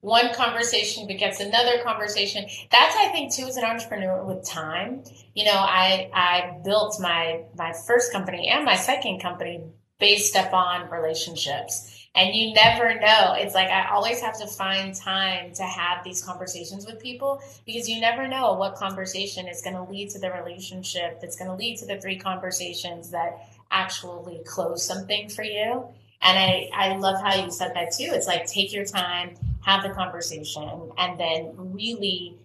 One 0.00 0.32
conversation 0.32 1.06
begets 1.06 1.40
another 1.40 1.82
conversation. 1.82 2.46
That's 2.70 2.96
I 2.96 3.08
think 3.08 3.34
too 3.34 3.46
as 3.46 3.56
an 3.56 3.64
entrepreneur 3.64 4.24
with 4.24 4.44
time. 4.44 5.02
You 5.34 5.44
know, 5.46 5.56
I 5.56 6.08
I 6.14 6.58
built 6.64 7.00
my 7.00 7.42
my 7.56 7.72
first 7.86 8.12
company 8.12 8.48
and 8.48 8.64
my 8.64 8.76
second 8.76 9.20
company 9.20 9.62
based 10.00 10.34
upon 10.34 10.90
relationships 10.90 12.00
and 12.14 12.34
you 12.34 12.52
never 12.54 12.98
know. 12.98 13.34
It's 13.36 13.54
like 13.54 13.68
I 13.68 13.88
always 13.90 14.20
have 14.20 14.38
to 14.40 14.46
find 14.46 14.94
time 14.94 15.52
to 15.54 15.62
have 15.62 16.02
these 16.02 16.22
conversations 16.22 16.86
with 16.86 17.00
people 17.00 17.40
because 17.64 17.88
you 17.88 18.00
never 18.00 18.26
know 18.26 18.54
what 18.54 18.74
conversation 18.74 19.46
is 19.46 19.62
going 19.62 19.76
to 19.76 19.84
lead 19.84 20.10
to 20.10 20.18
the 20.18 20.30
relationship 20.32 21.20
that's 21.20 21.36
going 21.36 21.50
to 21.50 21.56
lead 21.56 21.78
to 21.78 21.86
the 21.86 22.00
three 22.00 22.16
conversations 22.16 23.10
that 23.10 23.48
actually 23.70 24.40
close 24.44 24.84
something 24.84 25.28
for 25.28 25.44
you. 25.44 25.86
And 26.22 26.36
I, 26.36 26.68
I 26.74 26.96
love 26.96 27.22
how 27.22 27.42
you 27.42 27.50
said 27.50 27.72
that 27.74 27.92
too. 27.92 28.08
It's 28.10 28.26
like 28.26 28.46
take 28.46 28.72
your 28.72 28.84
time, 28.84 29.36
have 29.62 29.82
the 29.84 29.90
conversation, 29.90 30.90
and 30.98 31.18
then 31.18 31.52
really 31.56 32.36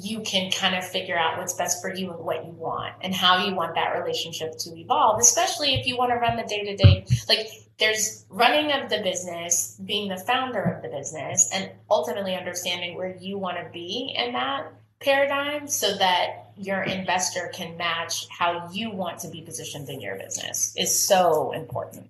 you 0.00 0.20
can 0.20 0.50
kind 0.50 0.74
of 0.74 0.86
figure 0.86 1.16
out 1.16 1.38
what's 1.38 1.54
best 1.54 1.82
for 1.82 1.94
you 1.94 2.10
and 2.10 2.24
what 2.24 2.44
you 2.44 2.52
want 2.52 2.94
and 3.02 3.14
how 3.14 3.44
you 3.44 3.54
want 3.54 3.74
that 3.74 3.98
relationship 3.98 4.56
to 4.58 4.76
evolve, 4.76 5.20
especially 5.20 5.74
if 5.74 5.86
you 5.86 5.96
want 5.96 6.10
to 6.10 6.16
run 6.16 6.36
the 6.36 6.44
day 6.44 6.64
to 6.64 6.76
day. 6.76 7.04
Like 7.28 7.48
there's 7.78 8.24
running 8.28 8.72
of 8.72 8.90
the 8.90 9.00
business, 9.02 9.78
being 9.84 10.08
the 10.08 10.16
founder 10.16 10.62
of 10.62 10.82
the 10.82 10.88
business, 10.88 11.50
and 11.52 11.70
ultimately 11.90 12.34
understanding 12.34 12.96
where 12.96 13.16
you 13.20 13.38
want 13.38 13.58
to 13.58 13.70
be 13.72 14.14
in 14.16 14.32
that 14.32 14.72
paradigm 15.00 15.66
so 15.66 15.96
that 15.96 16.52
your 16.56 16.82
investor 16.82 17.50
can 17.54 17.76
match 17.76 18.26
how 18.28 18.68
you 18.70 18.90
want 18.90 19.18
to 19.20 19.28
be 19.28 19.40
positioned 19.40 19.88
in 19.88 20.00
your 20.00 20.16
business 20.16 20.74
is 20.76 20.98
so 20.98 21.52
important. 21.52 22.08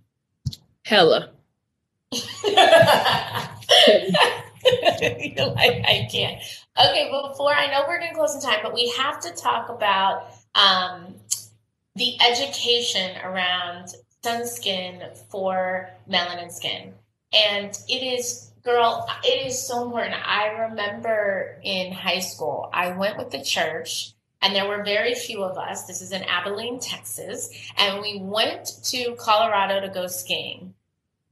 Hella. 0.85 1.31
You're 2.13 2.23
like 5.47 5.85
I 5.87 6.09
can't. 6.11 6.43
Okay, 6.81 7.11
before 7.11 7.53
I 7.53 7.67
know 7.67 7.85
we're 7.87 8.01
to 8.01 8.15
close 8.15 8.35
in 8.35 8.41
time, 8.41 8.61
but 8.63 8.73
we 8.73 8.89
have 8.97 9.21
to 9.21 9.31
talk 9.33 9.69
about 9.69 10.31
um, 10.55 11.15
the 11.95 12.17
education 12.23 13.19
around 13.23 13.89
sunscreen 14.25 15.15
for 15.31 15.91
melanin 16.09 16.51
skin, 16.51 16.95
and 17.35 17.79
it 17.87 18.03
is, 18.03 18.53
girl, 18.63 19.07
it 19.23 19.47
is 19.47 19.67
so 19.67 19.85
important. 19.85 20.15
I 20.27 20.69
remember 20.69 21.61
in 21.63 21.93
high 21.93 22.21
school, 22.21 22.71
I 22.73 22.93
went 22.93 23.19
with 23.19 23.31
the 23.31 23.43
church. 23.43 24.15
And 24.43 24.57
there 24.57 24.67
were 24.67 24.83
very 24.83 25.15
few 25.15 25.45
of 25.45 25.59
us. 25.59 25.85
This 25.85 26.01
is 26.01 26.13
in 26.13 26.23
Abilene, 26.23 26.81
Texas. 26.81 27.51
And 27.77 28.01
we 28.01 28.21
went 28.23 28.81
to 28.85 29.15
Colorado 29.19 29.83
to 29.83 29.93
go 29.93 30.07
skiing 30.07 30.73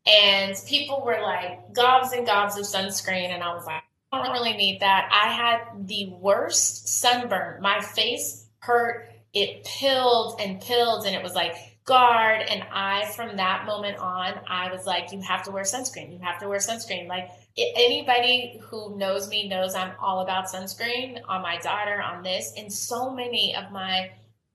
and 0.08 0.54
people 0.66 1.02
were 1.04 1.20
like 1.22 1.72
gobs 1.72 2.12
and 2.12 2.26
gobs 2.26 2.56
of 2.56 2.64
sunscreen 2.64 3.28
and 3.28 3.42
i 3.42 3.54
was 3.54 3.66
like 3.66 3.82
i 4.12 4.22
don't 4.22 4.32
really 4.32 4.54
need 4.54 4.80
that. 4.80 5.08
I 5.12 5.32
had 5.32 5.86
the 5.86 6.10
worst 6.20 6.88
sunburn. 6.88 7.60
My 7.60 7.80
face 7.80 8.46
hurt. 8.60 9.10
It 9.34 9.64
pilled 9.64 10.40
and 10.40 10.60
pilled 10.60 11.06
and 11.06 11.14
it 11.14 11.22
was 11.22 11.34
like 11.34 11.54
guard. 11.84 12.42
And 12.48 12.62
i 12.72 13.06
from 13.16 13.36
that 13.36 13.66
moment 13.66 13.98
on 13.98 14.34
i 14.48 14.70
was 14.72 14.86
like 14.86 15.12
you 15.12 15.20
have 15.20 15.42
to 15.44 15.50
wear 15.50 15.64
sunscreen. 15.64 16.12
You 16.12 16.18
have 16.20 16.38
to 16.40 16.48
wear 16.48 16.58
sunscreen. 16.58 17.08
Like 17.08 17.30
anybody 17.56 18.60
who 18.62 18.96
knows 18.96 19.28
me 19.28 19.48
knows 19.48 19.74
i'm 19.74 19.92
all 20.00 20.20
about 20.20 20.46
sunscreen 20.46 21.20
on 21.28 21.42
my 21.42 21.58
daughter 21.58 22.00
on 22.00 22.22
this. 22.22 22.52
And 22.56 22.72
so 22.72 23.10
many 23.10 23.54
of 23.54 23.70
my 23.72 24.10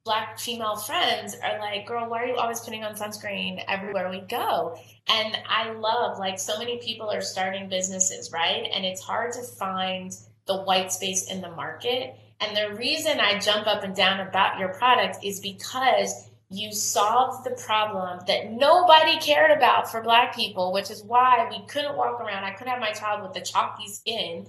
black 0.06 0.38
female 0.38 0.76
friends 0.76 1.36
are 1.42 1.60
like, 1.60 1.88
girl, 1.88 2.10
why 2.10 2.24
are 2.24 2.26
you 2.28 2.36
always 2.36 2.60
putting 2.60 2.84
on 2.84 2.96
sunscreen 2.96 3.64
everywhere 3.70 4.10
we 4.10 4.20
go? 4.20 4.78
And 5.08 5.38
I 5.48 5.72
love, 5.72 6.20
like, 6.20 6.40
so 6.40 6.58
many 6.58 6.78
people 6.80 7.10
are 7.10 7.22
starting 7.22 7.70
businesses, 7.70 8.32
right? 8.32 8.68
And 8.74 8.86
it's 8.86 9.02
hard 9.02 9.32
to 9.34 9.42
find 9.42 10.12
the 10.46 10.64
white 10.64 10.92
space 10.92 11.32
in 11.32 11.40
the 11.40 11.52
market. 11.52 12.16
And 12.42 12.56
the 12.56 12.76
reason 12.76 13.22
I 13.22 13.40
jump 13.40 13.66
up 13.66 13.84
and 13.84 13.96
down 13.96 14.20
about 14.20 14.60
your 14.60 14.70
product 14.70 15.24
is 15.24 15.40
because 15.40 16.30
you 16.50 16.74
solved 16.74 17.46
the 17.46 17.64
problem 17.66 18.20
that 18.28 18.52
nobody 18.52 19.18
cared 19.20 19.52
about 19.52 19.90
for 19.90 20.02
black 20.02 20.36
people, 20.36 20.74
which 20.74 20.92
is 20.92 21.02
why 21.02 21.48
we 21.50 21.66
couldn't 21.68 21.96
walk 21.96 22.20
around. 22.20 22.44
I 22.44 22.52
couldn't 22.52 22.74
have 22.74 22.82
my 22.82 22.92
child 22.92 23.24
with 23.24 23.34
the 23.34 23.42
chalky 23.42 23.88
skin 23.88 24.48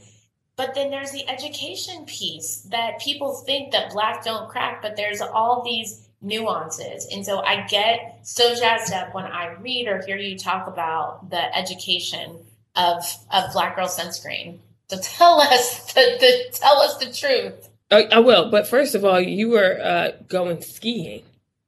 but 0.57 0.75
then 0.75 0.91
there's 0.91 1.11
the 1.11 1.29
education 1.29 2.05
piece 2.07 2.61
that 2.71 3.01
people 3.01 3.35
think 3.35 3.73
that 3.73 3.93
black 3.93 4.25
don't 4.25 4.49
crack, 4.49 4.83
but 4.83 4.97
there's 4.97 5.21
all 5.21 5.63
these 5.65 6.09
nuances. 6.21 7.07
And 7.13 7.25
so 7.25 7.41
I 7.41 7.67
get 7.67 8.21
so 8.23 8.55
jazzed 8.55 8.93
up 8.93 9.15
when 9.15 9.25
I 9.25 9.55
read 9.61 9.89
or 9.89 10.03
hear 10.03 10.17
you 10.17 10.39
talk 10.39 10.67
about 10.67 11.31
the 11.31 11.57
education 11.57 12.39
of 12.77 13.05
of 13.33 13.53
black 13.53 13.77
girl 13.77 13.89
sunscreen. 13.89 14.59
So 14.89 14.99
tell 15.03 15.41
us 15.41 15.93
the, 15.93 16.17
the 16.21 16.45
tell 16.53 16.79
us 16.79 16.97
the 16.99 17.13
truth. 17.13 17.69
I, 17.91 18.05
I, 18.11 18.19
will, 18.21 18.51
but 18.51 18.67
first 18.67 18.95
of 18.95 19.05
all, 19.05 19.21
you 19.21 19.51
were 19.51 19.79
uh, 19.81 20.13
going 20.27 20.63
skiing, 20.63 21.23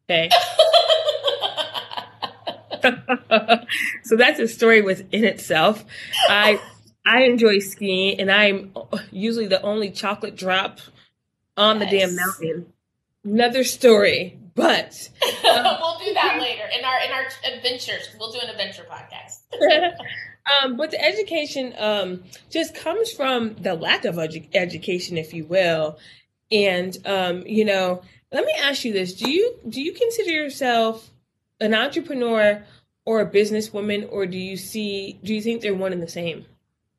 okay? 0.09 0.31
so 4.03 4.17
that's 4.17 4.41
a 4.41 4.49
story 4.49 4.83
within 4.83 5.25
itself. 5.25 5.85
I 6.29 6.61
I 7.07 7.23
enjoy 7.23 7.61
skiing, 7.61 8.21
and 8.21 8.31
I'm 8.31 8.73
usually 9.13 9.47
the 9.47 9.63
only 9.63 9.91
chocolate 9.91 10.37
drop 10.37 10.81
on 11.57 11.79
the 11.79 11.87
damn 11.87 12.17
mountain. 12.17 12.73
Another 13.25 13.65
story, 13.65 14.39
but 14.55 15.09
um, 15.49 15.77
we'll 15.81 15.99
do 15.99 16.13
that 16.15 16.39
later 16.41 16.65
in 16.77 16.85
our 16.85 17.01
in 17.01 17.13
our 17.13 17.27
adventures. 17.57 18.09
We'll 18.19 18.33
do 18.33 18.41
an 18.41 18.51
adventure 18.51 18.85
podcast. 18.91 19.43
um, 20.65 20.77
but 20.77 20.91
the 20.91 21.01
education 21.01 21.75
um, 21.79 22.25
just 22.51 22.75
comes 22.75 23.13
from 23.13 23.55
the 23.55 23.75
lack 23.75 24.05
of 24.05 24.17
edu- 24.17 24.49
education, 24.55 25.17
if 25.17 25.33
you 25.33 25.45
will. 25.45 25.99
And 26.51 26.97
um, 27.05 27.45
you 27.47 27.65
know, 27.65 28.03
let 28.33 28.45
me 28.45 28.53
ask 28.61 28.85
you 28.85 28.93
this: 28.93 29.15
Do 29.15 29.31
you 29.31 29.59
do 29.69 29.81
you 29.81 29.93
consider 29.93 30.31
yourself 30.31 31.11
an 31.61 31.75
entrepreneur 31.75 32.65
or 33.05 33.21
a 33.21 33.31
businesswoman, 33.31 34.09
or 34.11 34.27
do 34.27 34.39
you 34.39 34.57
see 34.57 35.21
do 35.23 35.35
you 35.35 35.41
think 35.41 35.63
they're 35.63 35.75
one 35.75 35.93
and 35.93 36.03
the 36.03 36.09
same? 36.09 36.47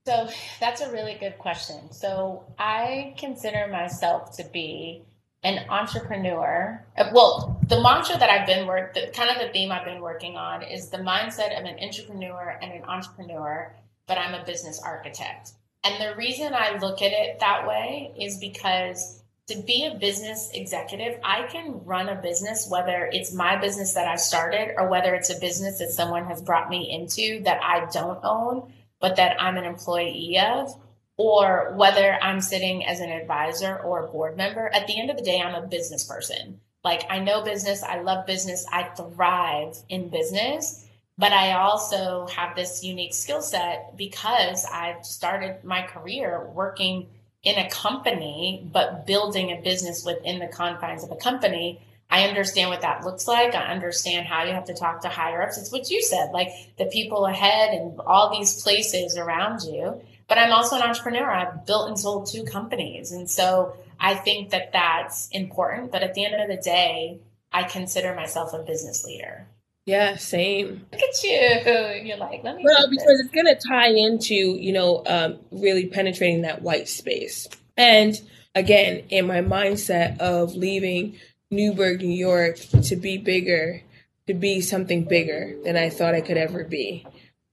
So 0.08 0.30
that's 0.62 0.80
a 0.80 0.89
really 0.89 1.15
good 1.20 1.38
question. 1.38 1.91
So 1.91 2.46
I 2.58 3.13
consider 3.17 3.67
myself 3.67 4.38
to 4.38 4.46
be 4.46 5.02
an 5.43 5.70
entrepreneur. 5.70 6.82
Uh, 6.98 7.10
well, 7.13 7.60
the 7.67 7.82
mantra 7.82 8.17
that 8.17 8.30
I've 8.30 8.48
been 8.48 8.67
work, 8.67 8.93
the, 8.93 9.12
kind 9.13 9.30
of 9.30 9.46
the 9.46 9.52
theme 9.52 9.70
I've 9.70 9.84
been 9.84 10.00
working 10.00 10.38
on 10.38 10.63
is 10.63 10.88
the 10.88 11.00
mindset 11.00 11.60
of 11.60 11.65
an 11.65 11.78
entrepreneur 11.84 12.58
and 12.62 12.72
an 12.72 12.84
entrepreneur, 12.86 13.76
but 14.08 14.17
I'm 14.17 14.34
a 14.34 14.46
business 14.46 14.82
architect. 14.82 15.52
And 15.84 16.02
the 16.02 16.15
reason 16.15 16.54
I 16.54 16.78
look 16.78 17.02
at 17.02 17.12
it 17.12 17.41
that 17.41 17.67
way 17.67 18.13
is 18.17 18.38
because 18.38 19.22
to 19.48 19.62
be 19.63 19.89
a 19.93 20.00
business 20.00 20.52
executive, 20.54 21.20
I 21.22 21.48
can 21.48 21.84
run 21.84 22.08
a 22.08 22.15
business, 22.15 22.70
whether 22.70 23.10
it's 23.12 23.34
my 23.34 23.58
business 23.58 23.93
that 23.96 24.08
I 24.08 24.15
started 24.15 24.74
or 24.78 24.88
whether 24.88 25.15
it's 25.15 25.36
a 25.36 25.39
business 25.41 25.80
that 25.80 25.89
someone 25.89 26.28
has 26.28 26.41
brought 26.41 26.70
me 26.70 26.89
into 26.89 27.44
that 27.44 27.62
I 27.62 27.90
don't 27.92 28.19
own 28.23 28.71
but 29.00 29.15
that 29.17 29.41
I'm 29.41 29.58
an 29.58 29.65
employee 29.65 30.39
of, 30.39 30.73
or 31.17 31.73
whether 31.75 32.13
I'm 32.21 32.41
sitting 32.41 32.85
as 32.85 33.00
an 33.00 33.10
advisor 33.10 33.77
or 33.77 34.06
a 34.06 34.08
board 34.08 34.37
member, 34.37 34.69
at 34.73 34.87
the 34.87 35.00
end 35.00 35.10
of 35.10 35.17
the 35.17 35.23
day, 35.23 35.41
I'm 35.41 35.56
a 35.56 35.67
business 35.67 36.04
person. 36.04 36.60
Like 36.83 37.04
I 37.10 37.19
know 37.19 37.43
business, 37.43 37.83
I 37.83 38.02
love 38.02 38.25
business, 38.25 38.65
I 38.71 38.83
thrive 38.83 39.77
in 39.89 40.10
business, 40.10 40.85
but 41.17 41.33
I 41.33 41.54
also 41.54 42.27
have 42.27 42.56
this 42.56 42.83
unique 42.83 43.13
skill 43.13 43.41
set 43.41 43.98
because 43.98 44.65
I've 44.65 45.04
started 45.04 45.63
my 45.63 45.81
career 45.81 46.48
working 46.54 47.08
in 47.43 47.58
a 47.58 47.69
company, 47.69 48.69
but 48.71 49.08
building 49.08 49.52
a 49.52 49.62
business 49.62 50.06
within 50.06 50.39
the 50.39 50.48
confines 50.48 51.04
of 51.04 51.12
a 51.12 51.15
company 51.15 51.81
I 52.18 52.28
understand 52.28 52.72
what 52.72 52.82
that 52.82 53.06
looks 53.06 53.28
like. 53.28 53.54
I 53.54 53.68
understand 53.68 54.26
how 54.26 54.44
you 54.44 54.52
have 54.52 54.65
to 54.65 54.74
talk 54.74 55.02
to 55.02 55.08
higher 55.08 55.44
ups. 55.44 55.60
It's 55.60 55.72
what 55.72 55.92
you 55.92 56.02
said, 56.02 56.32
like 56.32 56.50
the 56.78 56.86
people 56.86 57.28
ahead 57.28 57.76
and 57.76 58.00
all 58.00 58.36
these 58.36 58.63
places 58.63 59.18
around 59.18 59.62
you. 59.62 60.02
But 60.28 60.40
I'm 60.40 60.52
also 60.52 60.78
an 60.78 60.82
entrepreneur. 60.82 61.30
I've 61.30 61.68
built 61.68 61.90
and 61.90 62.00
sold 62.00 62.26
two 62.28 62.44
companies. 62.44 63.12
And 63.12 63.30
so 63.30 63.76
I 64.00 64.15
think 64.15 64.50
that 64.50 64.74
that's 64.74 65.28
important. 65.30 65.92
But 65.92 66.02
at 66.02 66.15
the 66.15 66.26
end 66.26 66.42
of 66.42 66.48
the 66.48 66.62
day, 66.62 67.20
I 67.54 67.63
consider 67.63 68.15
myself 68.15 68.52
a 68.52 68.63
business 68.63 69.06
leader. 69.06 69.46
Yeah, 69.86 70.18
same. 70.18 70.88
Look 70.92 71.02
at 71.02 71.24
you. 71.24 72.04
You're 72.04 72.18
like, 72.18 72.44
let 72.44 72.58
me. 72.58 72.63
Well, 72.65 72.90
because 72.90 73.06
this. 73.06 73.22
it's 73.26 73.32
going 73.32 73.46
to 73.46 73.68
tie 73.70 73.90
into, 73.90 74.34
you 74.34 74.74
know, 74.74 75.04
um, 75.06 75.38
really 75.52 75.86
penetrating 75.86 76.42
that 76.42 76.63
white 76.63 76.90
space. 76.90 77.48
And 77.78 78.20
again, 78.56 79.04
in 79.10 79.28
my 79.28 79.42
mindset 79.42 80.20
of 80.20 80.56
leaving 80.56 81.18
Newburgh, 81.52 82.02
New 82.02 82.10
York 82.10 82.58
to 82.83 82.95
be 82.95 83.17
bigger, 83.17 83.81
to 84.27 84.33
be 84.33 84.62
something 84.62 85.06
bigger 85.06 85.56
than 85.63 85.77
I 85.77 85.89
thought 85.89 86.15
I 86.15 86.21
could 86.21 86.37
ever 86.37 86.63
be. 86.63 87.06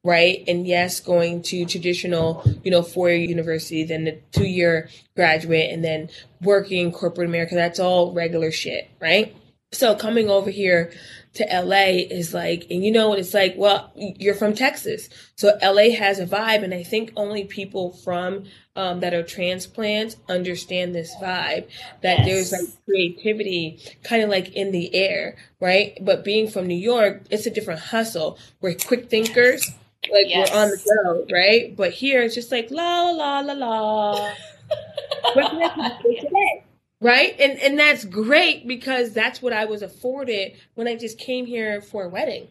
Right. 0.02 0.44
And 0.46 0.66
yes, 0.66 1.00
going 1.00 1.42
to 1.44 1.64
traditional, 1.64 2.44
you 2.62 2.70
know, 2.70 2.82
four 2.82 3.08
year 3.08 3.26
university, 3.26 3.84
then 3.84 4.04
the 4.04 4.20
two 4.32 4.46
year 4.46 4.90
graduate, 5.16 5.70
and 5.72 5.82
then 5.82 6.10
working 6.42 6.86
in 6.86 6.92
corporate 6.92 7.28
America. 7.28 7.54
That's 7.54 7.80
all 7.80 8.12
regular 8.12 8.50
shit. 8.50 8.90
Right. 9.00 9.34
So 9.74 9.94
coming 9.94 10.30
over 10.30 10.50
here 10.50 10.92
to 11.34 11.44
LA 11.52 12.04
is 12.10 12.32
like, 12.32 12.66
and 12.70 12.84
you 12.84 12.92
know 12.92 13.08
what 13.08 13.18
it's 13.18 13.34
like? 13.34 13.54
Well, 13.56 13.92
you're 13.96 14.36
from 14.36 14.54
Texas. 14.54 15.08
So 15.34 15.58
LA 15.60 15.90
has 15.96 16.20
a 16.20 16.26
vibe. 16.26 16.62
And 16.62 16.72
I 16.72 16.84
think 16.84 17.12
only 17.16 17.44
people 17.44 17.92
from 17.92 18.44
um, 18.76 19.00
that 19.00 19.14
are 19.14 19.22
transplants 19.22 20.16
understand 20.28 20.94
this 20.94 21.14
vibe 21.20 21.68
that 22.02 22.20
yes. 22.20 22.26
there's 22.26 22.52
like 22.52 22.84
creativity 22.84 23.80
kind 24.04 24.22
of 24.22 24.30
like 24.30 24.52
in 24.54 24.70
the 24.70 24.94
air, 24.94 25.36
right? 25.60 25.98
But 26.00 26.24
being 26.24 26.48
from 26.48 26.66
New 26.66 26.78
York, 26.78 27.22
it's 27.30 27.46
a 27.46 27.50
different 27.50 27.80
hustle. 27.80 28.38
We're 28.60 28.74
quick 28.74 29.10
thinkers. 29.10 29.68
Like 30.12 30.26
yes. 30.28 30.50
we're 30.50 30.58
on 30.58 30.70
the 30.70 30.76
go, 31.04 31.26
right? 31.34 31.74
But 31.74 31.92
here 31.92 32.22
it's 32.22 32.34
just 32.34 32.52
like 32.52 32.70
la 32.70 33.10
la 33.10 33.40
la 33.40 33.54
la. 33.54 34.34
what 35.34 35.54
can 37.00 37.08
I 37.10 37.12
do 37.14 37.24
today? 37.24 37.34
right? 37.34 37.36
And 37.40 37.58
and 37.60 37.78
that's 37.78 38.04
great 38.04 38.66
because 38.68 39.12
that's 39.12 39.42
what 39.42 39.52
i 39.52 39.64
was 39.66 39.82
afforded 39.82 40.54
when 40.74 40.88
i 40.88 40.96
just 40.96 41.18
came 41.18 41.46
here 41.46 41.82
for 41.82 42.04
a 42.04 42.08
wedding. 42.08 42.48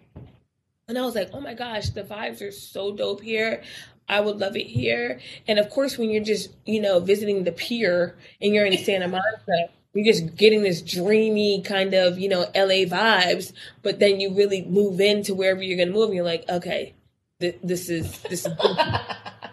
And 0.88 0.98
i 0.98 1.02
was 1.04 1.16
like 1.16 1.32
oh 1.34 1.42
my 1.42 1.54
gosh 1.56 1.92
the 1.92 2.04
vibes 2.04 2.42
are 2.48 2.52
so 2.52 2.96
dope 2.96 3.22
here. 3.22 3.64
I 4.10 4.22
would 4.22 4.40
love 4.40 4.58
it 4.58 4.68
here. 4.68 5.20
And 5.48 5.60
of 5.60 5.70
course 5.70 5.98
when 5.98 6.10
you're 6.12 6.24
just 6.24 6.52
you 6.66 6.82
know 6.82 7.00
visiting 7.00 7.44
the 7.46 7.54
pier 7.54 8.18
and 8.42 8.54
you're 8.54 8.66
in 8.66 8.78
santa 8.78 9.08
monica 9.08 9.74
you're 9.96 10.06
just 10.06 10.36
getting 10.38 10.64
this 10.64 10.82
dreamy 10.82 11.62
kind 11.64 11.94
of 11.96 12.20
you 12.20 12.30
know 12.30 12.42
la 12.56 12.86
vibes. 12.88 13.54
But 13.84 14.00
then 14.00 14.20
you 14.22 14.34
really 14.36 14.64
move 14.64 15.02
into 15.02 15.36
wherever 15.36 15.64
you're 15.64 15.78
going 15.78 15.90
to 15.90 15.96
move 15.96 16.08
and 16.08 16.16
you're 16.16 16.26
like 16.26 16.50
okay 16.50 16.94
th- 17.42 17.60
this 17.64 17.90
is 17.90 18.20
this 18.24 18.46
is 18.46 18.54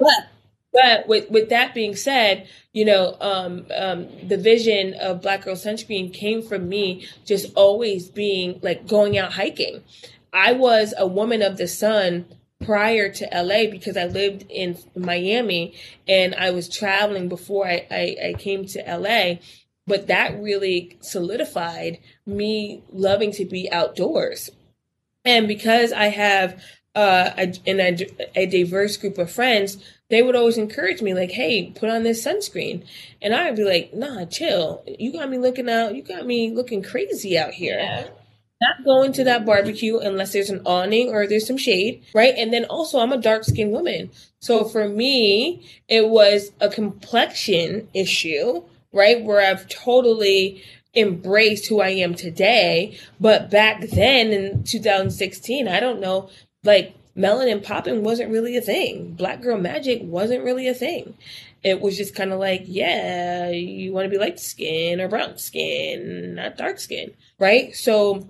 but 0.00 0.29
but 0.72 1.08
with, 1.08 1.30
with 1.30 1.48
that 1.48 1.74
being 1.74 1.96
said, 1.96 2.48
you 2.72 2.84
know, 2.84 3.16
um, 3.20 3.66
um, 3.76 4.08
the 4.26 4.36
vision 4.36 4.94
of 4.94 5.22
Black 5.22 5.44
Girl 5.44 5.56
Sunscreen 5.56 6.12
came 6.12 6.42
from 6.42 6.68
me 6.68 7.06
just 7.24 7.52
always 7.54 8.08
being 8.08 8.60
like 8.62 8.86
going 8.86 9.18
out 9.18 9.32
hiking. 9.32 9.82
I 10.32 10.52
was 10.52 10.94
a 10.96 11.06
woman 11.06 11.42
of 11.42 11.56
the 11.56 11.66
sun 11.66 12.26
prior 12.64 13.10
to 13.10 13.28
LA 13.32 13.70
because 13.70 13.96
I 13.96 14.04
lived 14.04 14.46
in 14.48 14.78
Miami 14.94 15.74
and 16.06 16.34
I 16.34 16.50
was 16.50 16.68
traveling 16.68 17.28
before 17.28 17.66
I, 17.66 17.86
I, 17.90 18.16
I 18.28 18.34
came 18.38 18.66
to 18.66 18.84
LA. 18.86 19.40
But 19.86 20.06
that 20.06 20.40
really 20.40 20.98
solidified 21.00 21.98
me 22.24 22.84
loving 22.92 23.32
to 23.32 23.44
be 23.44 23.70
outdoors. 23.72 24.50
And 25.24 25.48
because 25.48 25.92
I 25.92 26.06
have 26.06 26.62
uh, 26.94 27.30
a, 27.36 27.52
a, 27.66 28.06
a 28.36 28.46
diverse 28.46 28.96
group 28.96 29.18
of 29.18 29.32
friends, 29.32 29.78
they 30.10 30.22
would 30.22 30.36
always 30.36 30.58
encourage 30.58 31.00
me, 31.00 31.14
like, 31.14 31.30
hey, 31.30 31.70
put 31.70 31.88
on 31.88 32.02
this 32.02 32.24
sunscreen. 32.24 32.84
And 33.22 33.34
I'd 33.34 33.56
be 33.56 33.64
like, 33.64 33.94
nah, 33.94 34.24
chill. 34.26 34.82
You 34.86 35.12
got 35.12 35.30
me 35.30 35.38
looking 35.38 35.70
out, 35.70 35.94
you 35.94 36.02
got 36.02 36.26
me 36.26 36.50
looking 36.50 36.82
crazy 36.82 37.38
out 37.38 37.52
here. 37.52 37.78
Yeah. 37.78 38.08
Not 38.60 38.84
going 38.84 39.12
to 39.14 39.24
that 39.24 39.46
barbecue 39.46 39.98
unless 39.98 40.32
there's 40.34 40.50
an 40.50 40.60
awning 40.66 41.08
or 41.08 41.26
there's 41.26 41.46
some 41.46 41.56
shade, 41.56 42.02
right? 42.12 42.34
And 42.36 42.52
then 42.52 42.66
also, 42.66 42.98
I'm 42.98 43.12
a 43.12 43.16
dark 43.16 43.44
skinned 43.44 43.72
woman. 43.72 44.10
So 44.40 44.64
for 44.64 44.86
me, 44.86 45.66
it 45.88 46.08
was 46.08 46.52
a 46.60 46.68
complexion 46.68 47.88
issue, 47.94 48.62
right? 48.92 49.24
Where 49.24 49.40
I've 49.40 49.66
totally 49.68 50.62
embraced 50.94 51.68
who 51.68 51.80
I 51.80 51.90
am 51.90 52.14
today. 52.14 52.98
But 53.18 53.50
back 53.50 53.80
then 53.80 54.30
in 54.32 54.64
2016, 54.64 55.66
I 55.66 55.80
don't 55.80 56.00
know, 56.00 56.28
like 56.62 56.94
melanin 57.20 57.62
popping 57.62 58.02
wasn't 58.02 58.30
really 58.30 58.56
a 58.56 58.60
thing. 58.60 59.12
Black 59.12 59.42
girl 59.42 59.58
magic 59.58 60.00
wasn't 60.02 60.44
really 60.44 60.68
a 60.68 60.74
thing. 60.74 61.14
It 61.62 61.80
was 61.80 61.96
just 61.96 62.14
kind 62.14 62.32
of 62.32 62.40
like, 62.40 62.62
yeah, 62.66 63.50
you 63.50 63.92
want 63.92 64.06
to 64.06 64.10
be 64.10 64.18
light 64.18 64.40
skin 64.40 65.00
or 65.00 65.08
brown 65.08 65.36
skin, 65.36 66.36
not 66.36 66.56
dark 66.56 66.78
skin, 66.78 67.12
right? 67.38 67.74
So 67.76 68.28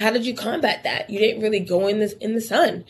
how 0.00 0.10
did 0.10 0.26
you 0.26 0.34
combat 0.34 0.82
that? 0.84 1.10
You 1.10 1.18
didn't 1.18 1.42
really 1.42 1.60
go 1.60 1.86
in 1.86 1.98
this 1.98 2.12
in 2.14 2.34
the 2.34 2.40
sun. 2.40 2.84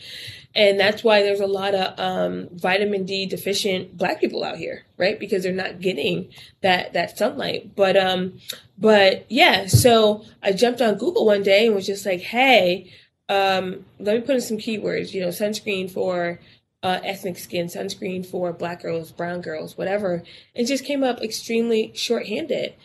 And 0.55 0.79
that's 0.79 1.03
why 1.03 1.21
there's 1.21 1.39
a 1.39 1.47
lot 1.47 1.75
of 1.75 1.99
um, 1.99 2.49
vitamin 2.51 3.05
D 3.05 3.25
deficient 3.27 3.95
black 3.95 4.19
people 4.19 4.43
out 4.43 4.57
here, 4.57 4.85
right? 4.97 5.19
Because 5.19 5.43
they're 5.43 5.53
not 5.53 5.79
getting 5.79 6.29
that 6.61 6.93
that 6.93 7.17
sunlight. 7.17 7.75
But 7.75 7.95
um, 7.95 8.39
but 8.77 9.25
yeah, 9.29 9.67
so 9.67 10.25
I 10.41 10.53
jumped 10.53 10.81
on 10.81 10.95
Google 10.95 11.25
one 11.25 11.43
day 11.43 11.67
and 11.67 11.75
was 11.75 11.85
just 11.85 12.05
like, 12.05 12.21
hey, 12.21 12.91
um, 13.29 13.85
let 13.99 14.15
me 14.15 14.21
put 14.21 14.35
in 14.35 14.41
some 14.41 14.57
keywords, 14.57 15.13
you 15.13 15.21
know, 15.21 15.27
sunscreen 15.29 15.89
for 15.89 16.39
uh, 16.83 16.99
ethnic 17.03 17.37
skin, 17.37 17.67
sunscreen 17.67 18.25
for 18.25 18.53
black 18.53 18.81
girls, 18.81 19.11
brown 19.11 19.41
girls, 19.41 19.77
whatever. 19.77 20.23
It 20.53 20.65
just 20.65 20.85
came 20.85 21.03
up 21.03 21.21
extremely 21.21 21.91
shorthanded 21.95 22.75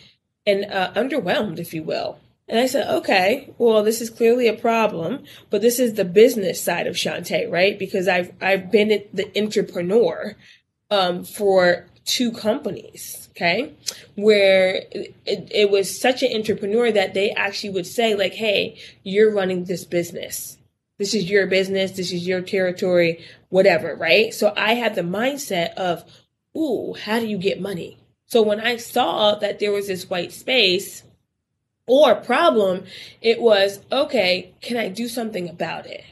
and 0.46 0.64
uh, 0.64 0.92
underwhelmed, 0.94 1.58
if 1.58 1.72
you 1.72 1.82
will. 1.82 2.18
And 2.48 2.58
I 2.58 2.66
said, 2.66 2.88
okay, 2.88 3.54
well, 3.56 3.82
this 3.82 4.00
is 4.00 4.10
clearly 4.10 4.48
a 4.48 4.52
problem, 4.52 5.24
but 5.48 5.62
this 5.62 5.78
is 5.78 5.94
the 5.94 6.04
business 6.04 6.60
side 6.60 6.86
of 6.86 6.96
Shontay, 6.96 7.50
right? 7.50 7.78
Because 7.78 8.08
I've 8.08 8.32
I've 8.42 8.70
been 8.70 8.88
the 9.12 9.30
entrepreneur 9.40 10.36
um, 10.90 11.24
for 11.24 11.86
two 12.04 12.32
companies, 12.32 13.21
okay, 13.32 13.74
where 14.14 14.82
it, 14.92 15.14
it, 15.26 15.70
was 15.70 15.98
such 15.98 16.22
an 16.22 16.34
entrepreneur 16.34 16.92
that 16.92 17.14
they 17.14 17.30
actually 17.30 17.70
would 17.70 17.86
say, 17.86 18.14
like, 18.14 18.34
hey, 18.34 18.78
you're 19.02 19.32
running 19.32 19.64
this 19.64 19.84
business. 19.84 20.58
This 20.98 21.14
is 21.14 21.30
your 21.30 21.46
business. 21.46 21.92
This 21.92 22.12
is 22.12 22.26
your 22.26 22.42
territory, 22.42 23.24
whatever, 23.48 23.96
right? 23.96 24.32
So 24.34 24.52
I 24.56 24.74
had 24.74 24.94
the 24.94 25.02
mindset 25.02 25.74
of, 25.74 26.04
ooh, 26.56 26.94
how 26.94 27.18
do 27.20 27.26
you 27.26 27.38
get 27.38 27.60
money? 27.60 27.98
So 28.26 28.42
when 28.42 28.60
I 28.60 28.76
saw 28.76 29.34
that 29.36 29.58
there 29.58 29.72
was 29.72 29.88
this 29.88 30.08
white 30.08 30.32
space 30.32 31.02
or 31.86 32.14
problem, 32.14 32.84
it 33.20 33.40
was, 33.40 33.80
okay, 33.90 34.54
can 34.60 34.76
I 34.76 34.88
do 34.88 35.08
something 35.08 35.48
about 35.48 35.86
it? 35.86 36.04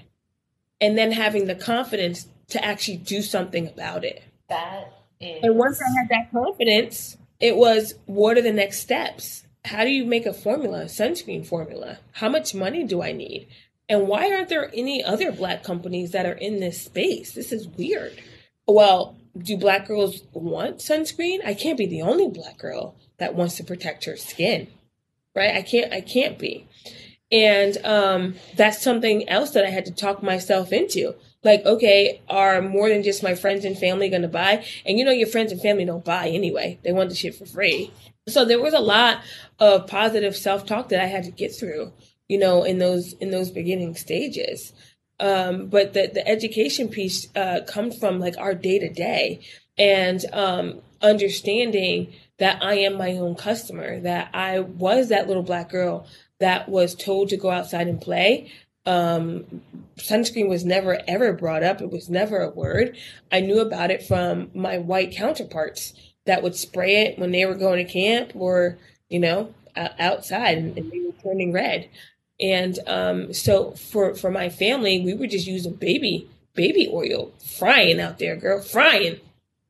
And 0.81 0.97
then 0.97 1.13
having 1.13 1.47
the 1.47 1.55
confidence 1.55 2.27
to 2.49 2.65
actually 2.65 2.97
do 2.97 3.23
something 3.23 3.69
about 3.69 4.05
it. 4.05 4.23
That 4.49 5.00
and 5.21 5.57
once 5.57 5.81
I 5.81 6.01
had 6.01 6.09
that 6.09 6.33
confidence, 6.33 7.17
it 7.39 7.57
was 7.57 7.95
what 8.07 8.39
are 8.39 8.43
the 8.43 8.53
next 8.53 8.81
steps? 8.81 9.45
How 9.65 9.85
do 9.85 9.91
you 9.91 10.05
make 10.05 10.27
a 10.27 10.33
formula, 10.33 10.83
a 10.83 10.87
sunscreen 10.87 11.45
formula? 11.45 11.99
How 12.13 12.29
much 12.29 12.55
money 12.55 12.85
do 12.85 13.03
I 13.03 13.13
need? 13.13 13.49
And 13.89 14.09
why 14.09 14.33
aren't 14.33 14.49
there 14.49 14.71
any 14.73 15.03
other 15.03 15.33
black 15.33 15.63
companies 15.63 16.13
that 16.13 16.25
are 16.25 16.33
in 16.33 16.61
this 16.61 16.83
space? 16.83 17.33
This 17.33 17.53
is 17.53 17.69
weird. 17.69 18.23
Well, 18.67 19.17
do 19.37 19.57
black 19.57 19.87
girls 19.87 20.23
want 20.33 20.79
sunscreen? 20.79 21.45
I 21.45 21.55
can't 21.55 21.79
be 21.79 21.87
the 21.87 22.03
only 22.03 22.29
black 22.29 22.59
girl 22.59 22.97
that 23.19 23.35
wants 23.35 23.57
to 23.57 23.65
protect 23.65 24.05
her 24.07 24.17
skin. 24.17 24.69
Right? 25.35 25.55
I 25.55 25.63
can't 25.63 25.93
I 25.93 26.01
can't 26.01 26.39
be. 26.39 26.67
And 27.33 27.77
um, 27.85 28.35
that's 28.57 28.83
something 28.83 29.29
else 29.29 29.51
that 29.51 29.65
I 29.65 29.71
had 29.71 29.85
to 29.87 29.93
talk 29.93 30.23
myself 30.23 30.73
into 30.73 31.15
like, 31.43 31.65
okay, 31.65 32.21
are 32.29 32.61
more 32.61 32.89
than 32.89 33.03
just 33.03 33.23
my 33.23 33.35
friends 33.35 33.65
and 33.65 33.79
family 33.79 34.09
going 34.09 34.23
to 34.23 34.29
buy? 34.29 34.65
And 34.85 34.99
you 34.99 35.05
know, 35.05 35.13
your 35.13 35.29
friends 35.29 35.53
and 35.53 35.61
family 35.61 35.85
don't 35.85 36.05
buy 36.05 36.29
anyway. 36.29 36.79
They 36.83 36.93
want 36.93 37.11
the 37.11 37.17
shit 37.17 37.35
for 37.35 37.47
free. 37.47 37.93
So 38.29 38.45
there 38.45 38.61
was 38.61 38.75
a 38.75 38.81
lot 38.81 39.23
of 39.59 39.87
positive 39.87 40.37
self 40.37 40.67
talk 40.67 40.91
that 40.91 41.01
I 41.01 41.07
had 41.07 41.25
to 41.25 41.31
get 41.31 41.55
through, 41.55 41.93
you 42.29 42.39
know, 42.39 42.65
in 42.65 42.79
those, 42.79 43.15
in 43.15 43.31
those 43.31 43.51
beginning 43.51 43.95
stages. 43.97 44.73
Um, 45.19 45.67
but 45.67 45.93
the, 45.93 46.11
the 46.13 46.27
education 46.27 46.89
piece, 46.89 47.29
uh, 47.37 47.61
comes 47.67 47.99
from 47.99 48.21
like 48.21 48.39
our 48.39 48.55
day 48.55 48.79
to 48.79 48.89
day 48.89 49.41
and, 49.77 50.25
um, 50.33 50.81
understanding 51.03 52.13
that 52.39 52.63
I 52.63 52.75
am 52.75 52.97
my 52.97 53.13
own 53.13 53.35
customer, 53.35 54.01
that 54.01 54.31
I 54.35 54.61
was 54.61 55.09
that 55.09 55.29
little 55.29 55.43
black 55.43 55.71
girl 55.71 56.07
that 56.39 56.69
was 56.69 56.95
told 56.95 57.29
to 57.29 57.37
go 57.37 57.51
outside 57.51 57.87
and 57.87 58.01
play, 58.01 58.51
um, 58.87 59.45
sunscreen 59.97 60.49
was 60.49 60.65
never 60.65 61.01
ever 61.07 61.33
brought 61.33 61.63
up. 61.63 61.81
It 61.81 61.91
was 61.91 62.09
never 62.09 62.41
a 62.41 62.51
word. 62.51 62.97
I 63.31 63.41
knew 63.41 63.61
about 63.61 63.91
it 63.91 64.03
from 64.03 64.51
my 64.55 64.79
white 64.79 65.13
counterparts 65.13 65.93
that 66.27 66.43
would 66.43 66.55
spray 66.55 67.03
it 67.03 67.19
when 67.19 67.33
they 67.33 67.45
were 67.45 67.55
going 67.55 67.85
to 67.85 67.93
camp 67.93 68.33
or, 68.35 68.79
you 69.09 69.19
know, 69.19 69.55
outside 69.77 70.59
and, 70.59 70.77
they 70.77 71.01
were 71.01 71.13
turning 71.23 71.53
red. 71.53 71.89
And 72.41 72.79
um, 72.87 73.33
so 73.35 73.73
for, 73.73 74.15
for 74.15 74.31
my 74.31 74.49
family, 74.49 75.01
we 75.01 75.15
were 75.15 75.27
just 75.27 75.47
using 75.47 75.75
baby, 75.75 76.29
baby 76.55 76.89
oil, 76.91 77.33
frying 77.39 78.01
out 78.01 78.19
there, 78.19 78.37
girl, 78.37 78.63
frying. 78.63 79.21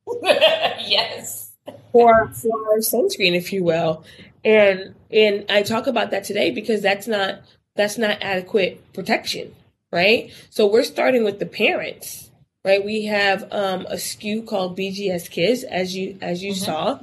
yes. 0.23 1.51
For, 1.91 2.31
for 2.33 2.69
our 2.69 2.77
sunscreen, 2.77 3.35
if 3.35 3.51
you 3.51 3.63
will. 3.63 4.03
And 4.43 4.95
and 5.11 5.45
I 5.49 5.61
talk 5.61 5.87
about 5.87 6.11
that 6.11 6.23
today 6.23 6.51
because 6.51 6.81
that's 6.81 7.07
not 7.07 7.41
that's 7.75 7.97
not 7.97 8.21
adequate 8.21 8.93
protection, 8.93 9.53
right? 9.91 10.31
So 10.49 10.67
we're 10.67 10.83
starting 10.83 11.23
with 11.23 11.39
the 11.39 11.45
parents, 11.45 12.29
right? 12.65 12.83
We 12.83 13.05
have 13.05 13.43
um, 13.51 13.85
a 13.87 13.95
SKU 13.95 14.45
called 14.47 14.77
BGS 14.77 15.29
Kids, 15.29 15.63
as 15.63 15.95
you 15.95 16.17
as 16.21 16.43
you 16.43 16.51
mm-hmm. 16.53 16.63
saw, 16.63 16.99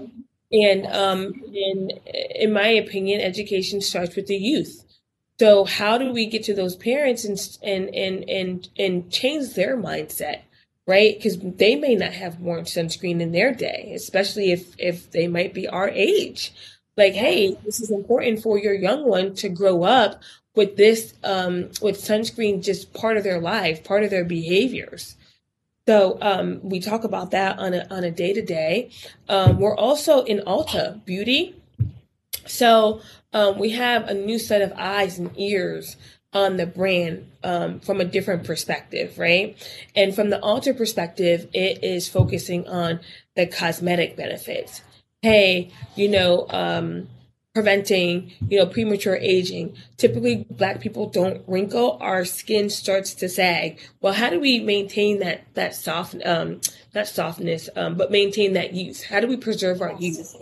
and 0.53 0.87
um, 0.87 1.43
in 1.53 1.91
in 2.35 2.53
my 2.53 2.69
opinion, 2.69 3.21
education 3.21 3.81
starts 3.81 4.17
with 4.17 4.27
the 4.27 4.37
youth. 4.37 4.85
So 5.39 5.65
how 5.65 5.99
do 5.99 6.13
we 6.13 6.27
get 6.27 6.43
to 6.45 6.55
those 6.55 6.77
parents 6.77 7.25
and 7.25 7.39
and 7.63 7.95
and 7.95 8.29
and 8.29 8.69
and 8.79 9.11
change 9.11 9.55
their 9.55 9.77
mindset? 9.77 10.41
right? 10.89 11.17
Because 11.17 11.39
they 11.39 11.77
may 11.77 11.95
not 11.95 12.15
have 12.15 12.41
worn 12.41 12.65
sunscreen 12.65 13.21
in 13.21 13.31
their 13.31 13.53
day, 13.53 13.93
especially 13.95 14.51
if 14.51 14.75
if 14.79 15.11
they 15.13 15.29
might 15.29 15.53
be 15.53 15.69
our 15.69 15.91
age. 15.91 16.53
Like, 16.97 17.13
hey, 17.13 17.57
this 17.65 17.81
is 17.81 17.93
important 17.93 18.43
for 18.43 18.59
your 18.59 18.75
young 18.75 19.07
one 19.07 19.35
to 19.37 19.49
grow 19.51 19.85
up 19.85 20.21
with 20.59 20.77
this, 20.77 21.15
um, 21.23 21.71
with 21.81 21.97
sunscreen 21.97 22.63
just 22.63 22.93
part 22.93 23.17
of 23.17 23.23
their 23.25 23.41
life, 23.41 23.85
part 23.85 24.03
of 24.03 24.11
their 24.11 24.25
behaviors. 24.25 25.17
So 25.87 26.19
um, 26.21 26.61
we 26.63 26.81
talk 26.81 27.05
about 27.05 27.31
that 27.31 27.59
on 27.59 27.73
a 27.73 27.87
on 27.91 28.05
a 28.05 28.11
day 28.11 28.35
to 28.35 28.43
day. 28.43 28.91
We're 29.29 29.77
also 29.77 30.25
in 30.25 30.41
Ulta 30.41 31.03
Beauty. 31.07 31.55
So 32.45 33.01
um, 33.33 33.59
we 33.59 33.71
have 33.71 34.09
a 34.09 34.15
new 34.15 34.39
set 34.39 34.61
of 34.61 34.73
eyes 34.77 35.19
and 35.19 35.31
ears 35.37 35.97
on 36.33 36.57
the 36.57 36.67
brand 36.67 37.31
um, 37.43 37.81
from 37.81 38.01
a 38.01 38.05
different 38.05 38.45
perspective, 38.45 39.19
right? 39.19 39.57
And 39.95 40.15
from 40.15 40.31
the 40.31 40.39
Ulta 40.39 40.77
perspective, 40.77 41.49
it 41.53 41.83
is 41.83 42.09
focusing 42.09 42.67
on 42.69 43.01
the 43.35 43.47
cosmetic 43.47 44.17
benefits. 44.17 44.83
Hey, 45.23 45.71
you 45.95 46.09
know, 46.09 46.47
um, 46.51 47.09
preventing, 47.59 48.31
you 48.49 48.57
know, 48.57 48.67
premature 48.67 49.17
aging. 49.17 49.77
Typically, 49.97 50.47
Black 50.49 50.81
people 50.81 51.09
don't 51.09 51.43
wrinkle; 51.49 51.99
our 52.01 52.25
skin 52.25 52.71
starts 52.71 53.15
to 53.15 53.29
sag. 53.29 53.81
Well, 54.01 54.13
how 54.13 54.31
do 54.31 54.39
we 54.39 54.61
maintain 54.61 55.19
that 55.19 55.43
that 55.55 55.75
soft, 55.75 56.15
um, 56.25 56.61
not 56.95 57.09
softness, 57.09 57.69
um, 57.75 57.97
but 57.97 58.13
maintain 58.13 58.53
that 58.53 58.75
youth? 58.75 59.03
How 59.03 59.19
do 59.19 59.27
we 59.27 59.37
preserve 59.37 59.83
our 59.83 59.93
youth? 59.99 60.37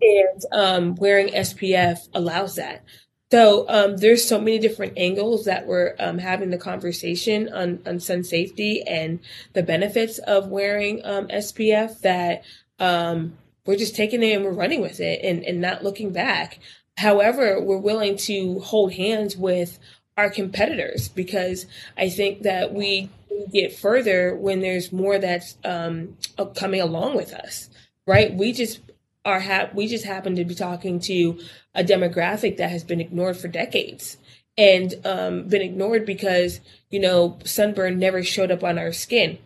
And 0.00 0.42
um, 0.52 0.94
wearing 0.94 1.28
SPF 1.28 2.08
allows 2.14 2.54
that. 2.54 2.82
So 3.30 3.68
um, 3.68 3.98
there's 3.98 4.26
so 4.26 4.38
many 4.38 4.58
different 4.58 4.94
angles 4.96 5.44
that 5.44 5.66
we're 5.66 5.96
um, 5.98 6.16
having 6.16 6.48
the 6.48 6.56
conversation 6.56 7.52
on, 7.52 7.80
on 7.84 8.00
sun 8.00 8.24
safety 8.24 8.82
and 8.86 9.20
the 9.52 9.62
benefits 9.62 10.16
of 10.20 10.48
wearing 10.48 11.04
um, 11.04 11.28
SPF 11.28 12.00
that 12.00 12.42
um, 12.78 13.36
we're 13.68 13.76
just 13.76 13.94
taking 13.94 14.22
it 14.22 14.32
and 14.32 14.46
we're 14.46 14.50
running 14.50 14.80
with 14.80 14.98
it 14.98 15.20
and, 15.22 15.44
and 15.44 15.60
not 15.60 15.84
looking 15.84 16.10
back. 16.10 16.58
However, 16.96 17.60
we're 17.60 17.76
willing 17.76 18.16
to 18.16 18.60
hold 18.60 18.94
hands 18.94 19.36
with 19.36 19.78
our 20.16 20.30
competitors 20.30 21.08
because 21.08 21.66
I 21.94 22.08
think 22.08 22.44
that 22.44 22.72
we 22.72 23.10
get 23.52 23.76
further 23.76 24.34
when 24.34 24.60
there's 24.60 24.90
more 24.90 25.18
that's 25.18 25.58
um, 25.66 26.16
coming 26.56 26.80
along 26.80 27.14
with 27.14 27.34
us, 27.34 27.68
right? 28.06 28.32
We 28.32 28.54
just 28.54 28.80
are 29.26 29.40
ha- 29.40 29.68
we 29.74 29.86
just 29.86 30.06
happen 30.06 30.34
to 30.36 30.46
be 30.46 30.54
talking 30.54 30.98
to 31.00 31.38
a 31.74 31.84
demographic 31.84 32.56
that 32.56 32.70
has 32.70 32.84
been 32.84 33.02
ignored 33.02 33.36
for 33.36 33.48
decades 33.48 34.16
and 34.56 34.94
um, 35.04 35.46
been 35.46 35.60
ignored 35.60 36.06
because 36.06 36.60
you 36.88 37.00
know 37.00 37.38
sunburn 37.44 37.98
never 37.98 38.22
showed 38.22 38.50
up 38.50 38.64
on 38.64 38.78
our 38.78 38.92
skin 38.94 39.36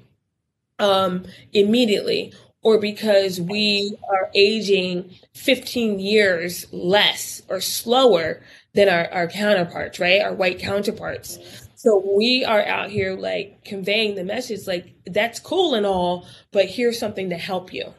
um, 0.79 1.25
immediately 1.53 2.33
or 2.63 2.79
because 2.79 3.41
we 3.41 3.97
are 4.09 4.31
aging 4.35 5.15
15 5.35 5.99
years 5.99 6.67
less 6.73 7.43
or 7.49 7.61
slower 7.61 8.41
than 8.75 8.89
our, 8.89 9.09
our 9.13 9.29
counterparts 9.29 9.99
right? 9.99 10.23
Our 10.23 10.35
white 10.35 10.59
counterparts. 10.59 11.39
So 11.75 12.03
we 12.17 12.45
are 12.45 12.65
out 12.65 12.91
here 12.91 13.17
like 13.17 13.65
conveying 13.65 14.15
the 14.15 14.25
message 14.25 14.67
like 14.67 14.95
that's 15.07 15.41
cool 15.41 15.75
and 15.75 15.85
all 15.85 16.27
but 16.53 16.67
here's 16.67 16.99
something 16.99 17.31
to 17.31 17.37
help 17.37 17.73
you. 17.73 17.93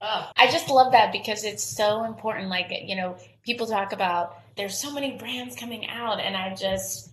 Oh, 0.00 0.30
I 0.36 0.48
just 0.50 0.70
love 0.70 0.92
that 0.92 1.10
because 1.10 1.42
it's 1.42 1.64
so 1.64 2.04
important. 2.04 2.48
Like, 2.48 2.70
you 2.70 2.94
know, 2.94 3.16
people 3.42 3.66
talk 3.66 3.92
about 3.92 4.36
there's 4.56 4.78
so 4.78 4.92
many 4.92 5.16
brands 5.16 5.56
coming 5.56 5.88
out, 5.88 6.20
and 6.20 6.36
I 6.36 6.54
just, 6.54 7.07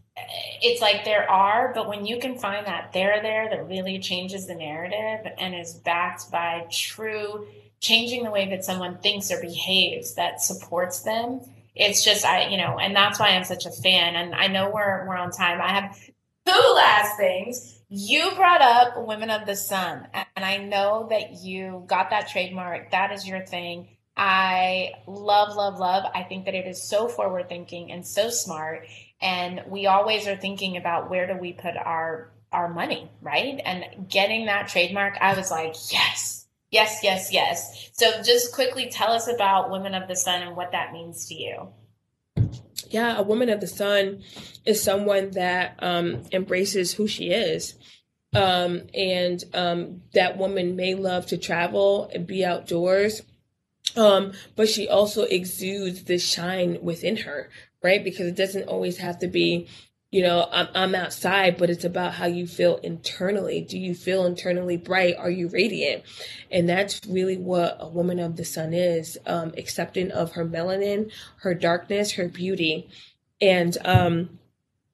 it's 0.62 0.82
like 0.82 1.04
there 1.04 1.30
are, 1.30 1.72
but 1.74 1.88
when 1.88 2.06
you 2.06 2.20
can 2.20 2.38
find 2.38 2.66
that 2.68 2.94
they're 2.94 3.22
there 3.22 3.50
that 3.50 3.68
really 3.68 4.00
changes 4.00 4.48
the 4.48 4.56
narrative 4.56 5.32
and 5.38 5.54
is 5.56 5.74
backed 5.74 6.32
by 6.32 6.66
true 6.72 7.48
changing 7.82 8.24
the 8.24 8.32
way 8.32 8.50
that 8.50 8.64
someone 8.64 8.98
thinks 9.00 9.32
or 9.32 9.42
behaves 9.42 10.16
that 10.16 10.42
supports 10.42 11.02
them. 11.02 11.42
It's 11.76 12.04
just, 12.04 12.26
I, 12.26 12.48
you 12.48 12.58
know, 12.58 12.80
and 12.80 12.96
that's 12.96 13.20
why 13.20 13.30
I'm 13.30 13.44
such 13.44 13.66
a 13.66 13.72
fan. 13.72 14.16
And 14.16 14.34
I 14.34 14.48
know 14.48 14.72
we're, 14.74 15.06
we're 15.08 15.18
on 15.18 15.32
time. 15.32 15.60
I 15.62 15.74
have 15.74 16.00
two 16.48 16.74
last 16.76 17.18
things 17.18 17.76
you 17.90 18.32
brought 18.36 18.62
up 18.62 19.06
Women 19.06 19.30
of 19.30 19.46
the 19.46 19.56
Sun, 19.56 20.08
and 20.14 20.44
I 20.44 20.58
know 20.58 21.08
that 21.12 21.44
you 21.44 21.84
got 21.86 22.10
that 22.10 22.28
trademark. 22.28 22.92
That 22.92 23.12
is 23.12 23.28
your 23.28 23.46
thing. 23.46 23.90
I 24.18 24.94
love, 25.06 25.56
love, 25.56 25.78
love. 25.78 26.06
I 26.16 26.24
think 26.24 26.46
that 26.46 26.56
it 26.56 26.66
is 26.66 26.82
so 26.82 27.08
forward 27.08 27.48
thinking 27.48 27.92
and 27.92 28.06
so 28.06 28.30
smart. 28.30 28.88
And 29.22 29.64
we 29.68 29.88
always 29.88 30.28
are 30.28 30.36
thinking 30.36 30.78
about 30.78 31.10
where 31.10 31.28
do 31.28 31.40
we 31.40 31.54
put 31.54 31.76
our 31.78 32.32
our 32.52 32.74
money, 32.74 33.12
right? 33.22 33.60
And 33.66 34.10
getting 34.10 34.46
that 34.46 34.70
trademark, 34.70 35.18
I 35.20 35.34
was 35.34 35.52
like, 35.52 35.76
yes, 35.92 36.48
yes, 36.72 37.00
yes, 37.04 37.34
yes. 37.34 37.90
So 37.94 38.22
just 38.24 38.54
quickly 38.54 38.90
tell 38.90 39.12
us 39.12 39.28
about 39.28 39.72
Women 39.72 39.94
of 39.94 40.08
the 40.08 40.16
Sun 40.16 40.42
and 40.42 40.56
what 40.56 40.72
that 40.72 40.94
means 40.94 41.28
to 41.28 41.34
you. 41.34 41.70
Yeah, 42.90 43.18
a 43.18 43.24
woman 43.24 43.50
of 43.50 43.60
the 43.60 43.68
sun 43.68 44.24
is 44.66 44.82
someone 44.82 45.32
that 45.32 45.76
um, 45.80 46.24
embraces 46.32 46.94
who 46.94 47.08
she 47.08 47.32
is. 47.32 47.76
Um, 48.34 48.84
and 48.94 49.44
um, 49.54 50.02
that 50.14 50.38
woman 50.38 50.76
may 50.76 50.94
love 50.94 51.26
to 51.28 51.38
travel 51.38 52.10
and 52.14 52.28
be 52.28 52.44
outdoors, 52.44 53.22
um, 53.96 54.34
but 54.58 54.68
she 54.68 54.90
also 54.90 55.24
exudes 55.24 56.04
this 56.04 56.28
shine 56.28 56.80
within 56.82 57.18
her, 57.18 57.50
right? 57.86 58.04
Because 58.04 58.28
it 58.28 58.36
doesn't 58.36 58.68
always 58.68 58.98
have 58.98 59.20
to 59.20 59.28
be 59.28 59.70
you 60.16 60.22
know, 60.22 60.48
I'm, 60.50 60.70
I'm 60.74 60.96
outside, 60.96 61.58
but 61.58 61.70
it's 61.70 61.84
about 61.84 62.14
how 62.14 62.26
you 62.26 62.48
feel 62.48 62.78
internally. 62.78 63.60
Do 63.60 63.78
you 63.78 63.94
feel 63.94 64.26
internally 64.26 64.78
bright? 64.78 65.18
Are 65.18 65.30
you 65.30 65.50
radiant? 65.50 66.04
And 66.50 66.70
that's 66.70 67.02
really 67.06 67.36
what 67.36 67.76
a 67.82 67.90
woman 67.90 68.20
of 68.20 68.38
the 68.38 68.46
sun 68.46 68.74
is 68.74 69.18
um, 69.26 69.54
accepting 69.58 70.12
of 70.12 70.32
her 70.32 70.46
melanin, 70.46 71.12
her 71.42 71.54
darkness, 71.54 72.14
her 72.14 72.30
beauty. 72.30 72.90
And, 73.42 73.78
um, 73.84 74.40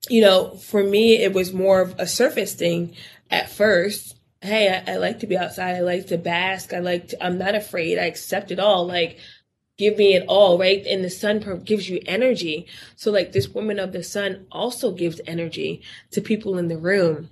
you 0.10 0.22
know, 0.22 0.56
for 0.56 0.84
me, 0.84 1.18
it 1.18 1.34
was 1.34 1.54
more 1.54 1.82
of 1.82 1.94
a 2.00 2.08
surface 2.08 2.56
thing 2.56 2.96
at 3.30 3.52
first. 3.52 4.18
Hey, 4.42 4.70
I, 4.70 4.94
I 4.94 4.98
like 4.98 5.20
to 5.20 5.28
be 5.28 5.38
outside. 5.38 5.76
I 5.76 5.82
like 5.82 6.08
to 6.08 6.18
bask. 6.18 6.74
I 6.74 6.80
like 6.80 7.10
to, 7.10 7.24
I'm 7.24 7.38
not 7.38 7.54
afraid. 7.54 8.00
I 8.00 8.06
accept 8.06 8.50
it 8.50 8.60
all. 8.60 8.88
Like, 8.88 9.20
give 9.82 9.98
me 9.98 10.14
it 10.14 10.24
all, 10.28 10.60
right? 10.60 10.86
And 10.86 11.04
the 11.04 11.10
sun 11.10 11.64
gives 11.66 11.90
you 11.90 12.04
energy. 12.06 12.68
So 12.96 13.10
like 13.10 13.32
this 13.32 13.50
woman 13.50 13.80
of 13.80 13.94
the 13.94 14.04
sun 14.04 14.46
also 14.52 14.92
gives 14.92 15.20
energy 15.26 15.82
to 16.12 16.22
people 16.22 16.60
in 16.60 16.68
the 16.68 16.78
room. 16.78 17.32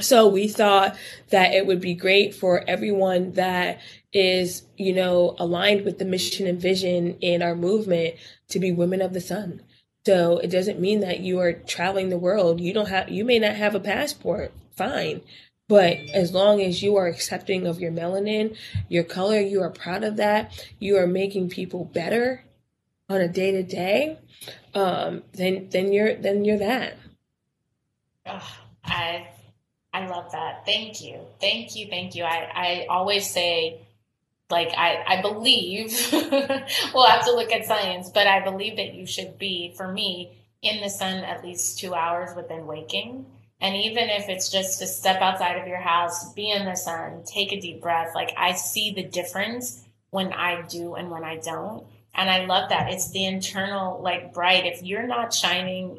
So 0.00 0.26
we 0.26 0.48
thought 0.48 0.96
that 1.28 1.52
it 1.52 1.66
would 1.66 1.82
be 1.82 1.92
great 1.92 2.34
for 2.34 2.64
everyone 2.66 3.32
that 3.32 3.80
is, 4.14 4.62
you 4.78 4.94
know, 4.94 5.36
aligned 5.38 5.84
with 5.84 5.98
the 5.98 6.06
mission 6.06 6.46
and 6.46 6.58
vision 6.58 7.18
in 7.20 7.42
our 7.42 7.54
movement 7.54 8.14
to 8.48 8.58
be 8.58 8.72
women 8.72 9.02
of 9.02 9.12
the 9.12 9.20
sun. 9.20 9.60
So 10.06 10.38
it 10.38 10.48
doesn't 10.48 10.80
mean 10.80 11.00
that 11.00 11.20
you 11.20 11.38
are 11.40 11.52
traveling 11.52 12.08
the 12.08 12.16
world. 12.16 12.62
You 12.62 12.72
don't 12.72 12.88
have, 12.88 13.10
you 13.10 13.26
may 13.26 13.38
not 13.38 13.56
have 13.56 13.74
a 13.74 13.80
passport. 13.80 14.52
Fine. 14.74 15.20
But 15.68 15.98
as 16.12 16.32
long 16.32 16.60
as 16.60 16.82
you 16.82 16.96
are 16.96 17.06
accepting 17.06 17.66
of 17.66 17.80
your 17.80 17.90
melanin, 17.90 18.56
your 18.88 19.04
color, 19.04 19.40
you 19.40 19.62
are 19.62 19.70
proud 19.70 20.04
of 20.04 20.16
that, 20.16 20.66
you 20.78 20.98
are 20.98 21.06
making 21.06 21.48
people 21.48 21.84
better 21.86 22.44
on 23.08 23.20
a 23.20 23.28
day 23.28 23.52
to 23.52 23.62
day, 23.62 24.18
then 24.74 25.68
then 25.70 25.92
you're 25.92 26.14
then 26.16 26.44
you're 26.44 26.58
that. 26.58 26.98
Oh, 28.26 28.56
I 28.84 29.28
I 29.92 30.06
love 30.06 30.32
that. 30.32 30.66
Thank 30.66 31.02
you. 31.02 31.20
Thank 31.40 31.76
you. 31.76 31.86
Thank 31.88 32.14
you. 32.14 32.24
I, 32.24 32.50
I 32.54 32.86
always 32.88 33.30
say 33.30 33.80
like 34.50 34.72
I, 34.76 35.02
I 35.06 35.22
believe 35.22 36.08
we'll 36.12 37.06
have 37.06 37.24
to 37.24 37.32
look 37.32 37.52
at 37.52 37.64
science, 37.64 38.10
but 38.10 38.26
I 38.26 38.44
believe 38.44 38.76
that 38.76 38.94
you 38.94 39.06
should 39.06 39.38
be, 39.38 39.72
for 39.76 39.90
me, 39.90 40.36
in 40.62 40.82
the 40.82 40.90
sun 40.90 41.24
at 41.24 41.44
least 41.44 41.78
two 41.78 41.94
hours 41.94 42.34
within 42.36 42.66
waking 42.66 43.26
and 43.60 43.76
even 43.76 44.10
if 44.10 44.28
it's 44.28 44.50
just 44.50 44.78
to 44.80 44.86
step 44.86 45.22
outside 45.22 45.56
of 45.60 45.68
your 45.68 45.80
house, 45.80 46.32
be 46.34 46.50
in 46.50 46.64
the 46.64 46.74
sun, 46.74 47.22
take 47.24 47.52
a 47.52 47.60
deep 47.60 47.80
breath, 47.80 48.14
like 48.14 48.34
I 48.36 48.52
see 48.52 48.92
the 48.92 49.04
difference 49.04 49.84
when 50.10 50.32
I 50.32 50.62
do 50.62 50.94
and 50.94 51.10
when 51.10 51.24
I 51.24 51.38
don't. 51.38 51.86
And 52.14 52.30
I 52.30 52.44
love 52.44 52.68
that. 52.68 52.92
It's 52.92 53.10
the 53.10 53.24
internal, 53.24 54.00
like 54.00 54.32
bright. 54.32 54.66
If 54.66 54.82
you're 54.82 55.06
not 55.06 55.34
shining 55.34 55.98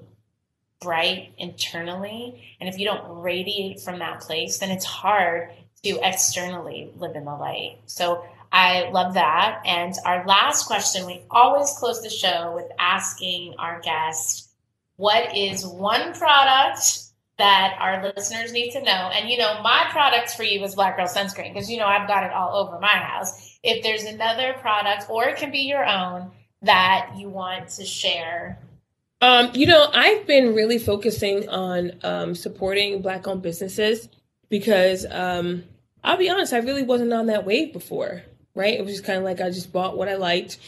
bright 0.80 1.34
internally, 1.38 2.56
and 2.60 2.70
if 2.70 2.80
you 2.80 2.86
don't 2.86 3.22
radiate 3.22 3.82
from 3.82 4.00
that 4.00 4.22
place, 4.22 4.60
then 4.60 4.72
it's 4.72 4.86
hard 4.86 5.50
to 5.84 6.00
externally 6.02 6.92
live 6.96 7.16
in 7.16 7.26
the 7.26 7.36
light. 7.36 7.80
So 7.86 8.26
I 8.52 8.90
love 8.92 9.16
that. 9.16 9.62
And 9.66 9.94
our 10.06 10.26
last 10.26 10.68
question, 10.68 11.06
we 11.06 11.24
always 11.30 11.74
close 11.74 12.02
the 12.02 12.10
show 12.10 12.54
with 12.56 12.72
asking 12.80 13.56
our 13.60 13.82
guest, 13.82 14.50
what 14.96 15.36
is 15.36 15.66
one 15.66 16.14
product 16.14 17.05
that 17.38 17.76
our 17.80 18.12
listeners 18.16 18.54
need 18.54 18.72
to 18.72 18.82
know? 18.82 19.12
And 19.14 19.30
you 19.30 19.38
know, 19.38 19.62
my 19.62 19.88
products 19.92 20.36
for 20.36 20.44
you 20.44 20.64
is 20.64 20.76
Black 20.76 20.98
Girl 20.98 21.08
Sunscreen 21.08 21.54
because 21.54 21.70
you 21.70 21.78
know 21.78 21.88
I've 21.88 22.08
got 22.08 22.24
it 22.24 22.32
all 22.32 22.56
over 22.56 22.80
my 22.80 22.88
house. 22.88 23.58
If 23.64 23.84
there's 23.84 24.04
another 24.04 24.54
product, 24.60 25.10
or 25.10 25.26
it 25.26 25.38
can 25.38 25.52
be 25.52 25.60
your 25.60 25.86
own, 25.86 26.32
that 26.62 27.12
you 27.18 27.30
want 27.30 27.70
to 27.70 27.86
share 27.86 28.60
um, 29.22 29.50
you 29.54 29.66
know, 29.66 29.90
I've 29.92 30.28
been 30.28 30.54
really 30.54 30.78
focusing 30.78 31.48
on 31.50 31.94
um, 32.04 32.36
supporting 32.36 33.02
Black 33.02 33.28
owned 33.28 33.42
businesses 33.42 34.10
because 34.50 35.06
um, 35.10 35.64
I'll 36.04 36.18
be 36.18 36.30
honest, 36.30 36.54
I 36.54 36.58
really 36.58 36.84
wasn't 36.84 37.14
on 37.14 37.28
that 37.28 37.46
wave 37.46 37.74
before, 37.74 38.24
right? 38.54 38.78
It 38.78 38.84
was 38.84 38.94
just 38.94 39.06
kind 39.06 39.18
of 39.18 39.24
like 39.24 39.42
I 39.42 39.50
just 39.50 39.72
bought 39.72 39.98
what 39.98 40.10
I 40.10 40.16
liked. 40.16 40.60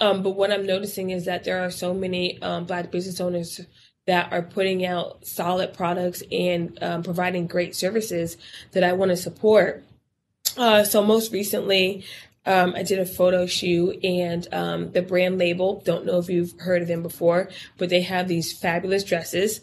Um, 0.00 0.22
but 0.22 0.30
what 0.30 0.50
I'm 0.50 0.66
noticing 0.66 1.10
is 1.10 1.26
that 1.26 1.44
there 1.44 1.64
are 1.64 1.70
so 1.70 1.94
many 1.94 2.42
um, 2.42 2.64
Black 2.64 2.90
business 2.90 3.20
owners 3.20 3.60
that 4.06 4.32
are 4.32 4.42
putting 4.42 4.84
out 4.84 5.24
solid 5.26 5.72
products 5.72 6.22
and 6.32 6.78
um, 6.82 7.02
providing 7.02 7.46
great 7.46 7.74
services 7.74 8.36
that 8.72 8.82
I 8.82 8.92
want 8.92 9.10
to 9.10 9.16
support. 9.16 9.84
Uh, 10.56 10.84
so 10.84 11.02
most 11.02 11.32
recently, 11.32 12.04
um, 12.44 12.74
I 12.74 12.82
did 12.82 12.98
a 12.98 13.06
photo 13.06 13.46
shoot 13.46 14.04
and 14.04 14.46
um, 14.52 14.90
the 14.92 15.02
brand 15.02 15.38
label, 15.38 15.80
don't 15.84 16.04
know 16.04 16.18
if 16.18 16.28
you've 16.28 16.58
heard 16.58 16.82
of 16.82 16.88
them 16.88 17.02
before, 17.02 17.48
but 17.78 17.88
they 17.88 18.02
have 18.02 18.26
these 18.26 18.52
fabulous 18.52 19.04
dresses. 19.04 19.60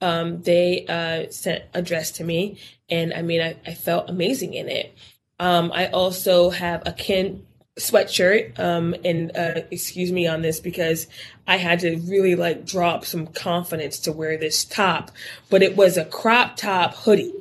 Um, 0.00 0.42
they 0.42 0.86
uh, 0.86 1.30
sent 1.30 1.64
a 1.74 1.82
dress 1.82 2.12
to 2.12 2.24
me 2.24 2.58
and 2.88 3.12
I 3.12 3.22
mean, 3.22 3.40
I, 3.40 3.56
I 3.66 3.74
felt 3.74 4.10
amazing 4.10 4.54
in 4.54 4.68
it. 4.68 4.94
Um, 5.40 5.72
I 5.74 5.88
also 5.88 6.50
have 6.50 6.82
a 6.86 6.92
Kin 6.92 7.44
sweatshirt 7.78 8.58
um, 8.58 8.94
and 9.04 9.34
uh, 9.36 9.62
excuse 9.70 10.12
me 10.12 10.26
on 10.26 10.42
this 10.42 10.60
because 10.60 11.06
I 11.46 11.56
had 11.56 11.80
to 11.80 11.96
really 11.96 12.34
like 12.34 12.66
drop 12.66 13.04
some 13.04 13.26
confidence 13.26 13.98
to 14.00 14.12
wear 14.12 14.36
this 14.36 14.64
top, 14.64 15.10
but 15.50 15.62
it 15.62 15.76
was 15.76 15.96
a 15.96 16.04
crop 16.04 16.56
top 16.56 16.94
hoodie. 16.94 17.32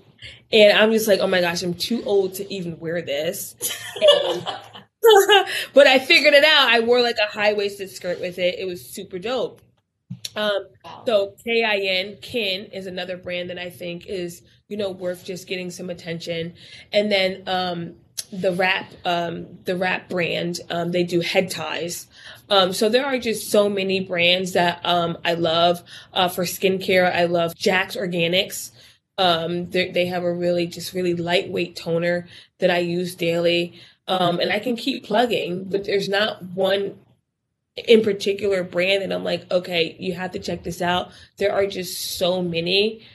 And 0.54 0.78
I'm 0.78 0.92
just 0.92 1.08
like, 1.08 1.20
oh 1.20 1.28
my 1.28 1.42
gosh, 1.42 1.64
I'm 1.64 1.74
too 1.74 2.04
old 2.04 2.34
to 2.36 2.54
even 2.54 2.80
wear 2.80 3.02
this. 3.02 3.56
And 4.02 4.46
but 5.74 5.88
I 5.88 6.00
figured 6.00 6.34
it 6.34 6.44
out. 6.44 6.70
I 6.70 6.82
wore 6.82 7.02
like 7.02 7.18
a 7.18 7.32
high 7.32 7.54
waisted 7.54 7.90
skirt 7.90 8.20
with 8.20 8.38
it. 8.38 8.60
It 8.60 8.66
was 8.66 8.86
super 8.86 9.20
dope. 9.20 9.62
Um, 10.36 10.68
so 11.06 11.36
KIN, 11.44 12.18
Kin 12.22 12.66
is 12.66 12.86
another 12.86 13.18
brand 13.18 13.50
that 13.50 13.58
I 13.58 13.70
think 13.70 14.08
is, 14.08 14.44
you 14.68 14.78
know, 14.78 14.92
worth 14.92 15.26
just 15.26 15.48
getting 15.48 15.72
some 15.72 15.90
attention. 15.90 16.54
And 16.94 17.12
then 17.12 17.44
um, 17.48 17.96
the 18.32 18.54
wrap, 18.54 18.92
um, 19.06 19.60
the 19.66 19.76
wrap 19.76 20.10
brand, 20.10 20.60
um, 20.70 20.92
they 20.92 21.04
do 21.04 21.22
head 21.22 21.50
ties. 21.50 22.08
Um, 22.50 22.74
so 22.74 22.90
there 22.90 23.06
are 23.06 23.18
just 23.18 23.50
so 23.50 23.70
many 23.70 24.00
brands 24.00 24.54
that 24.54 24.82
um, 24.84 25.18
I 25.24 25.34
love. 25.34 25.84
Uh, 26.14 26.30
for 26.30 26.44
skincare, 26.44 27.14
I 27.14 27.26
love 27.26 27.56
Jack's 27.56 27.96
Organics. 27.96 28.72
Um, 29.18 29.70
they 29.70 30.08
have 30.08 30.24
a 30.24 30.34
really, 30.34 30.66
just 30.66 30.94
really 30.94 31.14
lightweight 31.14 31.76
toner 31.76 32.28
that 32.60 32.72
I 32.72 32.80
use 32.80 33.16
daily. 33.16 33.80
Um, 34.08 34.40
and 34.40 34.52
I 34.52 34.60
can 34.60 34.76
keep 34.76 35.06
plugging, 35.06 35.66
but 35.66 35.86
there's 35.86 36.10
not 36.10 36.42
one 36.44 36.98
in 37.76 38.04
particular 38.04 38.64
brand 38.64 39.04
that 39.04 39.12
I'm 39.12 39.24
like, 39.24 39.50
okay, 39.52 39.96
you 40.00 40.14
have 40.14 40.32
to 40.32 40.40
check 40.40 40.64
this 40.64 40.82
out. 40.82 41.12
There 41.38 41.54
are 41.54 41.66
just 41.66 42.18
so 42.18 42.42
many 42.42 43.06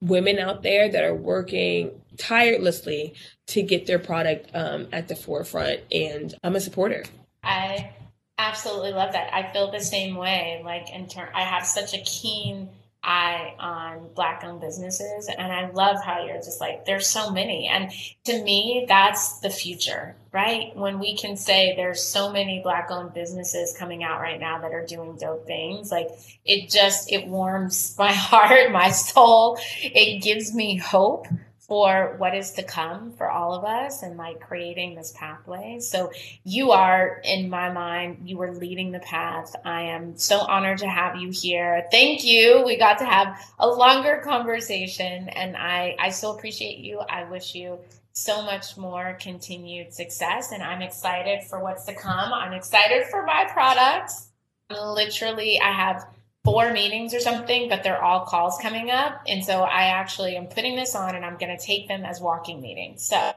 women 0.00 0.38
out 0.38 0.62
there 0.62 0.88
that 0.88 1.02
are 1.02 1.14
working 1.14 1.90
tirelessly 2.18 3.14
to 3.48 3.62
get 3.62 3.86
their 3.86 3.98
product 3.98 4.50
um, 4.54 4.88
at 4.92 5.08
the 5.08 5.16
forefront, 5.16 5.80
and 5.92 6.34
I'm 6.42 6.56
a 6.56 6.60
supporter. 6.60 7.04
I 7.42 7.92
absolutely 8.38 8.92
love 8.92 9.12
that. 9.12 9.32
I 9.34 9.52
feel 9.52 9.70
the 9.70 9.80
same 9.80 10.16
way. 10.16 10.62
Like 10.64 10.90
in 10.90 11.06
turn, 11.08 11.28
I 11.34 11.42
have 11.42 11.66
such 11.66 11.94
a 11.94 11.98
keen 11.98 12.68
eye 13.04 13.54
on 13.58 14.08
black 14.14 14.42
owned 14.44 14.60
businesses 14.60 15.28
and 15.28 15.52
i 15.52 15.70
love 15.72 15.96
how 16.02 16.24
you're 16.24 16.38
just 16.38 16.60
like 16.60 16.86
there's 16.86 17.06
so 17.06 17.30
many 17.30 17.68
and 17.68 17.90
to 18.24 18.42
me 18.42 18.86
that's 18.88 19.40
the 19.40 19.50
future 19.50 20.16
right 20.32 20.74
when 20.74 20.98
we 20.98 21.14
can 21.14 21.36
say 21.36 21.74
there's 21.76 22.02
so 22.02 22.32
many 22.32 22.60
black 22.62 22.90
owned 22.90 23.12
businesses 23.12 23.76
coming 23.78 24.02
out 24.02 24.20
right 24.20 24.40
now 24.40 24.58
that 24.58 24.72
are 24.72 24.86
doing 24.86 25.16
dope 25.16 25.46
things 25.46 25.90
like 25.90 26.08
it 26.46 26.70
just 26.70 27.12
it 27.12 27.26
warms 27.26 27.94
my 27.98 28.12
heart 28.12 28.72
my 28.72 28.90
soul 28.90 29.58
it 29.82 30.22
gives 30.22 30.54
me 30.54 30.76
hope 30.76 31.26
for 31.66 32.14
what 32.18 32.34
is 32.34 32.52
to 32.52 32.62
come 32.62 33.12
for 33.12 33.30
all 33.30 33.54
of 33.54 33.64
us 33.64 34.02
and 34.02 34.18
like 34.18 34.40
creating 34.40 34.94
this 34.94 35.12
pathway. 35.16 35.78
So 35.80 36.12
you 36.44 36.72
are, 36.72 37.22
in 37.24 37.48
my 37.48 37.72
mind, 37.72 38.28
you 38.28 38.36
were 38.36 38.52
leading 38.52 38.92
the 38.92 38.98
path. 39.00 39.54
I 39.64 39.82
am 39.82 40.16
so 40.16 40.40
honored 40.40 40.78
to 40.78 40.88
have 40.88 41.16
you 41.16 41.30
here. 41.30 41.86
Thank 41.90 42.22
you. 42.22 42.62
We 42.66 42.76
got 42.76 42.98
to 42.98 43.06
have 43.06 43.38
a 43.58 43.66
longer 43.66 44.20
conversation 44.22 45.30
and 45.30 45.56
I, 45.56 45.96
I 45.98 46.10
so 46.10 46.36
appreciate 46.36 46.78
you. 46.78 46.98
I 47.00 47.24
wish 47.24 47.54
you 47.54 47.78
so 48.12 48.42
much 48.42 48.76
more 48.76 49.16
continued 49.20 49.92
success 49.92 50.52
and 50.52 50.62
I'm 50.62 50.82
excited 50.82 51.44
for 51.44 51.60
what's 51.60 51.84
to 51.84 51.94
come. 51.94 52.32
I'm 52.32 52.52
excited 52.52 53.06
for 53.06 53.24
my 53.24 53.46
products. 53.50 54.28
Literally, 54.70 55.60
I 55.60 55.72
have 55.72 56.06
four 56.44 56.72
meetings 56.72 57.14
or 57.14 57.20
something, 57.20 57.68
but 57.68 57.82
they're 57.82 58.02
all 58.02 58.26
calls 58.26 58.58
coming 58.60 58.90
up. 58.90 59.22
And 59.26 59.44
so 59.44 59.62
I 59.62 59.84
actually 59.84 60.36
am 60.36 60.46
putting 60.46 60.76
this 60.76 60.94
on 60.94 61.14
and 61.14 61.24
I'm 61.24 61.38
going 61.38 61.56
to 61.56 61.64
take 61.64 61.88
them 61.88 62.04
as 62.04 62.20
walking 62.20 62.60
meetings. 62.60 63.06
So. 63.06 63.32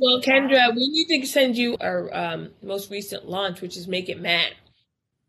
Well, 0.00 0.20
Kendra, 0.20 0.74
we 0.74 0.88
need 0.88 1.20
to 1.20 1.26
send 1.26 1.56
you 1.56 1.76
our 1.80 2.12
um, 2.12 2.50
most 2.60 2.90
recent 2.90 3.28
launch, 3.28 3.60
which 3.60 3.76
is 3.76 3.86
Make 3.86 4.08
It 4.08 4.20
Matte. 4.20 4.54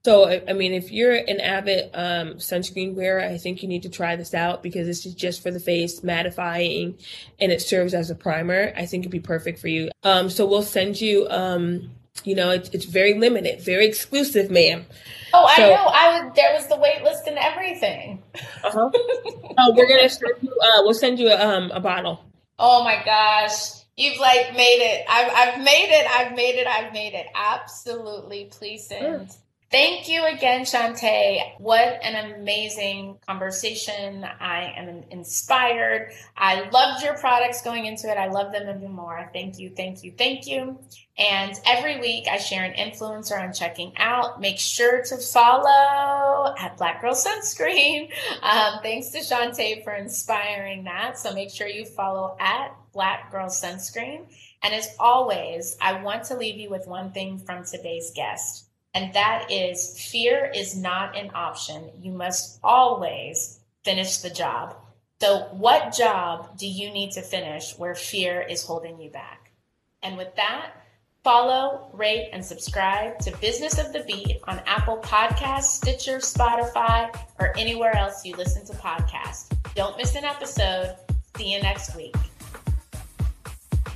So, 0.03 0.27
I 0.27 0.53
mean, 0.53 0.73
if 0.73 0.91
you're 0.91 1.13
an 1.13 1.39
avid 1.39 1.91
um, 1.93 2.33
sunscreen 2.37 2.95
wearer, 2.95 3.21
I 3.21 3.37
think 3.37 3.61
you 3.61 3.69
need 3.69 3.83
to 3.83 3.89
try 3.89 4.15
this 4.15 4.33
out 4.33 4.63
because 4.63 4.87
this 4.87 5.05
is 5.05 5.13
just 5.13 5.43
for 5.43 5.51
the 5.51 5.59
face, 5.59 5.99
mattifying, 5.99 6.99
and 7.39 7.51
it 7.51 7.61
serves 7.61 7.93
as 7.93 8.09
a 8.09 8.15
primer. 8.15 8.73
I 8.75 8.87
think 8.87 9.03
it'd 9.03 9.11
be 9.11 9.19
perfect 9.19 9.59
for 9.59 9.67
you. 9.67 9.91
Um, 10.01 10.31
so 10.31 10.47
we'll 10.47 10.63
send 10.63 10.99
you, 10.99 11.27
um, 11.29 11.91
you 12.23 12.35
know, 12.35 12.51
it, 12.51 12.69
it's 12.73 12.85
very 12.85 13.13
limited, 13.13 13.61
very 13.61 13.85
exclusive, 13.85 14.51
ma'am. 14.51 14.85
Oh, 15.33 15.51
so, 15.55 15.63
I 15.63 15.67
know. 15.67 15.85
I 15.85 16.21
was 16.21 16.35
there 16.35 16.53
was 16.53 16.67
the 16.67 16.77
wait 16.77 17.03
list 17.03 17.27
and 17.27 17.37
everything. 17.37 18.21
Uh-huh. 18.63 18.89
oh, 19.57 19.73
we're 19.75 19.87
gonna 19.87 20.09
send 20.09 20.35
you. 20.41 20.51
Uh, 20.51 20.81
we'll 20.83 20.93
send 20.93 21.19
you 21.19 21.29
a, 21.29 21.35
um, 21.35 21.71
a 21.71 21.79
bottle. 21.79 22.23
Oh 22.59 22.83
my 22.83 23.01
gosh, 23.03 23.83
you've 23.97 24.19
like 24.19 24.55
made 24.55 24.81
it. 24.81 25.05
I've 25.09 25.31
I've 25.33 25.63
made 25.63 25.89
it. 25.89 26.05
I've 26.09 26.35
made 26.35 26.55
it. 26.55 26.67
I've 26.67 26.93
made 26.93 27.13
it. 27.13 27.27
Absolutely, 27.33 28.49
please 28.51 28.87
send. 28.87 29.31
Thank 29.71 30.09
you 30.09 30.25
again, 30.25 30.63
Shontay. 30.63 31.57
What 31.57 32.03
an 32.03 32.35
amazing 32.35 33.19
conversation. 33.25 34.25
I 34.25 34.73
am 34.75 35.05
inspired. 35.09 36.11
I 36.35 36.69
loved 36.71 37.05
your 37.05 37.17
products 37.17 37.61
going 37.61 37.85
into 37.85 38.11
it. 38.11 38.17
I 38.17 38.27
love 38.27 38.51
them 38.51 38.67
even 38.67 38.91
more. 38.91 39.29
Thank 39.31 39.59
you, 39.59 39.69
thank 39.69 40.03
you, 40.03 40.11
thank 40.17 40.45
you. 40.45 40.77
And 41.17 41.57
every 41.65 42.01
week 42.01 42.25
I 42.29 42.37
share 42.37 42.65
an 42.65 42.73
influencer 42.73 43.41
I'm 43.41 43.53
checking 43.53 43.93
out. 43.95 44.41
Make 44.41 44.59
sure 44.59 45.03
to 45.03 45.15
follow 45.15 46.53
at 46.59 46.75
Black 46.75 46.99
Girl 47.01 47.15
Sunscreen. 47.15 48.11
Um, 48.41 48.79
thanks 48.81 49.09
to 49.09 49.19
Shontay 49.19 49.83
for 49.83 49.93
inspiring 49.93 50.85
that. 50.85 51.17
So 51.17 51.33
make 51.33 51.51
sure 51.51 51.67
you 51.67 51.85
follow 51.85 52.35
at 52.39 52.75
Black 52.91 53.31
Girl 53.31 53.47
Sunscreen. 53.47 54.25
And 54.63 54.73
as 54.73 54.89
always, 54.99 55.77
I 55.79 56.01
want 56.01 56.25
to 56.25 56.35
leave 56.35 56.57
you 56.57 56.69
with 56.69 56.87
one 56.87 57.11
thing 57.11 57.37
from 57.37 57.63
today's 57.63 58.11
guest 58.15 58.70
and 58.93 59.13
that 59.13 59.51
is 59.51 59.99
fear 59.99 60.51
is 60.53 60.75
not 60.75 61.17
an 61.17 61.31
option. 61.33 61.91
You 62.01 62.11
must 62.11 62.59
always 62.63 63.59
finish 63.83 64.17
the 64.17 64.29
job. 64.29 64.75
So, 65.21 65.47
what 65.51 65.93
job 65.93 66.57
do 66.57 66.67
you 66.67 66.91
need 66.91 67.11
to 67.11 67.21
finish 67.21 67.77
where 67.77 67.95
fear 67.95 68.41
is 68.41 68.63
holding 68.63 68.99
you 68.99 69.09
back? 69.09 69.51
And 70.01 70.17
with 70.17 70.35
that, 70.35 70.71
follow, 71.23 71.89
rate, 71.93 72.29
and 72.33 72.43
subscribe 72.43 73.19
to 73.19 73.37
Business 73.37 73.77
of 73.77 73.93
the 73.93 74.03
Beat 74.03 74.39
on 74.47 74.59
Apple 74.65 74.97
Podcasts, 74.97 75.75
Stitcher, 75.75 76.17
Spotify, 76.17 77.15
or 77.39 77.55
anywhere 77.57 77.95
else 77.95 78.25
you 78.25 78.35
listen 78.35 78.65
to 78.65 78.73
podcasts. 78.73 79.55
Don't 79.75 79.95
miss 79.97 80.15
an 80.15 80.25
episode. 80.25 80.95
See 81.37 81.53
you 81.53 81.61
next 81.61 81.95
week. 81.95 82.15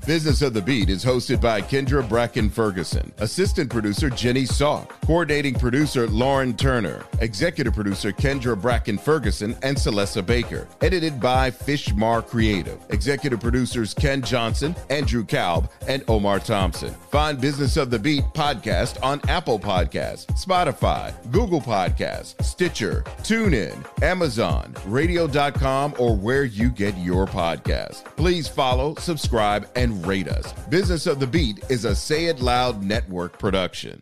Business 0.05 0.43
of 0.43 0.53
the 0.53 0.61
Beat 0.61 0.89
is 0.89 1.03
hosted 1.03 1.41
by 1.41 1.61
Kendra 1.61 2.07
Bracken 2.07 2.47
Ferguson, 2.47 3.11
assistant 3.17 3.71
producer 3.71 4.07
Jenny 4.07 4.43
Salk, 4.43 4.89
coordinating 5.03 5.55
producer 5.55 6.07
Lauren 6.07 6.55
Turner, 6.55 7.03
executive 7.21 7.73
producer 7.73 8.11
Kendra 8.11 8.59
Bracken 8.59 8.99
Ferguson 8.99 9.57
and 9.63 9.75
Celessa 9.75 10.23
Baker, 10.23 10.67
edited 10.81 11.19
by 11.19 11.49
Fishmar 11.49 12.23
Creative, 12.23 12.79
executive 12.89 13.39
producers 13.39 13.95
Ken 13.95 14.21
Johnson, 14.21 14.75
Andrew 14.91 15.25
Kalb, 15.25 15.71
and 15.87 16.03
Omar 16.07 16.37
Thompson. 16.37 16.93
Find 17.09 17.41
Business 17.41 17.75
of 17.75 17.89
the 17.89 17.97
Beat 17.97 18.25
podcast 18.35 19.03
on 19.03 19.19
Apple 19.27 19.57
Podcasts, 19.57 20.27
Spotify, 20.33 21.15
Google 21.31 21.61
Podcasts, 21.61 22.39
Stitcher, 22.43 23.01
TuneIn, 23.23 24.03
Amazon, 24.03 24.75
Radio.com, 24.85 25.95
or 25.97 26.15
where 26.15 26.43
you 26.43 26.69
get 26.69 26.95
your 26.99 27.25
podcast. 27.25 28.05
Please 28.15 28.47
follow, 28.47 28.93
subscribe, 28.99 29.67
and 29.75 29.94
rate 30.03 30.27
us. 30.27 30.53
Business 30.69 31.07
of 31.07 31.19
the 31.19 31.27
Beat 31.27 31.59
is 31.69 31.85
a 31.85 31.95
Say 31.95 32.25
It 32.25 32.39
Loud 32.39 32.83
network 32.83 33.39
production. 33.39 33.99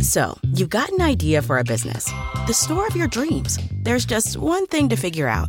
So, 0.00 0.36
you've 0.42 0.70
got 0.70 0.90
an 0.90 1.00
idea 1.00 1.40
for 1.40 1.58
a 1.58 1.64
business, 1.64 2.10
the 2.46 2.52
store 2.52 2.86
of 2.86 2.96
your 2.96 3.08
dreams. 3.08 3.58
There's 3.82 4.04
just 4.04 4.36
one 4.36 4.66
thing 4.66 4.88
to 4.90 4.96
figure 4.96 5.28
out 5.28 5.48